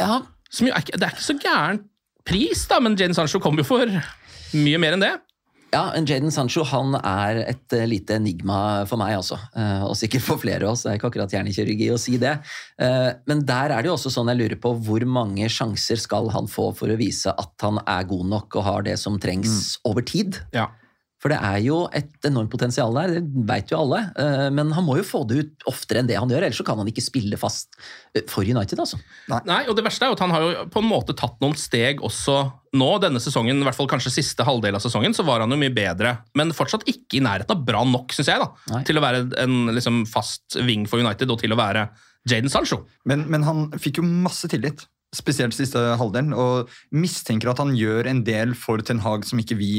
Ja, 0.01 0.21
Som 0.51 0.69
jo 0.69 0.75
er 0.75 0.85
ikke, 0.85 0.99
det 0.99 1.07
er 1.07 1.17
ikke 1.17 1.29
så 1.29 1.39
gæren 1.41 1.83
pris, 2.27 2.67
da, 2.69 2.81
men 2.83 2.99
Jaden 2.99 3.17
Sancho 3.17 3.41
kommer 3.43 3.63
jo 3.63 3.71
for 3.71 4.01
mye 4.59 4.81
mer 4.83 4.97
enn 4.97 5.05
det. 5.05 5.15
Ja, 5.71 5.93
en 5.95 6.07
Jaden 6.09 6.33
Sancho 6.35 6.65
han 6.67 6.97
er 6.99 7.45
et 7.45 7.75
eh, 7.77 7.87
lite 7.87 8.17
enigma 8.19 8.83
for 8.91 8.99
meg, 8.99 9.15
altså. 9.21 9.39
Eh, 9.55 9.85
og 9.87 9.95
sikkert 9.99 10.25
for 10.27 10.43
flere 10.43 10.67
av 10.67 10.75
oss. 10.75 10.83
Det 10.83 10.91
er 10.91 10.99
ikke 10.99 11.11
akkurat 11.13 11.35
hjernekirurgi 11.37 11.93
å 11.95 11.99
si 12.01 12.17
det. 12.19 12.33
Eh, 12.83 13.11
men 13.31 13.45
der 13.47 13.77
er 13.77 13.85
det 13.85 13.93
jo 13.93 13.95
også 13.95 14.11
sånn 14.11 14.33
jeg 14.33 14.41
lurer 14.41 14.59
på 14.63 14.75
hvor 14.83 15.07
mange 15.07 15.47
sjanser 15.53 16.01
skal 16.03 16.33
han 16.35 16.51
få 16.51 16.73
for 16.75 16.91
å 16.91 16.99
vise 16.99 17.31
at 17.31 17.55
han 17.63 17.79
er 17.87 18.09
god 18.11 18.33
nok 18.33 18.59
og 18.59 18.67
har 18.67 18.87
det 18.89 18.97
som 18.99 19.21
trengs 19.23 19.77
over 19.87 20.03
tid? 20.07 20.43
Ja. 20.57 20.67
For 21.21 21.29
det 21.29 21.37
er 21.45 21.59
jo 21.61 21.83
et 21.93 22.25
enormt 22.25 22.49
potensial 22.49 22.95
der, 22.97 23.11
det 23.19 23.45
veit 23.49 23.69
jo 23.69 23.77
alle. 23.83 23.99
eh, 24.17 24.47
Men 24.57 24.71
han 24.73 24.87
må 24.87 24.97
jo 24.97 25.05
få 25.05 25.19
det 25.29 25.37
ut 25.43 25.67
oftere 25.69 26.01
enn 26.01 26.09
det 26.09 26.17
han 26.17 26.31
gjør, 26.33 26.47
ellers 26.47 26.57
så 26.63 26.65
kan 26.65 26.79
han 26.81 26.89
ikke 26.89 27.05
spille 27.05 27.37
fast 27.41 27.77
eh, 28.17 28.23
for 28.31 28.41
United, 28.49 28.81
altså. 28.81 28.97
Nei, 29.29 29.61
og 29.69 29.77
det 29.77 29.85
verste 29.85 30.07
er 30.07 30.13
jo 30.13 30.17
at 30.17 30.23
han 30.25 30.33
har 30.33 30.47
jo 30.47 30.65
på 30.73 30.81
en 30.81 30.89
måte 30.89 31.13
tatt 31.19 31.37
noen 31.45 31.59
steg 31.61 32.01
også 32.07 32.39
nå, 32.81 32.89
denne 33.03 33.21
sesongen, 33.21 33.61
i 33.61 33.67
hvert 33.67 33.77
fall 33.77 33.91
kanskje 33.91 34.15
siste 34.15 34.47
halvdel 34.47 34.79
av 34.79 34.85
sesongen, 34.85 35.13
så 35.13 35.27
var 35.27 35.45
han 35.45 35.53
jo 35.53 35.59
mye 35.61 35.75
bedre, 35.77 36.15
men 36.39 36.55
fortsatt 36.57 36.89
ikke 36.89 37.19
i 37.19 37.25
nærheten 37.27 37.53
av 37.53 37.65
bra 37.69 37.85
nok, 37.85 38.15
syns 38.17 38.31
jeg, 38.33 38.41
da, 38.41 38.49
Nei. 38.73 38.83
til 38.89 38.97
å 39.01 39.05
være 39.05 39.25
en 39.45 39.75
liksom, 39.77 40.05
fast 40.09 40.57
wing 40.65 40.89
for 40.89 41.03
United 41.05 41.29
og 41.35 41.43
til 41.43 41.53
å 41.53 41.61
være 41.61 41.89
Jaden 42.31 42.53
Sancho. 42.53 42.85
Men, 43.09 43.27
men 43.33 43.45
han 43.45 43.67
fikk 43.77 44.01
jo 44.01 44.07
masse 44.09 44.49
tillit, 44.53 44.87
spesielt 45.13 45.53
siste 45.57 45.81
halvdelen, 45.99 46.33
og 46.33 46.71
mistenker 46.95 47.51
at 47.51 47.59
han 47.61 47.73
gjør 47.77 48.07
en 48.09 48.21
del 48.25 48.53
for 48.55 48.81
Ten 48.87 49.01
Hag 49.03 49.27
som 49.27 49.41
ikke 49.43 49.59
vi 49.59 49.73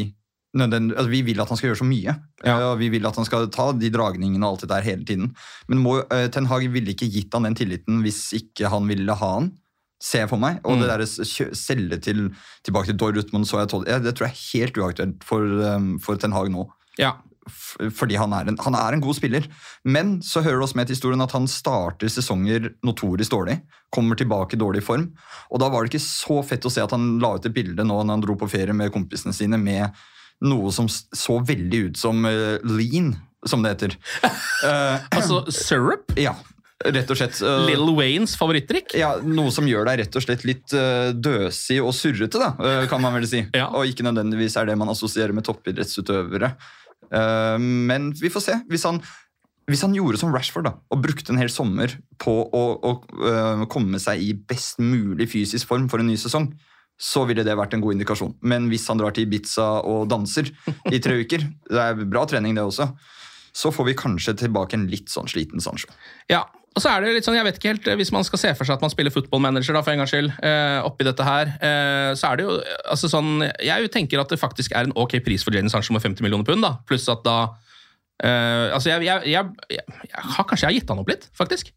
altså 0.57 1.09
Vi 1.09 1.21
vil 1.21 1.39
at 1.41 1.47
han 1.49 1.57
skal 1.57 1.69
gjøre 1.71 1.79
så 1.81 1.87
mye. 1.87 2.15
Ja. 2.45 2.57
og 2.71 2.79
Vi 2.79 2.89
vil 2.89 3.05
at 3.07 3.15
han 3.15 3.25
skal 3.25 3.47
ta 3.49 3.71
de 3.71 3.89
dragningene 3.89 4.43
og 4.43 4.53
alt 4.57 4.61
det 4.65 4.69
der 4.69 4.81
hele 4.81 5.05
tiden. 5.05 5.33
Men 5.69 5.77
må, 5.79 6.01
uh, 6.11 6.27
Ten 6.27 6.45
Hag 6.45 6.67
ville 6.73 6.91
ikke 6.93 7.09
gitt 7.11 7.33
han 7.33 7.43
den 7.43 7.55
tilliten 7.55 8.01
hvis 8.03 8.33
ikke 8.33 8.69
han 8.69 8.87
ville 8.87 9.13
ha 9.15 9.33
han. 9.39 9.51
Ser 10.01 10.23
jeg 10.25 10.29
for 10.29 10.37
meg. 10.41 10.59
Og 10.65 10.77
Mm. 10.77 10.81
det 10.81 10.87
der 10.89 11.05
s- 11.05 11.57
selge 11.57 11.97
til, 12.01 12.31
tilbake 12.65 12.87
til 12.87 12.97
Dortmund 12.97 13.45
så 13.45 13.59
jeg 13.61 13.69
tål, 13.69 13.87
ja, 13.87 13.99
Det 13.99 14.15
tror 14.15 14.27
jeg 14.27 14.33
er 14.33 14.59
helt 14.59 14.77
uaktuelt 14.77 15.23
for, 15.23 15.41
um, 15.75 15.99
for 15.99 16.15
Ten 16.17 16.31
Hag 16.33 16.49
nå. 16.49 16.67
Ja, 16.97 17.13
Fordi 17.91 18.15
han 18.17 18.31
er, 18.33 18.47
en, 18.49 18.57
han 18.61 18.75
er 18.75 18.93
en 18.93 19.01
god 19.01 19.15
spiller. 19.15 19.47
Men 19.83 20.21
så 20.21 20.43
hører 20.43 20.59
det 20.59 20.67
også 20.69 20.75
med 20.75 20.87
til 20.87 20.95
historien 20.95 21.21
at 21.21 21.31
han 21.31 21.47
starter 21.47 22.07
sesonger 22.07 22.69
notorisk 22.85 23.31
dårlig. 23.31 23.61
Kommer 23.91 24.15
tilbake 24.15 24.53
i 24.53 24.57
dårlig 24.61 24.83
form. 24.83 25.07
Og 25.51 25.59
da 25.59 25.67
var 25.69 25.83
det 25.83 25.91
ikke 25.93 26.03
så 26.05 26.43
fett 26.45 26.61
å 26.63 26.71
se 26.71 26.81
at 26.83 26.91
han 26.91 27.17
la 27.19 27.33
ut 27.35 27.45
et 27.45 27.53
bilde 27.53 27.81
nå 27.83 27.97
når 28.05 28.09
han 28.13 28.21
dro 28.21 28.35
på 28.35 28.47
ferie 28.49 28.73
med 28.77 28.91
kompisene 28.93 29.33
sine 29.33 29.57
med 29.57 29.89
noe 30.45 30.71
som 30.75 30.87
så 30.89 31.39
veldig 31.45 31.81
ut 31.89 31.99
som 31.99 32.25
eh, 32.29 32.61
lean, 32.67 33.13
som 33.47 33.65
det 33.65 33.75
heter. 33.75 33.99
Eh, 34.61 35.05
altså 35.17 35.39
syrup, 35.49 36.11
ja, 36.21 36.35
rett 36.85 37.09
og 37.09 37.17
slett. 37.17 37.39
Uh, 37.41 37.63
Lil 37.65 37.87
Waynes 37.97 38.35
favorittdrikk. 38.37 38.93
ja, 38.99 39.15
Noe 39.25 39.49
som 39.53 39.65
gjør 39.65 39.87
deg 39.89 40.03
rett 40.03 40.17
og 40.19 40.21
slett 40.21 40.45
litt 40.45 40.75
uh, 40.77 41.09
døsig 41.17 41.79
og 41.81 41.95
surrete, 41.97 42.37
da, 42.37 42.51
uh, 42.61 42.83
kan 42.91 43.01
man 43.01 43.15
vel 43.17 43.25
si. 43.29 43.41
Ja. 43.57 43.71
Og 43.73 43.89
ikke 43.89 44.05
nødvendigvis 44.05 44.59
er 44.61 44.69
det 44.69 44.77
man 44.77 44.93
assosierer 44.93 45.33
med 45.33 45.47
toppidrettsutøvere. 45.47 46.53
Uh, 47.09 47.57
men 47.57 48.11
vi 48.21 48.29
får 48.29 48.45
se. 48.45 48.59
Hvis 48.69 48.85
han, 48.85 49.01
hvis 49.69 49.81
han 49.85 49.95
gjorde 49.95 50.19
som 50.21 50.33
Rashford 50.33 50.67
da, 50.69 50.75
og 50.91 51.01
brukte 51.03 51.33
en 51.33 51.41
hel 51.41 51.51
sommer 51.53 51.93
på 52.21 52.33
å, 52.43 52.63
å 52.81 52.91
eh, 53.29 53.63
komme 53.71 53.99
seg 54.01 54.21
i 54.21 54.33
best 54.35 54.81
mulig 54.83 55.29
fysisk 55.31 55.69
form 55.69 55.87
for 55.91 56.01
en 56.01 56.09
ny 56.11 56.17
sesong, 56.19 56.49
så 57.01 57.23
ville 57.25 57.45
det 57.45 57.57
vært 57.57 57.73
en 57.73 57.81
god 57.81 57.97
indikasjon. 57.97 58.35
Men 58.45 58.69
hvis 58.69 58.85
han 58.91 59.01
drar 59.01 59.15
til 59.15 59.25
Ibiza 59.25 59.67
og 59.89 60.05
danser 60.11 60.51
i 60.91 61.01
tre 61.01 61.17
uker, 61.23 61.47
det 61.71 61.83
er 61.83 62.05
bra 62.05 62.27
trening 62.29 62.57
det 62.57 62.65
også, 62.67 62.91
så 63.51 63.71
får 63.73 63.89
vi 63.89 63.99
kanskje 63.99 64.37
tilbake 64.45 64.77
en 64.77 64.87
litt 64.91 65.09
sånn 65.11 65.29
sliten 65.29 65.63
Sancho. 65.63 65.89
Ja, 66.31 66.45
og 66.71 66.79
så 66.79 66.93
er 66.93 67.03
det 67.03 67.15
litt 67.17 67.25
sånn, 67.27 67.35
jeg 67.35 67.43
vet 67.43 67.57
ikke 67.59 67.71
helt, 67.73 67.87
Hvis 67.99 68.13
man 68.15 68.23
skal 68.23 68.39
se 68.39 68.51
for 68.55 68.67
seg 68.67 68.77
at 68.77 68.83
man 68.85 68.93
spiller 68.93 69.11
footballmanager 69.11 69.75
for 69.81 69.91
en 69.91 69.99
gangs 69.99 70.13
skyld, 70.13 70.29
eh, 70.39 70.77
oppi 70.87 71.03
dette 71.03 71.25
her, 71.27 71.51
eh, 71.59 72.11
så 72.15 72.29
er 72.29 72.39
det 72.39 72.45
jo 72.45 72.55
altså 72.85 73.09
sånn 73.11 73.43
Jeg 73.59 73.91
tenker 73.91 74.21
at 74.21 74.31
det 74.31 74.39
faktisk 74.39 74.71
er 74.71 74.87
en 74.87 74.95
ok 74.95 75.17
pris 75.25 75.43
for 75.43 75.51
Jadon 75.51 75.73
Sancho 75.73 75.91
med 75.91 76.05
50 76.05 76.23
millioner 76.23 76.47
pund, 76.47 76.63
da, 76.63 76.77
pluss 76.87 77.09
at 77.11 77.25
da 77.27 77.37
eh, 78.23 78.71
altså 78.71 78.93
jeg, 78.93 79.03
jeg, 79.09 79.33
jeg, 79.33 79.51
jeg, 79.75 79.99
jeg 80.13 80.27
har 80.37 80.47
Kanskje 80.47 80.63
jeg 80.63 80.69
har 80.69 80.79
gitt 80.79 80.93
han 80.95 81.03
opp 81.03 81.11
litt, 81.11 81.27
faktisk. 81.35 81.73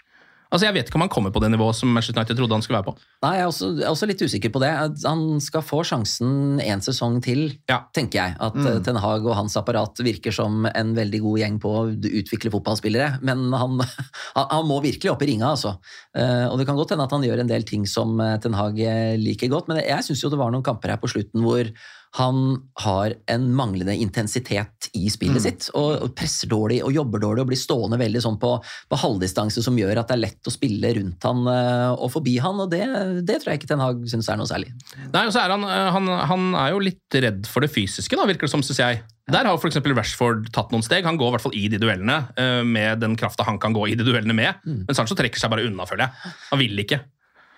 Altså 0.55 0.69
Jeg 0.69 0.77
vet 0.77 0.87
ikke 0.87 0.99
om 1.01 1.03
han 1.03 1.11
kommer 1.11 1.33
på 1.35 1.41
det 1.43 1.51
nivået 1.51 1.75
som 1.75 1.91
Manchester 1.91 2.21
United 2.21 2.39
trodde 2.39 2.55
han 2.55 2.63
skulle 2.63 2.79
være 2.79 2.87
på. 2.87 2.95
Nei, 3.25 3.33
jeg 3.35 3.43
er 3.43 3.49
også, 3.51 3.71
jeg 3.75 3.87
er 3.89 3.91
også 3.91 4.07
litt 4.07 4.23
usikker 4.23 4.53
på 4.55 4.61
det. 4.63 4.71
Han 5.03 5.25
skal 5.43 5.65
få 5.67 5.81
sjansen 5.89 6.61
en 6.63 6.85
sesong 6.85 7.19
til, 7.25 7.43
Ja. 7.71 7.81
tenker 7.97 8.21
jeg. 8.21 8.37
At 8.39 8.55
mm. 8.55 8.85
Ten 8.87 9.01
Hag 9.03 9.27
og 9.27 9.35
hans 9.35 9.57
apparat 9.59 9.99
virker 10.07 10.35
som 10.35 10.69
en 10.71 10.95
veldig 10.95 11.21
god 11.25 11.41
gjeng 11.43 11.59
på 11.59 11.73
å 11.75 11.83
utvikle 11.91 12.55
fotballspillere. 12.55 13.19
Men 13.27 13.49
han, 13.51 13.83
han, 14.37 14.47
han 14.53 14.71
må 14.71 14.79
virkelig 14.85 15.11
opp 15.11 15.27
i 15.27 15.33
ringa, 15.33 15.51
altså. 15.57 15.75
Eh, 16.15 16.47
og 16.47 16.61
det 16.61 16.69
kan 16.71 16.79
godt 16.79 16.95
hende 16.95 17.09
at 17.09 17.17
han 17.19 17.27
gjør 17.27 17.43
en 17.43 17.51
del 17.51 17.67
ting 17.67 17.89
som 17.91 18.15
eh, 18.23 18.39
Ten 18.45 18.55
Hag 18.55 18.79
eh, 18.79 19.19
liker 19.19 19.51
godt, 19.51 19.73
men 19.73 19.83
jeg 19.83 20.07
syns 20.07 20.23
jo 20.23 20.31
det 20.31 20.39
var 20.39 20.55
noen 20.55 20.67
kamper 20.67 20.95
her 20.95 21.03
på 21.03 21.11
slutten 21.11 21.43
hvor 21.43 21.67
han 22.15 22.63
har 22.85 23.15
en 23.27 23.47
manglende 23.55 23.97
intensitet 23.99 24.89
i 24.95 25.09
spillet 25.11 25.43
sitt. 25.43 25.67
Og 25.75 26.13
presser 26.15 26.47
dårlig 26.51 26.79
og 26.87 26.95
jobber 26.95 27.23
dårlig 27.25 27.43
og 27.43 27.49
blir 27.51 27.59
stående 27.59 27.99
veldig 27.99 28.23
sånn 28.23 28.37
på, 28.39 28.53
på 28.63 28.99
halvdistanse 29.03 29.65
som 29.65 29.79
gjør 29.79 29.99
at 29.99 30.13
det 30.13 30.15
er 30.15 30.23
lett 30.23 30.51
å 30.51 30.55
spille 30.55 30.93
rundt 31.01 31.27
han 31.27 31.43
eh, 31.51 31.91
og 31.95 32.13
forbi 32.15 32.37
han, 32.45 32.61
og 32.63 32.71
det, 32.71 32.85
det 33.27 33.41
tror 33.43 33.55
jeg 33.55 33.63
ikke 33.63 33.73
Ten 33.73 33.83
Hag 33.83 34.05
syns 34.11 34.31
er 34.31 34.39
noe 34.39 34.51
særlig. 34.51 34.71
Nei, 35.09 35.25
og 35.27 35.35
så 35.35 35.43
er 35.43 35.57
han, 35.57 35.67
eh, 35.67 35.91
han, 35.97 36.13
han 36.31 36.47
er 36.61 36.77
jo 36.77 36.85
litt 36.87 37.19
redd 37.27 37.51
for 37.51 37.67
det 37.67 37.73
fysiske, 37.75 38.15
da, 38.15 38.29
virker 38.31 38.47
det 38.47 38.55
som, 38.55 38.63
syns 38.63 38.83
jeg. 38.85 39.03
Der 39.35 39.49
har 39.49 39.59
f.eks. 39.59 39.81
Rashford 39.83 40.51
tatt 40.55 40.71
noen 40.71 40.85
steg. 40.85 41.07
Han 41.09 41.17
går 41.19 41.31
i 41.31 41.35
hvert 41.35 41.45
fall 41.47 41.57
i 41.57 41.65
de 41.73 41.81
duellene 41.81 42.21
eh, 42.39 42.61
med 42.63 43.01
den 43.03 43.17
krafta 43.19 43.47
han 43.49 43.59
kan 43.59 43.75
gå 43.75 43.89
i 43.89 43.99
de 43.99 44.07
duellene 44.07 44.37
med. 44.37 44.63
Men 44.85 44.95
Sancho 44.95 45.17
trekker 45.19 45.41
seg 45.41 45.51
bare 45.51 45.65
unna, 45.67 45.89
føler 45.89 46.07
jeg. 46.07 46.35
Han 46.53 46.61
vil 46.61 46.85
ikke. 46.85 47.01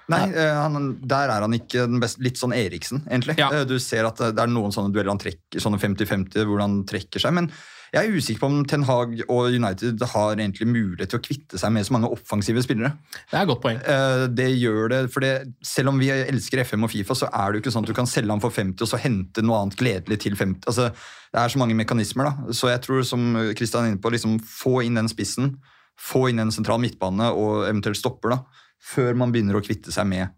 Nei, 0.09 0.21
eh, 0.31 0.55
han, 0.55 0.99
der 1.03 1.33
er 1.35 1.43
han 1.43 1.55
ikke 1.57 1.87
den 1.91 1.99
beste. 2.03 2.23
Litt 2.23 2.39
sånn 2.39 2.53
Eriksen, 2.55 3.03
egentlig. 3.11 3.35
Ja. 3.41 3.49
Eh, 3.53 3.65
Du 3.67 3.79
ser 3.83 4.07
at 4.07 4.21
det 4.23 4.39
er 4.39 4.47
noen 4.53 4.71
sånne 4.75 4.93
dueller 4.95 5.11
han 5.11 5.19
trekker, 5.23 5.59
sånne 5.63 5.81
50-50 5.83 6.45
hvor 6.47 6.61
han 6.63 6.85
trekker 6.87 7.19
seg. 7.23 7.35
Men 7.35 7.49
jeg 7.95 8.07
er 8.11 8.17
usikker 8.19 8.41
på 8.43 8.49
om 8.51 8.65
Ten 8.67 8.83
Hag 8.87 9.13
og 9.31 9.55
United 9.55 10.03
har 10.13 10.35
egentlig 10.37 10.67
mulighet 10.69 11.11
til 11.11 11.19
å 11.21 11.25
kvitte 11.25 11.59
seg 11.59 11.73
med 11.75 11.87
så 11.87 11.95
mange 11.97 12.11
offensive 12.13 12.63
spillere. 12.63 12.93
Det 13.31 13.35
er 13.39 13.43
et 13.45 13.51
godt 13.51 13.63
poeng. 13.63 13.79
Eh, 13.83 14.27
Det 14.37 14.49
gjør 14.61 14.89
det, 14.95 15.01
for 15.15 15.21
det, 15.27 15.33
Selv 15.65 15.89
om 15.91 15.99
vi 15.99 16.11
elsker 16.11 16.63
FM 16.67 16.85
og 16.87 16.91
Fifa, 16.91 17.15
så 17.15 17.27
er 17.33 17.51
det 17.53 17.59
jo 17.61 17.65
ikke 17.67 17.75
sånn 17.75 17.87
at 17.87 17.91
du 17.91 17.95
kan 17.99 18.07
selge 18.11 18.31
ham 18.31 18.43
for 18.43 18.51
50 18.51 18.83
og 18.83 18.91
så 18.91 18.99
hente 19.03 19.43
noe 19.43 19.59
annet 19.63 19.79
gledelig 19.79 20.21
til 20.23 20.37
50. 20.37 20.67
Altså, 20.67 20.91
det 21.33 21.41
er 21.43 21.49
så 21.49 21.59
mange 21.59 21.75
mekanismer. 21.79 22.25
da. 22.31 22.53
Så 22.53 22.69
jeg 22.71 22.83
tror, 22.87 23.03
som 23.07 23.35
Kristian 23.59 23.85
er 23.87 23.95
inne 23.95 24.03
på, 24.03 24.11
liksom 24.13 24.39
få 24.43 24.85
inn 24.87 24.95
den 24.99 25.09
spissen, 25.11 25.57
få 25.99 26.29
inn 26.31 26.39
en 26.43 26.51
sentral 26.53 26.79
midtbane 26.83 27.31
og 27.33 27.67
eventuelt 27.71 27.97
stopper, 27.97 28.35
da, 28.37 28.43
før 28.87 29.17
man 29.19 29.33
begynner 29.35 29.59
å 29.59 29.65
kvitte 29.65 29.95
seg 29.95 30.07
med 30.09 30.31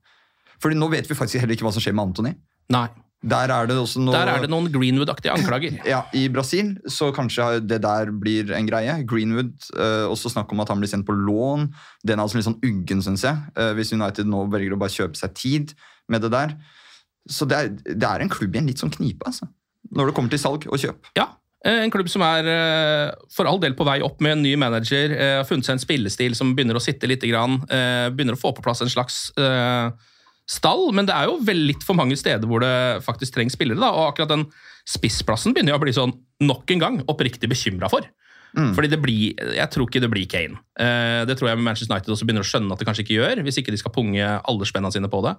Fordi 0.63 0.79
nå 0.79 0.89
vet 0.91 1.07
vi 1.09 1.17
faktisk 1.19 1.43
heller 1.43 1.55
ikke 1.55 1.67
hva 1.69 1.75
som 1.75 1.85
skjer 1.85 1.95
med 1.95 2.11
Antony. 2.11 2.33
Der 3.19 3.51
er 3.51 3.67
det 3.67 3.75
også 3.75 3.99
noe 3.99 4.15
Der 4.15 4.31
er 4.31 4.45
det 4.45 4.51
noen 4.53 4.69
Greenwood-aktige 4.71 5.33
anklager. 5.35 5.75
ja, 5.93 6.05
I 6.15 6.29
Brasil 6.31 6.77
så 6.91 7.11
kanskje 7.15 7.59
det 7.67 7.81
der 7.83 8.13
blir 8.15 8.53
en 8.55 8.69
greie. 8.69 8.95
Greenwood, 9.11 9.57
eh, 9.75 10.07
også 10.07 10.31
snakk 10.31 10.53
om 10.55 10.63
at 10.63 10.71
han 10.71 10.79
blir 10.83 10.91
sendt 10.91 11.07
på 11.09 11.17
lån. 11.17 11.67
Den 12.07 12.19
er 12.19 12.25
altså 12.27 12.39
litt 12.39 12.47
sånn 12.47 12.61
uggen, 12.63 13.03
syns 13.03 13.27
jeg. 13.27 13.43
eh, 13.59 13.73
hvis 13.79 13.91
United 13.97 14.31
nå 14.31 14.45
velger 14.53 14.77
å 14.77 14.81
bare 14.81 14.95
kjøpe 14.95 15.19
seg 15.19 15.35
tid 15.39 15.75
med 16.09 16.23
det 16.23 16.31
der. 16.35 16.55
Så 17.29 17.49
det 17.49 17.59
er, 17.59 17.75
det 17.91 18.07
er 18.07 18.23
en 18.23 18.31
klubb 18.33 18.55
i 18.55 18.63
en 18.63 18.71
litt 18.71 18.81
sånn 18.81 18.95
knipe, 18.95 19.27
altså. 19.27 19.51
Når 19.95 20.11
det 20.11 20.15
kommer 20.17 20.33
til 20.33 20.43
salg 20.43 20.69
og 20.71 20.79
kjøp. 20.79 21.11
Ja, 21.19 21.27
en 21.67 21.91
klubb 21.91 22.09
som 22.11 22.23
er 22.23 22.47
eh, 22.47 23.15
for 23.35 23.49
all 23.51 23.59
del 23.59 23.75
på 23.75 23.87
vei 23.89 23.99
opp 24.07 24.21
med 24.23 24.37
en 24.37 24.43
ny 24.43 24.53
manager. 24.57 25.11
eh, 25.11 25.37
Har 25.41 25.49
funnet 25.49 25.67
seg 25.67 25.75
en 25.79 25.83
spillestil 25.83 26.37
som 26.39 26.55
begynner 26.55 26.79
å 26.79 26.83
sitte 26.83 27.09
litt. 27.11 27.25
Grann, 27.27 27.63
eh, 27.69 28.11
begynner 28.15 28.37
å 28.37 28.41
få 28.41 28.53
på 28.55 28.63
plass 28.63 28.81
en 28.85 28.93
slags 28.93 29.33
eh, 29.37 29.91
stall, 30.49 30.93
men 30.97 31.05
det 31.07 31.15
er 31.17 31.27
jo 31.27 31.41
vel 31.45 31.67
litt 31.69 31.83
for 31.85 31.99
mange 31.99 32.17
steder 32.17 32.47
hvor 32.49 32.63
det 32.63 33.03
faktisk 33.05 33.35
trengs 33.35 33.53
spillere. 33.59 33.81
da, 33.81 33.91
og 33.91 34.13
akkurat 34.15 34.29
den 34.37 34.47
spissplassen 34.89 35.53
begynner 35.53 35.75
jeg 35.75 35.81
å 35.81 35.85
bli 35.85 35.93
sånn 35.93 36.15
nok 36.47 36.71
en 36.71 36.79
gang 36.79 37.03
oppriktig 37.11 37.51
bekymra 37.51 37.91
for. 37.91 38.07
Fordi 38.75 38.89
det 38.89 38.97
blir, 39.03 39.35
Jeg 39.37 39.69
tror 39.71 39.87
ikke 39.91 40.01
det 40.01 40.09
blir 40.11 40.25
Kane. 40.27 40.57
Eh, 40.81 41.25
det 41.29 41.37
tror 41.37 41.51
jeg 41.51 41.59
Manchester 41.61 41.93
United 41.93 42.15
også 42.15 42.25
begynner 42.25 42.47
å 42.47 42.49
skjønne 42.49 42.73
at 42.73 42.79
det 42.81 42.87
kanskje 42.89 43.05
ikke 43.05 43.19
gjør, 43.19 43.43
hvis 43.45 43.59
ikke 43.61 43.75
de 43.75 43.77
skal 43.83 43.93
punge 43.93 44.25
alle 44.25 44.65
spennene 44.65 44.91
sine 44.95 45.11
på 45.13 45.21
det. 45.27 45.35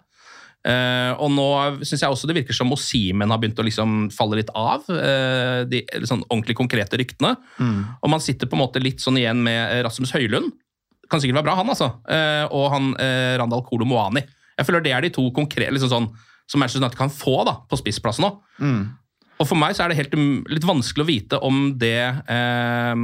Eh, 0.67 1.11
og 1.15 1.31
nå 1.31 1.47
syns 1.87 2.01
jeg 2.03 2.11
også 2.11 2.27
det 2.27 2.35
virker 2.41 2.55
som 2.57 2.71
Osimen 2.75 3.31
har 3.31 3.39
begynt 3.39 3.59
å 3.61 3.65
liksom 3.65 4.09
falle 4.11 4.41
litt 4.41 4.51
av. 4.57 4.83
Uh, 4.89 5.63
de 5.69 5.83
sånn 6.03 6.25
ordentlig 6.27 6.57
konkrete 6.59 6.99
ryktene. 6.99 7.35
Og 8.03 8.11
man 8.11 8.23
sitter 8.23 8.49
på 8.49 8.57
en 8.57 8.63
måte 8.65 8.83
litt 8.83 9.03
sånn 9.03 9.19
igjen 9.21 9.43
med 9.45 9.79
Rasmus 9.87 10.13
Høylund. 10.17 10.51
Kan 11.09 11.21
sikkert 11.23 11.39
være 11.39 11.49
bra, 11.49 11.57
han, 11.57 11.71
altså. 11.71 11.89
Uh, 12.05 12.45
og 12.53 12.67
han 12.73 12.91
eh, 13.01 13.33
Randal 13.41 13.63
Kolo 13.65 13.87
Moani. 13.89 14.21
Jeg 14.59 14.67
føler 14.67 14.83
det 14.85 14.93
er 14.93 15.05
de 15.05 15.13
to 15.15 15.23
konkrete 15.33 15.73
liksom 15.73 15.91
sånn, 15.91 16.07
som 16.49 16.61
Manchester 16.61 16.83
United 16.83 16.99
kan 16.99 17.13
få 17.13 17.41
da, 17.47 17.55
på 17.69 17.79
spissplassen 17.79 18.27
nå. 18.27 18.33
Og 19.39 19.47
for 19.47 19.57
meg 19.57 19.75
så 19.75 19.85
er 19.85 19.91
det 19.91 20.01
helt 20.01 20.15
um, 20.19 20.41
litt 20.51 20.65
vanskelig 20.67 21.05
å 21.05 21.07
vite 21.07 21.39
om 21.47 21.61
det 21.79 22.01
eh, 22.27 23.03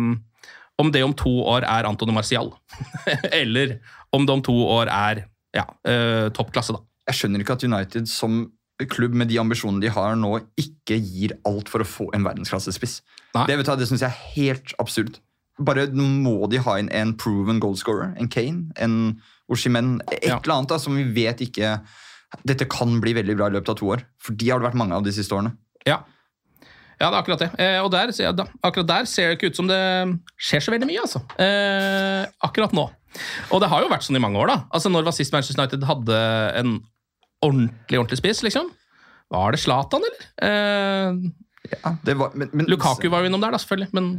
om 0.76 0.90
det 0.92 1.04
om 1.06 1.14
to 1.16 1.32
år 1.48 1.64
er 1.64 1.88
Antony 1.88 2.12
Marcial. 2.12 2.52
Eller 3.42 3.78
om 4.12 4.26
det 4.28 4.36
om 4.36 4.44
to 4.44 4.56
år 4.76 4.92
er 4.92 5.24
ja, 5.56 5.64
eh, 5.88 6.28
topp 6.36 6.52
klasse, 6.52 6.76
da. 6.76 6.84
Jeg 7.10 7.20
skjønner 7.20 7.44
ikke 7.44 7.54
at 7.60 7.64
United 7.68 8.08
som 8.10 8.46
klubb 8.92 9.14
med 9.16 9.30
de 9.32 9.38
ambisjonene 9.40 9.80
de 9.86 9.92
har 9.94 10.16
nå, 10.20 10.34
ikke 10.60 10.98
gir 11.00 11.36
alt 11.48 11.70
for 11.72 11.84
å 11.84 11.88
få 11.88 12.10
en 12.18 12.26
verdensklassespiss. 12.26 12.98
Nei. 13.38 13.46
Det, 13.48 13.56
vet 13.62 13.70
du, 13.70 13.76
det 13.80 13.88
syns 13.88 14.04
jeg 14.04 14.12
er 14.12 14.34
helt 14.36 14.74
absurd. 14.84 15.20
Bare 15.64 15.86
må 15.96 16.50
de 16.52 16.60
ha 16.66 16.74
inn 16.82 16.90
en 16.92 17.14
proven 17.16 17.62
goalscorer, 17.64 18.12
en 18.20 18.28
Kane, 18.28 18.66
en 18.84 18.98
Oshimen, 19.48 20.02
et 20.12 20.26
Ja. 20.28 20.40
eller 20.44 20.56
annet 20.58 20.74
da, 20.74 20.78
som 20.82 20.96
vi 20.98 21.04
vet 21.16 21.40
ikke 21.46 21.78
Dette 22.44 22.66
kan 22.68 22.98
bli 23.00 23.14
veldig 23.16 23.36
bra 23.38 23.48
i 23.48 23.54
løpet 23.54 23.70
av 23.70 23.76
to 23.80 23.86
år. 23.94 24.02
For 24.20 24.34
de 24.36 24.50
har 24.50 24.60
det 24.60 24.66
vært 24.68 24.76
mange 24.82 24.92
av 24.98 25.04
de 25.06 25.12
siste 25.16 25.32
årene. 25.32 25.54
Ja. 25.88 26.02
Ja, 27.00 27.08
det 27.08 27.14
er 27.14 27.22
akkurat 27.22 27.40
det. 27.46 27.48
Eh, 27.62 27.78
og 27.80 27.92
der, 27.94 28.12
ja, 28.20 28.32
da, 28.36 28.44
akkurat 28.66 28.88
der 28.90 29.06
ser 29.08 29.30
det 29.30 29.38
ikke 29.38 29.52
ut 29.54 29.56
som 29.56 29.68
det 29.70 29.78
skjer 30.36 30.60
så 30.66 30.74
veldig 30.74 30.88
mye, 30.90 31.00
altså. 31.06 31.22
Eh, 31.40 32.26
akkurat 32.44 32.74
nå. 32.76 32.90
Og 33.56 33.62
det 33.64 33.70
har 33.72 33.86
jo 33.86 33.92
vært 33.94 34.04
sånn 34.04 34.18
i 34.20 34.24
mange 34.24 34.42
år, 34.42 34.48
da. 34.52 34.58
Altså, 34.74 34.92
Når 34.92 35.08
var 35.08 35.16
sist 35.16 35.32
Manchester 35.32 35.62
United 35.62 35.84
hadde 35.88 36.20
en 36.60 36.74
ordentlig 37.48 38.00
ordentlig 38.02 38.20
spiss, 38.22 38.44
liksom? 38.46 38.70
Var 39.34 39.56
det 39.56 39.62
Zlatan, 39.64 40.06
eller? 40.06 40.30
Eh, 40.50 41.26
Ja, 41.82 41.96
det 42.06 42.14
var, 42.14 42.30
men, 42.38 42.52
men, 42.54 42.68
Lukaku 42.70 43.08
var 43.10 43.24
jo 43.24 43.30
innom 43.32 43.42
der, 43.42 43.56
da, 43.56 43.58
selvfølgelig. 43.58 43.88
Men 43.98 44.10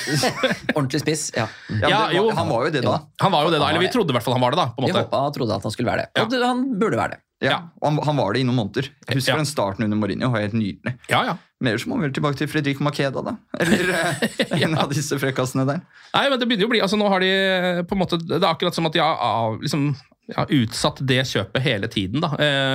Ordentlig 0.76 1.00
spiss, 1.02 1.26
ja. 1.36 1.44
Ja, 1.68 1.88
Ja, 1.88 1.98
var, 2.06 2.14
jo. 2.16 2.22
Han 2.38 2.48
var 2.48 2.64
jo 2.66 2.70
det 2.72 2.82
da. 2.86 2.94
han 3.20 3.34
var 3.34 3.44
jo 3.44 3.50
det, 3.52 3.58
da. 3.60 3.68
Eller 3.68 3.84
vi 3.84 3.90
trodde 3.92 4.14
i 4.14 4.16
hvert 4.16 4.24
fall 4.24 4.36
han 4.38 4.44
var 4.44 4.54
det, 4.54 4.62
da. 4.62 4.68
på 4.72 4.80
en 4.80 4.88
Vi 4.88 4.94
måte. 4.94 5.02
håpa 5.04 5.20
og 5.28 5.34
trodde 5.36 5.58
at 5.58 5.66
han 5.68 5.74
skulle 5.74 5.90
være 5.90 6.06
det. 6.06 6.22
Og 6.24 6.38
han 6.46 6.62
burde 6.80 7.00
være 7.00 7.16
det. 7.16 7.20
Ja, 7.40 7.58
han, 7.82 7.96
han 8.04 8.18
var 8.20 8.34
det 8.36 8.42
i 8.42 8.44
noen 8.44 8.58
måneder. 8.58 8.90
Jeg 9.08 9.16
husker 9.16 9.38
den 9.40 9.48
starten 9.48 9.84
under 9.86 9.96
Mourinho. 9.96 10.28
helt 10.34 10.52
nydelig. 10.56 10.92
Ja, 11.08 11.22
ja. 11.24 11.36
Men 11.60 11.72
ellers 11.72 11.86
må 11.88 11.96
vi 11.96 12.04
vel 12.08 12.12
tilbake 12.16 12.36
til 12.40 12.48
Fredrik 12.52 12.80
Makeda, 12.84 13.22
da. 13.24 13.36
Eller 13.60 13.92
eh, 13.96 14.56
en 14.60 14.76
av 14.80 14.92
disse 14.92 15.16
frekkasene 15.20 15.64
der. 15.68 15.80
Nei, 16.12 16.26
men 16.28 16.40
det 16.40 16.48
begynner 16.48 16.66
jo 16.66 16.68
å 16.68 16.74
bli, 16.74 16.82
altså 16.84 16.98
nå 17.00 17.08
har 17.12 17.24
de 17.24 17.30
eh, 17.32 17.80
på 17.88 17.96
en 17.96 18.02
måte, 18.02 18.20
Det 18.20 18.40
er 18.42 18.48
akkurat 18.50 18.76
som 18.76 18.88
at 18.88 18.96
de 18.96 19.00
har 19.04 19.56
liksom, 19.60 19.90
ja, 20.34 20.44
utsatt 20.60 21.02
det 21.06 21.22
kjøpet 21.28 21.64
hele 21.64 21.90
tiden. 21.92 22.22
da, 22.24 22.32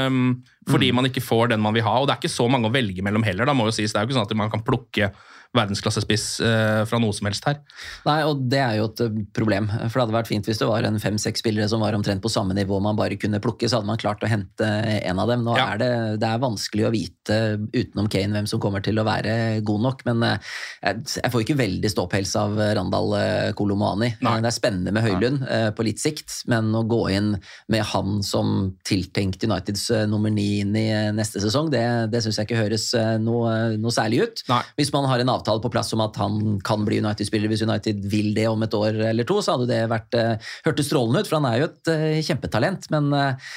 um, 0.07 0.43
Fordi 0.69 0.91
man 0.95 1.09
ikke 1.09 1.23
får 1.23 1.53
den 1.53 1.63
man 1.63 1.75
vil 1.75 1.85
ha. 1.85 1.97
Og 1.99 2.07
det 2.07 2.15
er 2.15 2.23
ikke 2.23 2.35
så 2.35 2.47
mange 2.51 2.69
å 2.69 2.73
velge 2.73 3.05
mellom 3.05 3.25
heller. 3.25 3.47
da, 3.47 3.55
må 3.57 3.69
jo 3.69 3.75
sies. 3.75 3.93
Det 3.93 3.99
er 3.99 4.05
jo 4.05 4.11
ikke 4.11 4.19
sånn 4.19 4.29
at 4.29 4.37
man 4.39 4.53
kan 4.53 4.65
plukke 4.65 5.11
verdensklassespiss 5.55 6.25
eh, 6.43 6.81
fra 6.89 6.99
noe 7.01 7.13
som 7.15 7.27
helst 7.29 7.45
her. 7.47 7.59
Nei, 8.05 8.17
og 8.27 8.43
det 8.51 8.59
er 8.61 8.77
jo 8.79 8.87
et 8.91 9.03
eh, 9.05 9.17
problem. 9.35 9.67
For 9.71 9.97
det 9.97 10.03
hadde 10.05 10.17
vært 10.17 10.29
fint 10.31 10.49
hvis 10.49 10.59
det 10.61 10.67
var 10.69 10.85
en 10.87 10.99
fem-seks 11.01 11.41
spillere 11.43 11.69
som 11.71 11.83
var 11.83 11.95
omtrent 11.97 12.21
på 12.23 12.31
samme 12.31 12.55
nivå 12.57 12.79
man 12.83 12.97
bare 12.99 13.17
kunne 13.21 13.39
plukke, 13.43 13.69
så 13.71 13.79
hadde 13.79 13.89
man 13.89 13.99
klart 14.01 14.23
å 14.25 14.29
hente 14.31 14.67
en 14.67 15.21
av 15.21 15.29
dem. 15.31 15.45
Nå 15.47 15.55
Ja. 15.57 15.67
er 15.73 15.81
det, 15.81 15.91
det 16.23 16.29
er 16.29 16.41
vanskelig 16.43 16.87
å 16.87 16.91
vite 16.93 17.37
utenom 17.73 18.09
Kane 18.11 18.35
hvem 18.35 18.47
som 18.51 18.59
kommer 18.63 18.83
til 18.85 18.99
å 18.99 19.05
være 19.07 19.61
god 19.65 19.81
nok, 19.87 20.03
men 20.09 20.23
eh, 20.27 20.37
jeg, 20.83 21.03
jeg 21.23 21.31
får 21.33 21.45
ikke 21.45 21.57
veldig 21.63 21.91
ståpels 21.93 22.35
av 22.41 22.57
Randal 22.77 23.15
Kolomani. 23.55 24.11
Nei. 24.25 24.35
Det 24.43 24.49
er 24.51 24.55
spennende 24.59 24.91
med 24.95 25.05
Høylund 25.05 25.45
eh, 25.47 25.69
på 25.75 25.85
litt 25.87 26.01
sikt, 26.03 26.41
men 26.51 26.71
å 26.75 26.83
gå 26.89 27.01
inn 27.15 27.33
med 27.71 27.85
han 27.93 28.19
som 28.25 28.75
tiltenkt 28.87 29.43
Uniteds 29.45 29.87
nummer 30.09 30.31
ni 30.33 30.59
inn 30.63 30.75
i 30.75 30.87
neste 31.15 31.39
sesong, 31.43 31.69
det, 31.73 31.83
det 32.11 32.21
syns 32.25 32.39
jeg 32.39 32.47
ikke 32.49 32.59
høres 32.63 32.89
noe, 33.21 33.75
noe 33.79 33.93
særlig 33.93 34.23
ut. 34.25 34.41
Nei. 34.49 34.61
Hvis 34.79 34.89
man 34.93 35.05
har 35.05 35.21
en 35.21 35.29
avtale 35.29 35.44
på 35.45 35.71
plass 35.73 35.93
om 35.95 36.03
at 36.05 36.17
han 36.21 36.57
kan 36.65 36.85
bli 36.87 36.99
United-spiller 37.03 37.51
hvis 37.51 37.65
United 37.65 38.05
vil 38.11 38.33
det 38.37 38.47
om 38.49 38.65
et 38.65 38.75
år 38.77 38.99
eller 39.11 39.27
to, 39.27 39.39
så 39.43 39.55
hadde 39.55 39.69
det 39.71 39.83
vært, 39.91 40.17
eh, 40.17 40.51
hørtes 40.67 40.89
strålende 40.89 41.23
ut, 41.23 41.29
for 41.29 41.39
han 41.39 41.49
er 41.51 41.61
jo 41.61 41.69
et 41.69 41.93
eh, 41.93 42.21
kjempetalent. 42.25 42.89
Men 42.93 43.11
eh, 43.15 43.51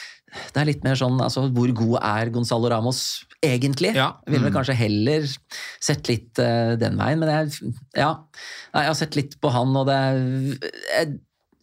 det 0.52 0.60
er 0.60 0.68
litt 0.68 0.82
mer 0.84 0.98
sånn 1.00 1.16
altså, 1.24 1.46
Hvor 1.56 1.70
god 1.72 1.94
er 2.04 2.32
Gonzalo 2.34 2.68
Ramos 2.68 3.24
egentlig? 3.44 3.94
Ja. 3.96 4.10
Mm. 4.26 4.32
ville 4.32 4.48
vel 4.48 4.56
kanskje 4.58 4.76
heller 4.76 5.30
sett 5.80 6.10
litt 6.10 6.40
uh, 6.42 6.74
den 6.76 6.98
veien, 7.00 7.22
men 7.22 7.30
jeg, 7.32 7.72
ja, 7.96 8.10
jeg 8.74 8.90
har 8.90 8.98
sett 8.98 9.16
litt 9.16 9.38
på 9.40 9.52
han, 9.54 9.72
og 9.78 9.86
det 9.88 9.96
jeg, 10.90 11.14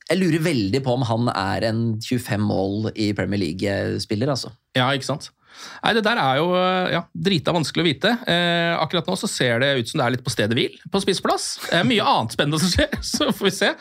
jeg 0.06 0.22
lurer 0.22 0.46
veldig 0.46 0.82
på 0.86 0.96
om 0.98 1.06
han 1.10 1.30
er 1.34 1.68
en 1.70 1.82
25 2.00 2.48
mål 2.48 2.90
i 2.94 3.12
Premier 3.18 3.42
League-spiller, 3.42 4.32
altså. 4.34 4.54
Ja, 4.78 4.88
ikke 4.94 5.12
sant? 5.12 5.30
Nei, 5.84 5.94
Det 5.98 6.04
der 6.06 6.22
er 6.22 6.40
jo 6.40 6.48
eh, 6.58 6.94
ja, 6.96 7.02
drita 7.28 7.54
vanskelig 7.56 7.84
å 7.84 7.88
vite. 7.88 8.14
Eh, 8.32 8.74
akkurat 8.80 9.08
nå 9.10 9.18
så 9.20 9.30
ser 9.30 9.62
det 9.64 9.72
ut 9.80 9.92
som 9.92 10.02
det 10.02 10.08
er 10.08 10.16
litt 10.16 10.26
på 10.26 10.34
stedet 10.34 10.58
hvil 10.58 10.76
på 10.92 11.02
Det 11.04 11.16
Eh, 11.72 11.86
mye 11.88 12.08
annet 12.16 12.36
spennende 12.38 12.62
som 12.62 12.74
skjer, 12.74 12.98
så 13.14 13.30
får 13.32 13.50
vi 13.50 13.56
se. 13.60 13.72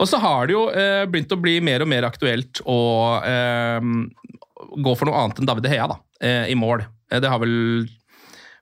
Og 0.00 0.10
så 0.10 0.20
har 0.22 0.48
det 0.48 0.56
jo 0.56 0.66
eh, 0.70 1.04
begynt 1.10 1.36
å 1.36 1.40
bli 1.40 1.58
mer 1.64 1.84
og 1.84 1.90
mer 1.92 2.08
aktuelt 2.08 2.62
å 2.64 2.80
eh, 3.26 3.80
gå 4.70 4.96
for 4.96 5.08
noe 5.08 5.24
annet 5.24 5.40
enn 5.40 5.48
David 5.48 5.66
Heia 5.66 5.80
Hea 5.80 5.88
da, 5.90 5.98
eh, 6.20 6.44
i 6.52 6.58
mål. 6.58 6.84
Det 7.10 7.26
har 7.26 7.40
vel 7.42 7.88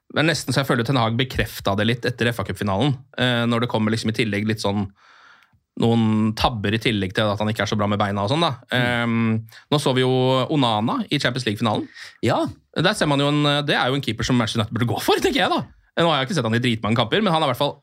det 0.09 0.23
er 0.23 0.25
nesten 0.25 0.55
så 0.55 0.63
jeg 0.63 0.69
føler 0.71 0.87
Ten 0.87 0.97
Hag 0.97 1.17
bekrefta 1.19 1.75
det 1.77 1.85
litt 1.85 2.05
etter 2.09 2.31
FA 2.33 2.41
Cup-finalen. 2.47 2.95
Eh, 3.21 3.43
når 3.45 3.65
det 3.65 3.69
kommer 3.69 3.93
liksom 3.93 4.09
i 4.09 4.17
tillegg 4.17 4.47
litt 4.49 4.63
sånn 4.63 4.87
noen 5.79 6.33
tabber 6.37 6.75
i 6.75 6.79
tillegg 6.81 7.13
til 7.15 7.29
at 7.31 7.39
han 7.39 7.49
ikke 7.51 7.63
er 7.65 7.71
så 7.71 7.77
bra 7.79 7.87
med 7.87 7.99
beina. 8.01 8.25
og 8.25 8.31
sånn 8.33 8.43
da. 8.43 8.51
Um, 9.03 9.37
nå 9.71 9.79
så 9.81 9.93
vi 9.95 10.03
jo 10.03 10.11
Onana 10.51 10.99
i 11.09 11.19
Champions 11.19 11.47
League-finalen. 11.47 11.85
Ja, 12.25 12.41
Der 12.75 12.93
ser 12.95 13.07
man 13.09 13.19
jo 13.19 13.27
en, 13.31 13.43
Det 13.65 13.75
er 13.75 13.87
jo 13.89 13.95
en 13.97 14.03
keeper 14.05 14.23
som 14.27 14.37
Manchester 14.37 14.61
United 14.61 14.75
burde 14.77 14.89
gå 14.91 14.99
for, 15.03 15.19
tenker 15.23 15.41
jeg. 15.45 15.49
da. 15.49 15.63
Nå 15.99 16.09
har 16.11 16.21
jeg 16.21 16.29
ikke 16.29 16.37
sett 16.39 16.47
han 16.47 16.57
i 16.59 16.63
dritmange 16.63 16.99
kamper, 16.99 17.23
men 17.23 17.33
han 17.33 17.43
er 17.43 17.49
i 17.49 17.51
hvert 17.53 17.63
fall 17.63 17.77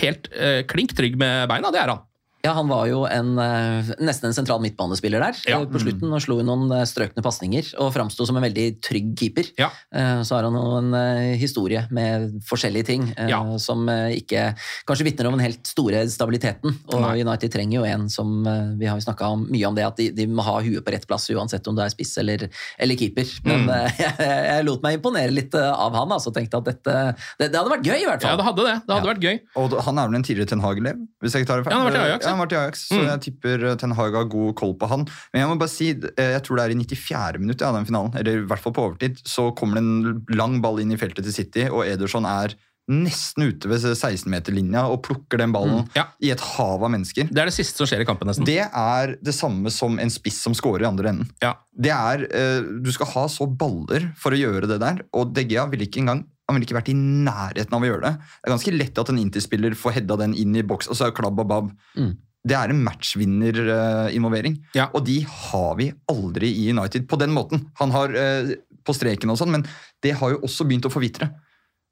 helt 0.00 0.30
uh, 0.34 0.62
klink 0.70 0.94
trygg 0.96 1.18
med 1.18 1.48
beina. 1.50 1.70
Det 1.74 1.82
er 1.82 1.94
han. 1.94 2.06
Ja, 2.44 2.54
han 2.56 2.68
var 2.70 2.86
jo 2.88 3.02
en, 3.04 3.34
eh, 3.38 3.90
nesten 4.00 4.30
en 4.30 4.34
sentral 4.36 4.60
midtbanespiller 4.64 5.20
der 5.20 5.36
Ja. 5.46 5.58
eh, 5.60 5.66
på 5.68 5.80
slutten 5.82 6.08
og 6.12 6.22
slo 6.24 6.38
noen 6.42 6.70
eh, 6.72 6.84
strøkne 6.88 7.20
pasninger 7.22 7.74
og 7.78 7.92
framsto 7.92 8.24
som 8.26 8.36
en 8.38 8.42
veldig 8.46 8.80
trygg 8.80 9.10
keeper. 9.18 9.50
Ja. 9.58 9.68
Eh, 9.92 10.22
Så 10.24 10.36
har 10.36 10.44
han 10.48 10.54
jo 10.54 10.78
en 10.78 11.36
historie 11.36 11.86
med 11.90 12.40
forskjellige 12.48 12.86
ting 12.86 13.14
Ja. 13.28 13.42
som 13.58 13.86
ikke 13.88 14.54
kanskje 14.88 15.04
vitner 15.04 15.26
om 15.28 15.36
den 15.36 15.44
helt 15.46 15.66
store 15.66 16.06
stabiliteten. 16.08 16.74
Og 16.94 17.00
Nei. 17.02 17.20
United 17.20 17.50
trenger 17.52 17.80
jo 17.80 17.84
en 17.84 18.08
som 18.08 18.44
Vi 18.78 18.86
har 18.86 18.96
jo 18.98 19.04
snakka 19.04 19.28
mye 19.50 19.66
om 19.68 19.74
det, 19.74 19.84
at 19.84 19.96
de, 19.96 20.10
de 20.10 20.26
må 20.26 20.42
ha 20.42 20.60
huet 20.62 20.82
på 20.84 20.92
rett 20.92 21.06
plass 21.06 21.28
uansett 21.30 21.66
om 21.68 21.76
du 21.76 21.82
er 21.82 21.90
spiss 21.92 22.16
eller, 22.18 22.48
eller 22.78 22.96
keeper. 22.96 23.26
Men 23.44 23.60
Mm. 23.60 23.68
jeg, 24.00 24.14
jeg 24.18 24.64
lot 24.64 24.82
meg 24.82 24.96
imponere 24.98 25.30
litt 25.30 25.54
av 25.54 25.92
han, 25.94 26.08
altså. 26.08 26.32
Tenkte 26.32 26.56
at 26.58 26.64
dette 26.64 26.94
det, 27.38 27.50
det 27.52 27.56
hadde 27.58 27.68
vært 27.70 27.84
gøy, 27.84 27.98
i 28.00 28.06
hvert 28.08 28.22
fall. 28.22 28.30
Ja, 28.32 28.36
det 28.40 28.46
hadde 28.48 28.64
det. 28.64 28.76
Det 28.86 28.94
hadde 28.96 29.10
vært 29.10 29.24
gøy. 29.26 29.40
Og 29.60 29.76
han 29.84 29.98
er 29.98 30.06
vel 30.08 30.14
en 30.16 30.22
tidligere 30.24 30.48
Ten 30.48 30.60
Hag-elev? 30.64 30.96
hvis 31.20 31.34
jeg 31.36 31.44
ikke 31.44 31.50
tar 31.50 31.60
det 31.60 31.64
feil. 31.68 31.74
Ja, 31.74 31.78
han 31.78 31.84
har 31.84 31.92
vært 31.92 32.00
i 32.00 32.10
Ajax, 32.10 32.24
ja. 32.30 32.36
Han 32.36 32.42
var 32.44 32.50
til 32.52 32.60
Ajax, 32.62 32.86
Så 32.88 33.00
Mm. 33.00 33.06
jeg 33.10 33.20
tipper 33.26 33.66
eh, 33.70 33.76
Ten 33.82 33.92
Hag 33.98 34.14
har 34.14 34.24
god 34.30 34.54
koll 34.56 34.74
på 34.78 34.88
han. 34.88 35.04
Men 35.34 35.42
jeg 35.42 35.48
må 35.50 35.58
bare 35.60 35.68
si, 35.74 35.90
eh, 35.90 36.30
jeg 36.38 36.42
tror 36.46 36.56
det 36.56 36.64
er 36.64 36.74
i 36.76 36.80
94. 36.80 37.38
minutt 37.42 37.62
av 37.66 37.74
den 37.74 37.84
finalen, 37.90 38.14
eller 38.16 38.40
i 38.42 38.46
hvert 38.46 38.62
fall 38.64 38.72
på 38.72 38.86
overtid, 38.88 39.20
så 39.26 39.50
kommer 39.54 39.74
det 39.80 39.84
en 39.84 40.24
lang 40.38 40.60
ball 40.62 40.78
inn 40.80 40.92
i 40.92 40.96
feltet 41.00 41.24
til 41.26 41.32
City, 41.36 41.68
og 41.68 41.84
Ederson 41.86 42.24
er 42.26 42.54
nesten 42.90 43.44
ute 43.46 43.68
ved 43.70 43.78
16-meterlinja 43.78 44.82
og 44.90 45.02
plukker 45.06 45.38
den 45.38 45.52
ballen 45.54 45.88
Ja. 45.94 46.06
i 46.20 46.30
et 46.32 46.40
hav 46.40 46.82
av 46.82 46.90
mennesker. 46.90 47.28
Det 47.30 47.38
er 47.38 47.46
det 47.46 47.54
siste 47.54 47.76
som 47.78 47.86
skjer 47.86 48.00
i 48.02 48.04
kampen, 48.08 48.26
nesten. 48.26 48.44
Det 48.44 48.58
er 48.66 49.16
det 49.22 49.34
samme 49.36 49.70
som 49.70 49.98
en 50.02 50.10
spiss 50.10 50.40
som 50.42 50.54
scorer 50.54 50.82
i 50.82 50.88
andre 50.88 51.08
enden. 51.12 51.30
Ja. 51.42 51.54
Det 51.78 51.92
er, 51.92 52.24
eh, 52.32 52.60
Du 52.82 52.90
skal 52.90 53.06
ha 53.06 53.26
så 53.28 53.46
baller 53.46 54.12
for 54.16 54.32
å 54.32 54.38
gjøre 54.40 54.66
det 54.66 54.80
der, 54.80 55.02
og 55.14 55.32
De 55.34 55.44
Gea 55.44 55.66
ville 55.70 55.86
ikke 55.86 56.00
engang 56.02 56.24
han 56.50 56.58
ville 56.58 56.66
ikke 56.66 56.76
vært 56.80 56.90
i 56.92 56.96
nærheten 56.98 57.76
av 57.78 57.84
å 57.86 57.88
gjøre 57.88 58.02
det. 58.08 58.12
Det 58.20 58.48
er 58.50 58.54
ganske 58.56 58.74
lett 58.74 58.98
at 58.98 59.12
en 59.14 59.20
Inter-spiller 59.22 59.76
får 59.78 59.96
hedda 60.00 60.16
den 60.24 60.34
inn 60.34 60.58
i 60.58 60.66
boks, 60.66 60.90
og 60.90 60.98
så 60.98 61.06
er 61.06 61.12
det 61.14 61.18
klabb 61.20 61.38
og 61.40 61.48
babb. 61.50 61.70
Mm. 61.94 62.10
Det 62.50 62.56
er 62.56 62.72
en 62.72 62.80
matchvinnerinvolvering, 62.86 64.54
Ja. 64.74 64.88
og 64.94 65.04
de 65.06 65.20
har 65.28 65.74
vi 65.76 65.90
aldri 66.08 66.48
i 66.48 66.70
United 66.72 67.06
på 67.08 67.18
den 67.20 67.30
måten. 67.36 67.66
Han 67.80 67.90
har 67.92 68.14
eh, 68.16 68.54
på 68.84 68.94
streken 68.96 69.30
og 69.30 69.38
sånn, 69.38 69.52
men 69.52 69.66
det 70.02 70.14
har 70.18 70.30
jo 70.34 70.40
også 70.46 70.66
begynt 70.66 70.88
å 70.88 70.92
forvitre. 70.92 71.30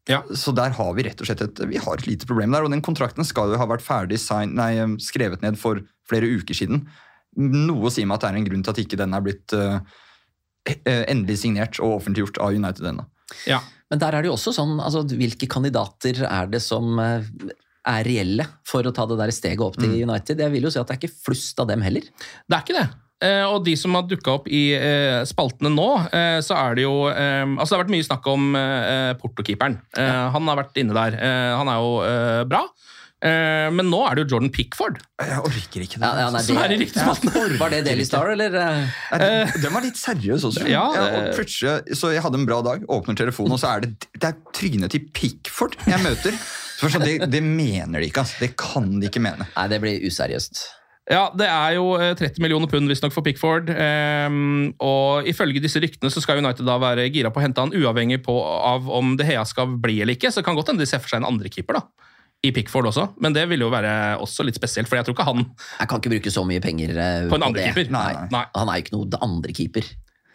Ja. 0.08 0.22
Så 0.32 0.54
der 0.56 0.70
har 0.72 0.94
vi 0.96 1.04
rett 1.04 1.20
og 1.20 1.28
slett 1.28 1.42
et, 1.44 1.60
vi 1.68 1.76
har 1.76 1.94
et 2.00 2.06
lite 2.08 2.26
problem 2.26 2.50
der, 2.54 2.64
og 2.64 2.72
den 2.72 2.80
kontrakten 2.84 3.26
skal 3.28 3.52
jo 3.52 3.58
ha 3.60 3.66
vært 3.68 3.84
ferdig 3.84 4.18
sign, 4.22 4.54
nei, 4.56 4.72
skrevet 5.04 5.42
ned 5.44 5.58
for 5.60 5.82
flere 6.08 6.30
uker 6.40 6.56
siden. 6.56 6.86
Noe 7.36 7.90
sier 7.92 8.08
meg 8.08 8.16
at 8.16 8.24
det 8.24 8.30
er 8.32 8.38
en 8.40 8.48
grunn 8.48 8.62
til 8.64 8.72
at 8.72 8.80
ikke 8.80 8.96
den 8.98 9.12
er 9.14 9.20
blitt 9.20 9.52
eh, 9.52 9.78
eh, 10.88 11.04
endelig 11.12 11.42
signert 11.44 11.76
og 11.84 11.98
offentliggjort 12.00 12.40
av 12.40 12.56
United 12.56 12.88
ennå. 12.88 13.04
Ja. 13.46 13.60
Men 13.90 13.98
der 14.02 14.14
er 14.18 14.22
det 14.22 14.28
jo 14.30 14.36
også 14.36 14.52
sånn, 14.56 14.76
altså 14.84 15.02
hvilke 15.08 15.48
kandidater 15.48 16.22
er 16.28 16.46
det 16.52 16.60
som 16.64 16.98
eh, 17.00 17.24
er 17.88 18.04
reelle 18.04 18.44
for 18.68 18.84
å 18.84 18.92
ta 18.92 19.06
det 19.08 19.16
der 19.20 19.30
steget 19.32 19.62
opp 19.64 19.78
til 19.80 19.88
Mm. 19.94 20.10
United? 20.10 20.38
Jeg 20.44 20.52
vil 20.52 20.66
jo 20.68 20.70
si 20.74 20.78
at 20.80 20.88
det 20.90 20.96
er 20.96 21.00
ikke 21.08 21.20
flust 21.24 21.60
av 21.60 21.68
dem 21.70 21.80
heller. 21.86 22.02
Det 22.48 22.56
er 22.58 22.64
ikke 22.66 22.76
det. 22.78 22.88
eh, 23.24 23.44
og 23.48 23.64
de 23.64 23.74
som 23.80 23.94
har 23.96 24.02
dukka 24.06 24.34
opp 24.36 24.48
i 24.52 24.60
eh, 24.76 25.24
spaltene 25.26 25.72
nå, 25.74 25.86
eh, 26.12 26.40
så 26.44 26.54
er 26.54 26.74
det 26.76 26.84
jo 26.84 27.08
eh, 27.08 27.46
Altså, 27.56 27.72
det 27.72 27.78
har 27.78 27.84
vært 27.86 27.94
mye 27.96 28.06
snakk 28.10 28.28
om 28.30 28.44
eh, 28.60 29.14
Porto-keeperen. 29.22 29.78
Eh, 29.96 30.26
Han 30.36 30.46
har 30.52 30.60
vært 30.60 30.76
inne 30.84 30.94
der. 30.94 31.16
Han 31.58 31.68
er 31.72 31.80
jo 31.80 32.44
bra. 32.52 32.60
Eh, 33.18 33.66
men 33.74 33.88
nå 33.90 33.98
er 34.06 34.14
det 34.14 34.22
jo 34.22 34.36
Jordan 34.36 34.52
Pickford 34.54 35.00
Jeg 35.18 35.40
orker 35.42 35.82
ikke 35.82 35.98
det. 35.98 36.06
Ja, 36.06 36.20
ja, 36.22 36.28
nei, 36.30 36.42
som 36.46 36.60
er 36.62 36.70
i 36.70 36.76
riktig 36.78 37.02
spalten. 37.02 37.32
var 37.62 37.72
det 37.74 37.80
Daily 37.88 38.06
Star, 38.06 38.30
eller? 38.36 38.54
Uh, 38.54 39.18
Eh, 39.18 39.56
Den 39.58 39.74
var 39.74 39.82
litt 39.82 39.98
seriøs 39.98 40.46
også. 40.46 40.68
Ja, 40.70 40.84
Ja, 40.94 41.24
og 41.34 41.98
så 41.98 42.12
jeg 42.14 42.22
hadde 42.22 42.38
en 42.38 42.46
bra 42.46 42.60
dag, 42.62 42.86
åpner 42.86 43.18
telefonen, 43.18 43.56
og 43.56 43.62
så 43.62 43.72
er 43.74 43.86
det, 43.86 44.08
det 44.14 44.30
er 44.30 44.38
trynet 44.54 44.94
til 44.94 45.08
Pickford 45.10 45.74
jeg 45.88 45.98
møter. 46.04 46.36
Så 46.78 47.00
det, 47.02 47.16
det 47.32 47.42
mener 47.42 47.98
de 47.98 48.06
ikke. 48.06 48.22
Altså. 48.22 48.38
Det 48.44 48.52
kan 48.60 48.86
de 49.00 49.08
ikke 49.10 49.22
mene. 49.24 49.48
Nei, 49.56 49.66
det 49.72 49.80
blir 49.82 50.04
useriøst. 50.06 50.66
Ja, 51.08 51.30
det 51.32 51.46
er 51.48 51.74
jo 51.78 51.94
eh, 51.96 52.12
30 52.14 52.42
millioner 52.44 52.68
pund 52.70 52.90
visstnok 52.90 53.14
for 53.14 53.24
Pickford. 53.24 53.70
Um, 53.72 54.68
og 54.84 55.26
ifølge 55.30 55.62
disse 55.64 55.80
ryktene 55.80 56.12
så 56.12 56.20
skal 56.22 56.42
United 56.42 56.68
da 56.68 56.76
være 56.82 57.08
gira 57.10 57.32
på 57.32 57.40
å 57.40 57.44
hente 57.46 57.64
han 57.64 57.72
uavhengig 57.72 58.20
på, 58.26 58.34
av 58.44 58.86
om 58.92 59.16
De 59.18 59.26
Hea 59.26 59.42
skal 59.48 59.72
bli 59.80 60.02
eller 60.04 60.18
ikke. 60.18 60.30
Så 60.30 60.42
det 60.42 60.48
kan 60.50 60.58
godt 60.58 60.70
hende 60.70 60.84
de 60.84 60.90
ser 60.90 61.00
for 61.02 61.10
seg 61.10 61.22
en 61.24 61.30
andre 61.30 61.50
keeper, 61.50 61.80
da, 61.80 62.07
i 62.46 62.52
Pickford 62.54 62.86
også. 62.86 63.08
Men 63.20 63.34
det 63.34 63.48
ville 63.50 63.66
jo 63.66 63.70
være 63.72 64.18
også 64.22 64.44
litt 64.46 64.58
spesielt, 64.58 64.86
for 64.90 64.98
jeg 64.98 65.08
tror 65.08 65.16
ikke 65.16 65.26
han 65.26 65.40
Jeg 65.80 65.88
kan 65.90 65.98
ikke 65.98 66.12
bruke 66.14 66.30
så 66.30 66.44
mye 66.46 66.62
penger 66.62 66.92
eh, 66.94 67.24
På 67.30 67.34
en 67.34 67.42
det. 67.42 67.48
andrekeeper? 67.48 67.90
Nei. 67.90 68.12
Nei. 68.30 68.44
Han 68.54 68.70
er 68.70 68.78
jo 68.78 68.84
ikke 68.86 68.94
noe 68.94 69.20
andrekeeper. 69.26 69.88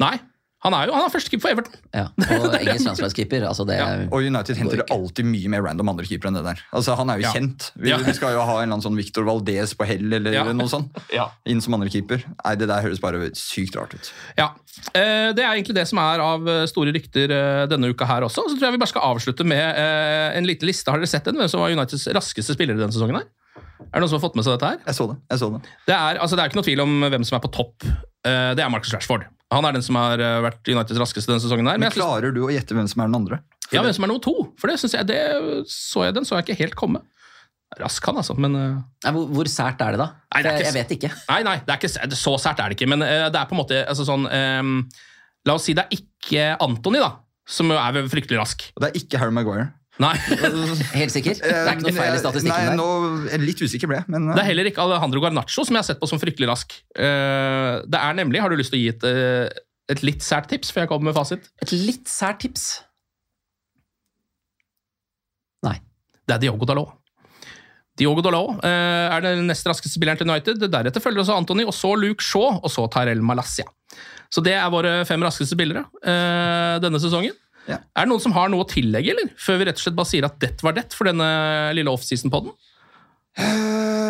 Nei. 0.03 0.17
Han 0.63 0.73
er 0.77 0.87
jo 0.87 0.93
han 0.95 1.03
er 1.03 1.11
førstekeeper 1.11 1.43
for 1.43 1.51
Everton. 1.51 1.73
Ja. 1.93 2.05
Og 2.15 2.53
engelsk 2.61 2.85
landslagskeeper. 2.87 3.43
Altså 3.49 3.65
det, 3.67 3.77
Og 4.13 4.23
United 4.23 4.55
henter 4.59 4.83
alltid 4.95 5.27
mye 5.27 5.49
mer 5.51 5.63
random 5.65 5.89
andrekeepere 5.91 6.31
enn 6.31 6.37
det 6.39 6.43
der. 6.45 6.61
Altså, 6.71 6.95
Han 6.99 7.09
er 7.11 7.19
jo 7.19 7.25
Ja. 7.27 7.33
kjent. 7.35 7.71
Vi, 7.75 7.89
Ja. 7.91 7.97
vi 7.97 8.13
skal 8.15 8.33
jo 8.37 8.41
ha 8.47 8.55
en 8.61 8.63
eller 8.69 8.77
annen 8.77 8.85
sånn 8.85 8.95
Victor 8.95 9.23
Valdez 9.27 9.73
på 9.75 9.85
hell 9.85 10.13
eller 10.19 10.31
Ja. 10.31 10.45
noe 10.53 10.67
sånt. 10.71 10.95
Ja. 11.13 11.29
Inn 11.45 11.59
som 11.61 11.73
andrekeeper. 11.75 12.23
Nei, 12.45 12.55
det 12.55 12.67
der 12.71 12.81
høres 12.81 13.01
bare 13.03 13.29
sykt 13.35 13.75
rart 13.75 13.93
ut. 13.93 14.11
Ja, 14.37 14.51
eh, 14.95 15.33
Det 15.35 15.43
er 15.43 15.51
egentlig 15.55 15.75
det 15.75 15.87
som 15.87 15.99
er 15.99 16.19
av 16.23 16.47
eh, 16.47 16.65
store 16.71 16.93
rykter 16.95 17.29
eh, 17.29 17.65
denne 17.67 17.89
uka 17.91 18.05
her 18.07 18.21
også. 18.23 18.47
Så 18.47 18.55
tror 18.57 18.69
jeg 18.71 18.77
vi 18.77 18.83
bare 18.85 18.93
skal 18.95 19.07
avslutte 19.11 19.43
med 19.45 19.75
eh, 19.75 20.37
en 20.37 20.45
liten 20.47 20.65
liste. 20.67 20.87
Har 20.89 20.97
dere 20.99 21.07
sett 21.11 21.25
den? 21.25 21.35
Hvem 21.35 21.49
som 21.51 21.59
var 21.59 21.71
Uniteds 21.75 22.07
raskeste 22.15 22.55
spillere 22.55 22.77
denne 22.79 22.93
sesongen? 22.95 23.19
her? 23.19 23.27
Er 23.93 23.99
det 23.99 24.05
noen 24.05 24.09
som 24.09 24.17
har 24.21 24.23
fått 24.29 24.35
med 24.39 24.45
seg 24.47 24.55
dette 24.55 24.69
her? 24.71 24.79
Jeg 24.87 24.95
så 24.95 25.05
det. 25.11 25.17
jeg 25.29 25.39
så 25.43 25.47
det. 25.53 25.61
Det 25.85 25.93
er, 25.93 26.17
altså, 26.23 26.35
det 26.37 26.41
er 26.43 26.49
ikke 26.49 26.57
noe 26.61 26.65
tvil 26.71 26.81
om 26.81 26.93
hvem 27.11 27.25
som 27.27 27.35
er 27.37 27.43
på 27.43 27.51
topp. 27.53 27.83
Eh, 28.25 28.53
Det 28.55 28.63
er 28.63 28.69
Marcus 28.71 28.93
Rashford. 28.95 29.25
Han 29.53 29.67
er 29.67 29.77
den 29.77 29.85
som 29.85 29.97
har 29.99 30.21
eh, 30.21 30.39
vært 30.45 30.69
Uniteds 30.73 30.99
raskeste 31.01 31.31
denne 31.31 31.43
sesongen. 31.43 31.69
her. 31.69 31.79
Men 31.79 31.89
Men 31.89 31.95
klarer 31.95 32.29
synes, 32.29 32.35
du 32.37 32.47
å 32.47 32.53
gjette 32.53 32.77
hvem 32.77 32.89
som 32.89 33.03
er 33.03 33.11
den 33.11 33.19
andre? 33.21 33.41
For 33.67 33.77
ja, 33.77 33.83
hvem 33.85 33.95
som 33.95 34.05
er 34.05 34.11
nummer 34.11 34.23
to? 34.23 34.35
For 34.59 34.71
det 34.71 34.77
synes 34.81 34.95
jeg, 34.97 35.09
det 35.09 35.19
så 35.71 36.07
jeg 36.07 36.15
den 36.17 36.27
så 36.27 36.37
jeg 36.39 36.47
ikke 36.47 36.59
helt 36.63 36.77
komme. 36.79 37.03
Rask 37.79 38.05
han, 38.05 38.19
altså, 38.21 38.35
men 38.37 38.57
eh, 38.57 38.75
Nei, 39.05 39.13
hvor, 39.15 39.29
hvor 39.33 39.49
sært 39.49 39.81
er 39.81 39.95
det, 39.95 40.01
da? 40.03 40.09
Nei, 40.35 40.41
det 40.45 40.51
er 40.51 40.57
jeg, 40.57 40.61
ikke 40.61 40.67
jeg 40.67 40.77
vet 40.77 40.95
ikke. 40.97 41.11
Nei, 41.31 41.39
nei, 41.47 41.55
det 41.65 41.73
er 41.73 41.79
ikke, 41.81 42.17
så 42.19 42.35
sært 42.41 42.61
er 42.61 42.69
det 42.69 42.77
ikke, 42.77 42.89
men 42.93 43.01
uh, 43.01 43.29
det 43.33 43.39
er 43.39 43.49
på 43.49 43.55
en 43.57 43.61
måte 43.63 43.79
altså, 43.81 44.05
sånn 44.07 44.27
um, 44.29 44.75
La 45.43 45.57
oss 45.57 45.65
si 45.67 45.73
det 45.75 45.87
er 45.87 45.97
ikke 45.97 46.43
Anthony, 46.63 47.01
da, 47.03 47.15
som 47.49 47.73
er 47.75 48.05
fryktelig 48.07 48.39
rask. 48.39 48.61
Og 48.77 48.83
det 48.83 48.91
er 48.91 49.01
ikke 49.01 49.19
Harry 49.19 49.33
Maguire. 49.35 49.71
Nei. 50.01 50.13
Helt 50.99 51.13
sikker? 51.13 51.35
Det 51.37 51.49
er 51.53 51.67
ikke 51.75 51.85
noe 51.85 51.93
feil 51.93 52.15
i 52.15 52.21
statistikken 52.21 52.55
Nei, 52.55 52.71
der. 52.71 52.79
nå 52.79 53.27
er 53.35 53.43
litt 53.43 53.59
usikker 53.61 53.91
ble 53.91 53.99
men 54.09 54.31
Det 54.31 54.41
er 54.41 54.47
heller 54.47 54.69
ikke 54.71 54.81
Alejandro 54.81 55.21
Garnaccio, 55.21 55.65
som 55.67 55.77
jeg 55.77 55.83
har 55.83 55.89
sett 55.91 56.01
på 56.01 56.09
som 56.09 56.21
fryktelig 56.21 56.49
rask. 56.49 56.73
Eh, 56.97 57.75
det 57.85 57.99
er 57.99 58.17
nemlig 58.17 58.41
Har 58.41 58.49
du 58.49 58.57
lyst 58.57 58.73
til 58.73 58.79
å 58.79 58.83
gi 58.83 58.89
et, 58.89 59.05
eh, 59.05 59.61
et 59.93 60.01
litt 60.01 60.25
sært 60.25 60.49
tips 60.49 60.73
før 60.73 60.87
jeg 60.87 60.91
kommer 60.95 61.11
med 61.11 61.17
fasit? 61.19 61.45
Et 61.61 61.75
litt 61.77 62.09
sært 62.09 62.41
tips. 62.41 62.65
Nei. 65.67 65.77
Det 66.25 66.39
er 66.39 66.43
Diogo 66.47 66.65
Dalot. 66.67 66.97
Diogo 67.99 68.23
Dalot 68.25 68.63
eh, 68.65 69.13
er 69.13 69.21
den 69.27 69.45
nest 69.45 69.67
raskeste 69.69 69.93
spilleren 69.93 70.17
til 70.17 70.29
United. 70.29 70.65
Deretter 70.73 71.03
følger 71.03 71.21
også 71.21 71.37
Anthony, 71.37 71.67
og 71.69 71.75
så 71.77 71.93
Luke 71.99 72.25
Shaw, 72.25 72.57
og 72.63 72.73
så 72.73 72.87
Tarell 72.89 73.21
Malassia. 73.21 73.69
Så 74.33 74.41
det 74.41 74.55
er 74.57 74.71
våre 74.73 75.03
fem 75.05 75.21
raskeste 75.21 75.53
spillere 75.53 75.85
eh, 76.01 76.79
denne 76.81 76.97
sesongen. 77.01 77.37
Ja. 77.69 77.79
Er 77.95 78.05
det 78.05 78.11
noen 78.11 78.23
som 78.23 78.35
har 78.35 78.51
noe 78.51 78.65
å 78.65 78.69
tillegge, 78.69 79.15
eller? 79.15 79.31
Før 79.39 79.61
vi 79.61 79.69
rett 79.69 79.79
og 79.79 79.85
slett 79.85 79.97
bare 79.97 80.11
sier 80.11 80.27
at 80.27 80.39
det 80.43 80.55
var 80.65 80.75
det 80.75 80.89
for 80.95 81.09
denne 81.09 81.27
lille 81.77 81.91
offseason-podden? 81.93 82.55
Uh, 83.33 84.03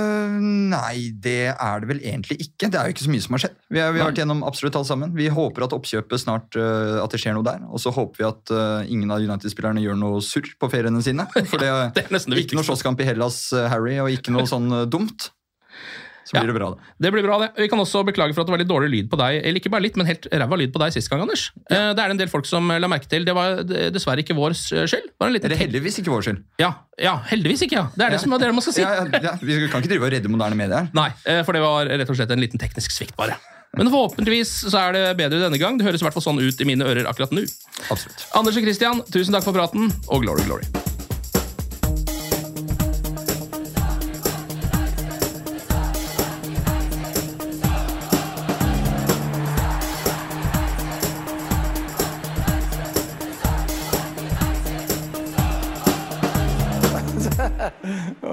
Nei, 0.43 1.13
det 1.21 1.53
er 1.53 1.83
det 1.83 1.87
vel 1.87 2.01
egentlig 2.01 2.39
ikke. 2.43 2.67
Det 2.71 2.79
er 2.79 2.89
jo 2.89 2.95
ikke 2.95 3.05
så 3.05 3.11
mye 3.13 3.23
som 3.23 3.35
har 3.37 3.43
skjedd. 3.45 3.59
Vi 3.69 3.79
har, 3.79 3.93
vi 3.95 4.01
har 4.01 4.09
vært 4.09 4.19
gjennom 4.23 4.41
absolutt 4.47 4.79
alt 4.79 4.89
sammen. 4.89 5.13
Vi 5.15 5.29
håper 5.31 5.67
at 5.67 5.75
oppkjøpet 5.77 6.23
snart 6.23 6.57
uh, 6.59 6.97
at 7.03 7.13
det 7.13 7.21
skjer 7.21 7.37
noe 7.37 7.45
der. 7.47 7.61
Og 7.69 7.79
så 7.83 7.93
håper 7.93 8.23
vi 8.23 8.27
at 8.27 8.53
uh, 8.55 8.89
ingen 8.89 9.13
av 9.13 9.23
United-spillerne 9.23 9.83
gjør 9.83 9.99
noe 10.01 10.23
surr 10.25 10.49
på 10.59 10.71
feriene 10.73 11.03
sine. 11.05 11.27
For 11.35 11.61
det, 11.63 11.71
Det 11.95 12.07
er 12.07 12.17
nesten 12.17 12.35
det 12.35 12.43
ikke 12.47 12.59
noe 12.59 12.67
slåsskamp 12.67 12.99
i 13.03 13.07
Hellas, 13.07 13.45
Harry, 13.71 13.95
og 14.03 14.11
ikke 14.11 14.33
noe 14.35 14.49
sånn 14.49 14.71
dumt. 14.91 15.29
Så 16.23 16.37
blir 16.37 16.47
Ja. 16.47 16.47
det 16.47 16.55
bra, 16.55 16.69
det. 16.71 16.79
Det 17.03 17.11
blir 17.11 17.23
bra, 17.25 17.37
det. 17.41 17.49
Vi 17.57 17.67
kan 17.67 17.79
også 17.79 18.03
beklage 18.07 18.33
for 18.33 18.41
at 18.41 18.47
det 18.47 18.53
var 18.55 18.61
litt 18.61 18.69
dårlig 18.69 18.89
lyd 18.93 19.09
på 19.11 19.17
deg. 19.19 19.41
Eller 19.43 19.59
ikke 19.59 19.71
bare 19.73 19.83
litt, 19.83 19.97
men 19.99 20.07
helt 20.07 20.27
ræva 20.31 20.55
lyd 20.57 20.71
på 20.71 20.79
deg 20.79 20.93
sist 20.95 21.09
gang, 21.11 21.21
Anders. 21.25 21.51
Ja. 21.69 21.91
Det 21.93 21.99
er 21.99 22.07
det 22.07 22.11
en 22.15 22.21
del 22.23 22.31
folk 22.31 22.45
som 22.47 22.67
la 22.71 22.87
merke 22.87 23.09
til. 23.11 23.25
Det 23.27 23.35
var 23.35 23.59
eh, 23.59 23.89
dessverre 23.91 24.23
ikke 24.23 24.35
vår 24.37 24.55
eh, 24.55 24.85
skyld. 24.87 25.09
Det 25.19 25.51
er 25.51 25.57
heldigvis 25.59 25.99
ikke 25.99 26.13
vår 26.15 26.23
skyld. 26.29 26.43
Ja, 26.63 26.71
ja, 26.97 27.17
heldigvis 27.27 27.65
ikke, 27.67 27.75
ja. 27.81 27.87
Det 27.95 28.07
er 28.07 28.15
det 28.15 28.21
som 28.23 28.31
er 28.33 28.39
det 28.39 28.53
man 28.55 28.63
skal 28.63 28.77
si. 28.77 28.85
Vi 29.43 29.67
kan 29.67 29.81
ikke 29.83 29.91
drive 29.91 30.07
og 30.07 30.13
redde 30.15 30.31
moderne 30.31 30.55
medier. 30.55 30.87
Nei, 30.95 31.09
eh, 31.25 31.43
for 31.43 31.51
det 31.51 31.61
var 31.65 31.91
rett 31.91 32.09
og 32.09 32.15
slett 32.15 32.31
en 32.31 32.39
liten 32.39 32.61
teknisk 32.61 32.91
svikt, 32.95 33.17
bare. 33.19 33.35
Men 33.75 33.89
forhåpentligvis 33.89 34.69
så 34.69 34.77
er 34.87 34.93
det 34.93 35.17
bedre 35.17 35.41
denne 35.41 35.57
gang. 35.57 35.79
Det 35.79 35.87
høres 35.87 36.03
i 36.03 36.05
hvert 36.05 36.13
fall 36.13 36.27
sånn 36.27 36.39
ut 36.39 36.61
i 36.61 36.67
mine 36.69 36.85
ører 36.85 37.09
akkurat 37.09 37.33
nå. 37.33 37.41
Absolutt. 37.89 38.27
Anders 38.37 38.55
og 38.55 38.63
Christian, 38.67 39.01
tusen 39.09 39.33
takk 39.33 39.43
for 39.43 39.57
praten, 39.57 39.89
og 40.07 40.21
glory, 40.21 40.45
glory. 40.45 40.82